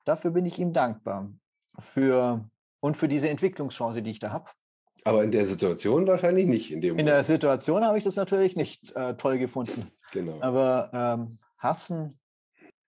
Dafür 0.06 0.32
bin 0.32 0.46
ich 0.46 0.60
ihm 0.60 0.74
dankbar. 0.74 1.32
Für, 1.80 2.50
und 2.80 2.98
für 2.98 3.08
diese 3.08 3.30
Entwicklungschance, 3.30 4.02
die 4.02 4.12
ich 4.12 4.20
da 4.20 4.32
habe. 4.32 4.50
Aber 5.04 5.24
in 5.24 5.32
der 5.32 5.46
Situation 5.46 6.08
wahrscheinlich 6.08 6.48
nicht. 6.48 6.72
In, 6.72 6.82
dem 6.82 6.98
in 6.98 7.06
der 7.06 7.24
Situation 7.24 7.84
habe 7.84 7.98
ich 7.98 8.04
das 8.04 8.16
natürlich 8.16 8.56
nicht 8.56 8.96
äh, 8.96 9.16
toll 9.16 9.38
gefunden. 9.38 9.92
Genau. 10.12 10.42
Aber 10.42 10.90
ähm, 10.94 11.40
hassen, 11.58 12.20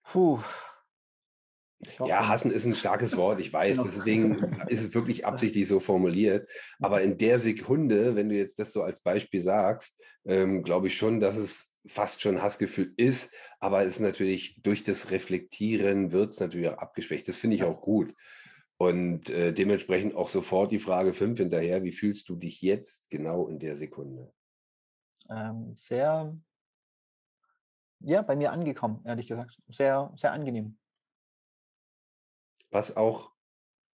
puh, 0.02 0.40
ja, 2.04 2.28
hassen 2.28 2.50
ist 2.50 2.66
ein 2.66 2.74
starkes 2.74 3.16
Wort, 3.16 3.40
ich 3.40 3.52
weiß. 3.52 3.78
Genau. 3.78 3.90
Deswegen 3.90 4.62
ist 4.68 4.82
es 4.82 4.94
wirklich 4.94 5.24
absichtlich 5.26 5.66
so 5.66 5.80
formuliert. 5.80 6.48
Aber 6.78 7.00
in 7.00 7.16
der 7.16 7.38
Sekunde, 7.38 8.16
wenn 8.16 8.28
du 8.28 8.36
jetzt 8.36 8.58
das 8.58 8.72
so 8.72 8.82
als 8.82 9.00
Beispiel 9.00 9.40
sagst, 9.40 9.98
ähm, 10.26 10.62
glaube 10.62 10.88
ich 10.88 10.96
schon, 10.96 11.20
dass 11.20 11.36
es 11.36 11.72
fast 11.86 12.20
schon 12.20 12.42
Hassgefühl 12.42 12.92
ist. 12.96 13.32
Aber 13.60 13.82
es 13.82 13.94
ist 13.94 14.00
natürlich 14.00 14.60
durch 14.62 14.82
das 14.82 15.10
Reflektieren 15.10 16.12
wird 16.12 16.32
es 16.32 16.40
natürlich 16.40 16.68
auch 16.68 16.78
abgeschwächt. 16.78 17.26
Das 17.28 17.36
finde 17.36 17.56
ich 17.56 17.64
auch 17.64 17.80
gut. 17.80 18.14
Und 18.76 19.30
äh, 19.30 19.52
dementsprechend 19.52 20.14
auch 20.14 20.28
sofort 20.28 20.72
die 20.72 20.78
Frage 20.78 21.14
5 21.14 21.38
hinterher. 21.38 21.82
Wie 21.82 21.92
fühlst 21.92 22.28
du 22.28 22.36
dich 22.36 22.60
jetzt 22.60 23.10
genau 23.10 23.48
in 23.48 23.58
der 23.58 23.76
Sekunde? 23.76 24.32
Ähm, 25.30 25.72
sehr, 25.76 26.36
ja, 28.00 28.22
bei 28.22 28.36
mir 28.36 28.52
angekommen, 28.52 29.00
ehrlich 29.04 29.28
gesagt. 29.28 29.60
Sehr, 29.68 30.12
sehr 30.16 30.32
angenehm 30.32 30.79
was 32.70 32.96
auch, 32.96 33.32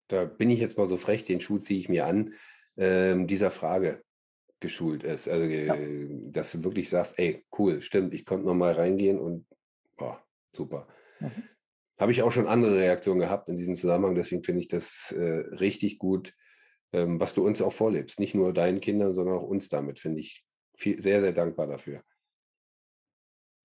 da 0.08 0.24
bin 0.24 0.50
ich 0.50 0.60
jetzt 0.60 0.78
mal 0.78 0.86
so 0.86 0.96
frech, 0.96 1.24
den 1.24 1.40
Schuh 1.40 1.58
ziehe 1.58 1.78
ich 1.78 1.88
mir 1.88 2.06
an, 2.06 2.34
ähm, 2.76 3.26
dieser 3.26 3.50
Frage 3.50 4.02
geschult 4.60 5.02
ist. 5.02 5.28
Also, 5.28 5.46
ja. 5.46 5.74
Äh, 5.74 6.08
dass 6.30 6.52
du 6.52 6.64
wirklich 6.64 6.88
sagst, 6.88 7.18
ey, 7.18 7.44
cool, 7.58 7.82
stimmt, 7.82 8.14
ich 8.14 8.24
konnte 8.24 8.46
noch 8.46 8.54
mal 8.54 8.72
reingehen 8.72 9.18
und 9.18 9.46
oh, 9.98 10.16
super. 10.52 10.88
Mhm. 11.20 11.44
Habe 11.98 12.12
ich 12.12 12.22
auch 12.22 12.32
schon 12.32 12.46
andere 12.46 12.76
Reaktionen 12.76 13.20
gehabt 13.20 13.48
in 13.48 13.56
diesem 13.56 13.74
Zusammenhang, 13.74 14.14
deswegen 14.14 14.44
finde 14.44 14.60
ich 14.60 14.68
das 14.68 15.12
äh, 15.12 15.44
richtig 15.56 15.98
gut, 15.98 16.34
ähm, 16.92 17.18
was 17.18 17.34
du 17.34 17.44
uns 17.44 17.62
auch 17.62 17.72
vorlebst. 17.72 18.20
Nicht 18.20 18.34
nur 18.34 18.52
deinen 18.52 18.80
Kindern, 18.80 19.14
sondern 19.14 19.38
auch 19.38 19.42
uns 19.42 19.68
damit, 19.68 19.98
finde 19.98 20.20
ich 20.20 20.44
viel, 20.76 21.00
sehr, 21.00 21.20
sehr 21.20 21.32
dankbar 21.32 21.66
dafür. 21.66 22.02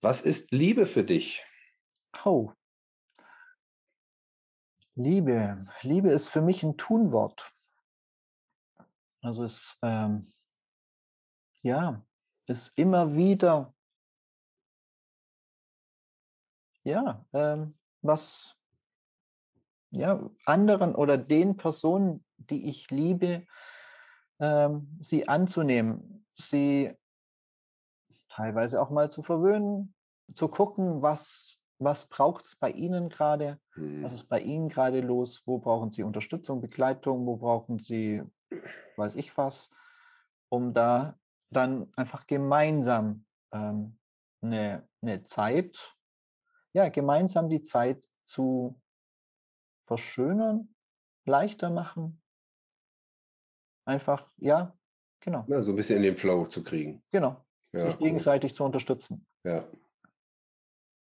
Was 0.01 0.22
ist 0.22 0.51
Liebe 0.51 0.86
für 0.86 1.03
dich? 1.03 1.43
Oh, 2.26 2.51
Liebe. 4.95 5.67
Liebe 5.81 6.11
ist 6.11 6.27
für 6.27 6.41
mich 6.41 6.63
ein 6.63 6.77
Tunwort. 6.77 7.53
Also 9.21 9.43
es, 9.43 9.77
ähm, 9.81 10.33
ja, 11.61 12.03
ist 12.47 12.77
immer 12.77 13.15
wieder, 13.15 13.73
ja, 16.83 17.25
ähm, 17.33 17.77
was, 18.01 18.57
ja, 19.91 20.29
anderen 20.45 20.95
oder 20.95 21.17
den 21.17 21.55
Personen, 21.55 22.25
die 22.37 22.67
ich 22.67 22.89
liebe, 22.89 23.45
ähm, 24.39 24.97
sie 25.01 25.27
anzunehmen, 25.27 26.25
sie 26.35 26.97
teilweise 28.29 28.81
auch 28.81 28.89
mal 28.89 29.11
zu 29.11 29.21
verwöhnen, 29.21 29.93
zu 30.35 30.47
gucken, 30.47 31.01
was, 31.01 31.61
was 31.84 32.07
braucht 32.07 32.45
es 32.45 32.55
bei 32.55 32.71
Ihnen 32.71 33.09
gerade, 33.09 33.59
was 34.01 34.13
Mhm. 34.13 34.15
ist 34.15 34.25
bei 34.29 34.39
Ihnen 34.41 34.69
gerade 34.69 35.01
los, 35.01 35.43
wo 35.47 35.59
brauchen 35.59 35.91
Sie 35.91 36.03
Unterstützung, 36.03 36.61
Begleitung, 36.61 37.25
wo 37.25 37.38
brauchen 37.38 37.79
Sie, 37.79 38.23
weiß 38.97 39.15
ich 39.15 39.38
was, 39.38 39.69
um 40.49 40.73
da 40.73 41.19
dann 41.51 41.91
einfach 41.95 42.27
gemeinsam 42.27 43.25
ähm, 43.51 43.99
eine, 44.41 44.88
eine 45.01 45.23
Zeit, 45.23 45.95
ja, 46.73 46.89
gemeinsam 46.89 47.49
die 47.49 47.63
Zeit 47.63 48.07
zu 48.25 48.82
verschönern, 49.86 50.73
leichter 51.25 51.69
machen, 51.69 52.23
einfach, 53.86 54.32
ja, 54.38 54.75
genau, 55.19 55.47
Ja, 55.47 55.61
so 55.63 55.71
ein 55.71 55.75
bisschen 55.75 55.97
in 55.97 56.03
den 56.03 56.17
Flow 56.17 56.45
zu 56.47 56.63
kriegen. 56.63 57.03
genau, 57.11 57.45
Ja, 57.73 57.86
sich 57.86 57.99
cool. 57.99 57.99
gegenseitig 57.99 58.53
zu 58.55 58.63
unterstützen. 58.63 59.25
Ja. 59.43 59.65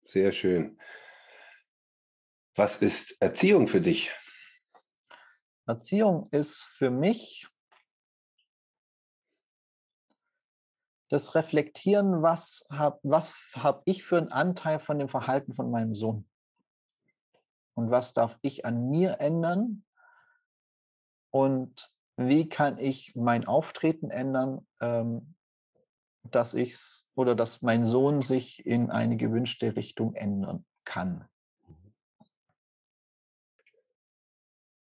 Sehr 0.06 0.32
schön. 0.32 0.78
Was 2.54 2.76
ist 2.82 3.20
Erziehung 3.20 3.68
für 3.68 3.80
dich? 3.80 4.12
Erziehung 5.66 6.28
ist 6.30 6.62
für 6.62 6.90
mich 6.90 7.48
das 11.08 11.34
Reflektieren, 11.34 12.22
was 12.22 12.66
habe 12.70 12.98
was 13.02 13.34
hab 13.54 13.82
ich 13.86 14.04
für 14.04 14.18
einen 14.18 14.32
Anteil 14.32 14.78
von 14.78 14.98
dem 14.98 15.08
Verhalten 15.08 15.54
von 15.54 15.70
meinem 15.70 15.94
Sohn? 15.94 16.28
Und 17.74 17.90
was 17.90 18.12
darf 18.12 18.38
ich 18.42 18.64
an 18.64 18.90
mir 18.90 19.20
ändern? 19.20 19.84
Und 21.30 21.90
wie 22.16 22.48
kann 22.48 22.78
ich 22.78 23.16
mein 23.16 23.46
Auftreten 23.46 24.10
ändern, 24.10 24.66
ähm, 24.80 25.33
dass 26.30 26.54
ich's 26.54 27.06
oder 27.14 27.34
dass 27.34 27.62
mein 27.62 27.86
Sohn 27.86 28.22
sich 28.22 28.64
in 28.66 28.90
eine 28.90 29.16
gewünschte 29.16 29.76
Richtung 29.76 30.14
ändern 30.14 30.64
kann? 30.84 31.28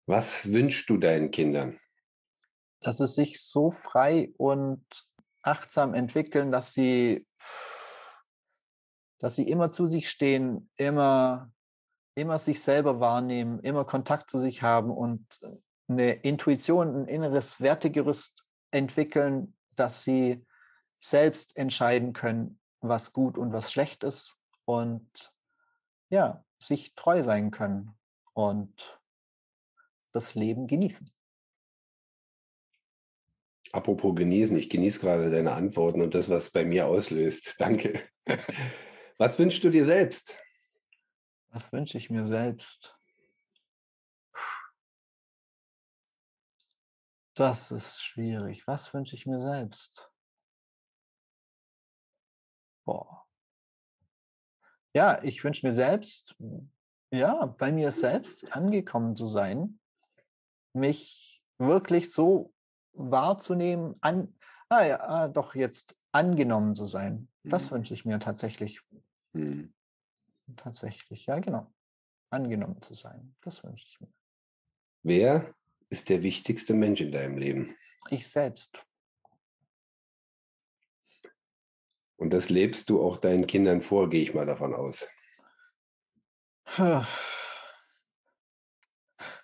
Was 0.06 0.52
wünschst 0.52 0.88
du 0.88 0.96
deinen 0.96 1.30
Kindern? 1.30 1.78
Dass 2.80 2.98
sie 2.98 3.06
sich 3.06 3.42
so 3.42 3.70
frei 3.70 4.32
und 4.36 4.84
achtsam 5.42 5.94
entwickeln, 5.94 6.50
dass 6.50 6.72
sie 6.72 7.26
dass 9.20 9.34
sie 9.34 9.48
immer 9.48 9.72
zu 9.72 9.88
sich 9.88 10.08
stehen, 10.08 10.70
immer 10.76 11.50
immer 12.18 12.38
sich 12.38 12.62
selber 12.62 13.00
wahrnehmen, 13.00 13.60
immer 13.60 13.84
Kontakt 13.84 14.30
zu 14.30 14.38
sich 14.38 14.62
haben 14.62 14.90
und 14.90 15.24
eine 15.88 16.12
Intuition, 16.14 17.02
ein 17.02 17.06
inneres 17.06 17.60
Wertegerüst 17.60 18.44
entwickeln, 18.70 19.56
dass 19.76 20.02
sie 20.02 20.44
selbst 21.00 21.56
entscheiden 21.56 22.12
können, 22.12 22.60
was 22.80 23.12
gut 23.12 23.38
und 23.38 23.52
was 23.52 23.72
schlecht 23.72 24.04
ist 24.04 24.36
und 24.64 25.32
ja, 26.10 26.44
sich 26.58 26.94
treu 26.94 27.22
sein 27.22 27.50
können 27.50 27.94
und 28.32 29.00
das 30.12 30.34
Leben 30.34 30.66
genießen. 30.66 31.10
Apropos 33.72 34.16
genießen, 34.16 34.56
ich 34.56 34.70
genieße 34.70 35.00
gerade 35.00 35.30
deine 35.30 35.52
Antworten 35.52 36.00
und 36.00 36.14
das, 36.14 36.30
was 36.30 36.50
bei 36.50 36.64
mir 36.64 36.86
auslöst. 36.86 37.56
Danke. 37.58 38.02
Was 39.18 39.38
wünschst 39.38 39.62
du 39.64 39.70
dir 39.70 39.84
selbst? 39.84 40.38
Was 41.50 41.72
wünsche 41.72 41.98
ich 41.98 42.08
mir 42.08 42.26
selbst? 42.26 42.96
Das 47.34 47.70
ist 47.70 48.02
schwierig. 48.02 48.66
Was 48.66 48.92
wünsche 48.94 49.14
ich 49.14 49.26
mir 49.26 49.40
selbst? 49.40 50.10
Boah. 52.88 53.26
Ja, 54.94 55.22
ich 55.22 55.44
wünsche 55.44 55.66
mir 55.66 55.74
selbst, 55.74 56.34
ja, 57.10 57.44
bei 57.44 57.70
mir 57.70 57.92
selbst 57.92 58.50
angekommen 58.50 59.14
zu 59.14 59.26
sein, 59.26 59.78
mich 60.72 61.42
wirklich 61.58 62.10
so 62.10 62.54
wahrzunehmen, 62.94 63.96
an, 64.00 64.34
ah 64.70 64.84
ja, 64.84 65.00
ah, 65.00 65.28
doch 65.28 65.54
jetzt 65.54 66.00
angenommen 66.12 66.74
zu 66.74 66.86
sein. 66.86 67.28
Das 67.44 67.70
Mhm. 67.70 67.74
wünsche 67.74 67.92
ich 67.92 68.06
mir 68.06 68.20
tatsächlich. 68.20 68.80
Hm. 69.34 69.74
Tatsächlich, 70.56 71.26
ja, 71.26 71.40
genau. 71.40 71.70
Angenommen 72.30 72.80
zu 72.80 72.94
sein. 72.94 73.36
Das 73.42 73.62
wünsche 73.64 73.84
ich 73.86 74.00
mir. 74.00 74.08
Wer 75.02 75.54
ist 75.90 76.08
der 76.08 76.22
wichtigste 76.22 76.72
Mensch 76.72 77.02
in 77.02 77.12
deinem 77.12 77.36
Leben? 77.36 77.76
Ich 78.08 78.26
selbst. 78.26 78.82
Und 82.18 82.34
das 82.34 82.50
lebst 82.50 82.90
du 82.90 83.00
auch 83.00 83.16
deinen 83.16 83.46
Kindern 83.46 83.80
vor, 83.80 84.10
gehe 84.10 84.22
ich 84.22 84.34
mal 84.34 84.46
davon 84.46 84.74
aus. 84.74 85.08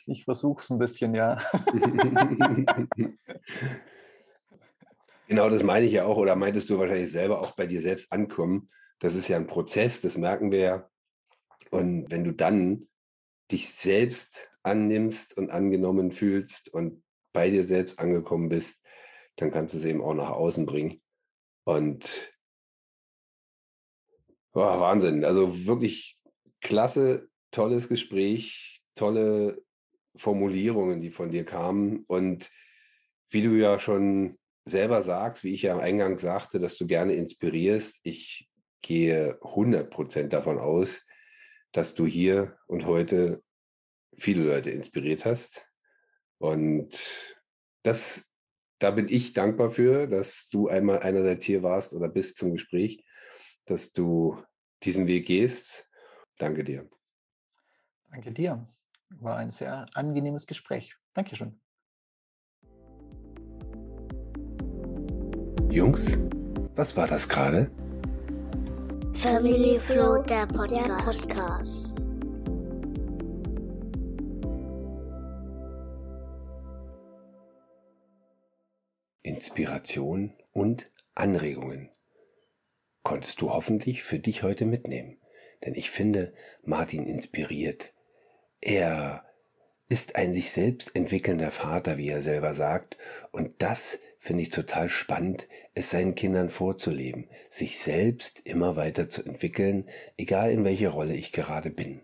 Ich 0.06 0.24
versuche 0.24 0.62
es 0.62 0.68
ein 0.68 0.78
bisschen, 0.78 1.14
ja. 1.14 1.38
genau 5.26 5.48
das 5.48 5.62
meine 5.62 5.86
ich 5.86 5.92
ja 5.92 6.04
auch, 6.04 6.18
oder 6.18 6.36
meintest 6.36 6.68
du 6.68 6.78
wahrscheinlich 6.78 7.10
selber 7.10 7.40
auch 7.40 7.52
bei 7.52 7.66
dir 7.66 7.80
selbst 7.80 8.12
ankommen. 8.12 8.68
Das 8.98 9.14
ist 9.14 9.28
ja 9.28 9.38
ein 9.38 9.46
Prozess, 9.46 10.02
das 10.02 10.18
merken 10.18 10.52
wir 10.52 10.58
ja. 10.58 10.90
Und 11.70 12.10
wenn 12.10 12.22
du 12.22 12.32
dann 12.32 12.86
dich 13.50 13.70
selbst 13.70 14.50
annimmst 14.62 15.36
und 15.38 15.50
angenommen 15.50 16.12
fühlst 16.12 16.68
und 16.68 17.02
bei 17.32 17.48
dir 17.50 17.64
selbst 17.64 17.98
angekommen 17.98 18.50
bist, 18.50 18.84
dann 19.36 19.50
kannst 19.50 19.74
du 19.74 19.78
es 19.78 19.84
eben 19.84 20.02
auch 20.02 20.14
nach 20.14 20.30
außen 20.30 20.66
bringen. 20.66 21.02
Und 21.64 22.33
oh, 24.54 24.80
Wahnsinn, 24.80 25.24
also 25.24 25.66
wirklich 25.66 26.18
klasse, 26.60 27.28
tolles 27.50 27.88
Gespräch, 27.88 28.80
tolle 28.94 29.62
Formulierungen, 30.16 31.00
die 31.00 31.10
von 31.10 31.30
dir 31.30 31.44
kamen. 31.44 32.04
Und 32.06 32.50
wie 33.30 33.42
du 33.42 33.50
ja 33.50 33.78
schon 33.78 34.38
selber 34.64 35.02
sagst, 35.02 35.44
wie 35.44 35.52
ich 35.52 35.62
ja 35.62 35.74
am 35.74 35.80
Eingang 35.80 36.18
sagte, 36.18 36.58
dass 36.58 36.76
du 36.76 36.86
gerne 36.86 37.14
inspirierst, 37.14 38.00
ich 38.04 38.48
gehe 38.80 39.38
100% 39.40 40.28
davon 40.28 40.58
aus, 40.58 41.04
dass 41.72 41.94
du 41.94 42.06
hier 42.06 42.56
und 42.66 42.86
heute 42.86 43.42
viele 44.16 44.44
Leute 44.44 44.70
inspiriert 44.70 45.24
hast. 45.24 45.66
Und 46.38 46.88
das, 47.82 48.26
da 48.78 48.90
bin 48.90 49.06
ich 49.08 49.32
dankbar 49.32 49.70
für, 49.70 50.06
dass 50.06 50.48
du 50.48 50.68
einmal 50.68 51.00
einerseits 51.00 51.44
hier 51.44 51.62
warst 51.62 51.92
oder 51.92 52.08
bist 52.08 52.36
zum 52.36 52.52
Gespräch, 52.52 53.03
dass 53.66 53.92
du 53.92 54.42
diesen 54.82 55.06
Weg 55.06 55.26
gehst. 55.26 55.88
Danke 56.38 56.64
dir. 56.64 56.88
Danke 58.10 58.32
dir. 58.32 58.68
War 59.10 59.36
ein 59.36 59.50
sehr 59.50 59.86
angenehmes 59.94 60.46
Gespräch. 60.46 60.94
Dankeschön. 61.14 61.60
Jungs, 65.70 66.16
was 66.76 66.96
war 66.96 67.06
das 67.06 67.28
gerade? 67.28 67.70
Family 69.14 69.78
Flow, 69.78 70.22
der 70.22 70.46
Podcast. 70.46 71.94
Inspiration 79.22 80.36
und 80.52 80.88
Anregungen 81.14 81.90
konntest 83.04 83.40
du 83.40 83.52
hoffentlich 83.52 84.02
für 84.02 84.18
dich 84.18 84.42
heute 84.42 84.64
mitnehmen. 84.64 85.18
Denn 85.64 85.76
ich 85.76 85.90
finde, 85.90 86.34
Martin 86.64 87.06
inspiriert. 87.06 87.92
Er 88.60 89.24
ist 89.88 90.16
ein 90.16 90.32
sich 90.32 90.50
selbst 90.50 90.96
entwickelnder 90.96 91.50
Vater, 91.50 91.98
wie 91.98 92.08
er 92.08 92.22
selber 92.22 92.54
sagt. 92.54 92.96
Und 93.30 93.62
das 93.62 93.98
finde 94.18 94.42
ich 94.42 94.48
total 94.48 94.88
spannend, 94.88 95.46
es 95.74 95.90
seinen 95.90 96.14
Kindern 96.14 96.48
vorzuleben, 96.48 97.28
sich 97.50 97.78
selbst 97.78 98.40
immer 98.44 98.74
weiter 98.76 99.08
zu 99.08 99.22
entwickeln, 99.22 99.88
egal 100.16 100.50
in 100.50 100.64
welcher 100.64 100.90
Rolle 100.90 101.14
ich 101.14 101.30
gerade 101.30 101.70
bin. 101.70 102.00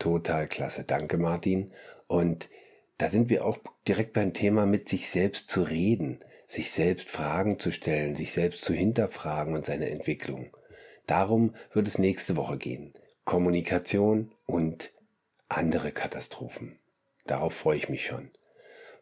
Total 0.00 0.48
klasse. 0.48 0.82
Danke, 0.84 1.16
Martin. 1.16 1.72
Und 2.08 2.50
da 2.98 3.10
sind 3.10 3.30
wir 3.30 3.46
auch 3.46 3.58
direkt 3.86 4.12
beim 4.12 4.34
Thema, 4.34 4.66
mit 4.66 4.88
sich 4.88 5.08
selbst 5.08 5.48
zu 5.48 5.62
reden, 5.62 6.18
sich 6.54 6.70
selbst 6.70 7.08
Fragen 7.10 7.58
zu 7.58 7.70
stellen, 7.70 8.16
sich 8.16 8.32
selbst 8.32 8.64
zu 8.64 8.72
hinterfragen 8.72 9.54
und 9.54 9.66
seine 9.66 9.90
Entwicklung. 9.90 10.56
Darum 11.06 11.54
wird 11.72 11.86
es 11.86 11.98
nächste 11.98 12.36
Woche 12.36 12.56
gehen. 12.56 12.94
Kommunikation 13.24 14.32
und 14.46 14.92
andere 15.48 15.92
Katastrophen. 15.92 16.78
Darauf 17.26 17.54
freue 17.54 17.76
ich 17.76 17.88
mich 17.88 18.06
schon. 18.06 18.30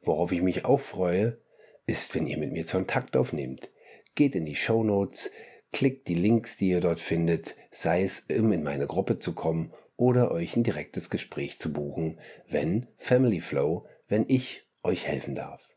Worauf 0.03 0.33
ich 0.33 0.43
mich 0.43 0.65
auch 0.65 0.81
freue, 0.81 1.39
ist, 1.87 2.15
wenn 2.15 2.27
ihr 2.27 2.39
mit 2.39 2.53
mir 2.53 2.65
Kontakt 2.65 3.17
aufnehmt. 3.17 3.71
Geht 4.15 4.35
in 4.35 4.45
die 4.45 4.57
Show 4.57 4.83
Notes, 4.83 5.31
klickt 5.73 6.09
die 6.09 6.15
Links, 6.15 6.57
die 6.57 6.71
ihr 6.71 6.81
dort 6.81 7.01
findet, 7.01 7.57
sei 7.71 8.03
es, 8.03 8.27
um 8.31 8.53
in 8.53 8.63
meine 8.63 8.87
Gruppe 8.87 9.19
zu 9.19 9.33
kommen 9.35 9.73
oder 9.97 10.31
euch 10.31 10.57
ein 10.57 10.65
direktes 10.65 11.11
Gespräch 11.11 11.59
zu 11.59 11.73
buchen, 11.73 12.19
wenn 12.49 12.89
Family 12.99 13.41
Flow, 13.41 13.87
wenn 14.09 14.25
ich 14.29 14.63
euch 14.83 15.07
helfen 15.07 15.35
darf. 15.35 15.72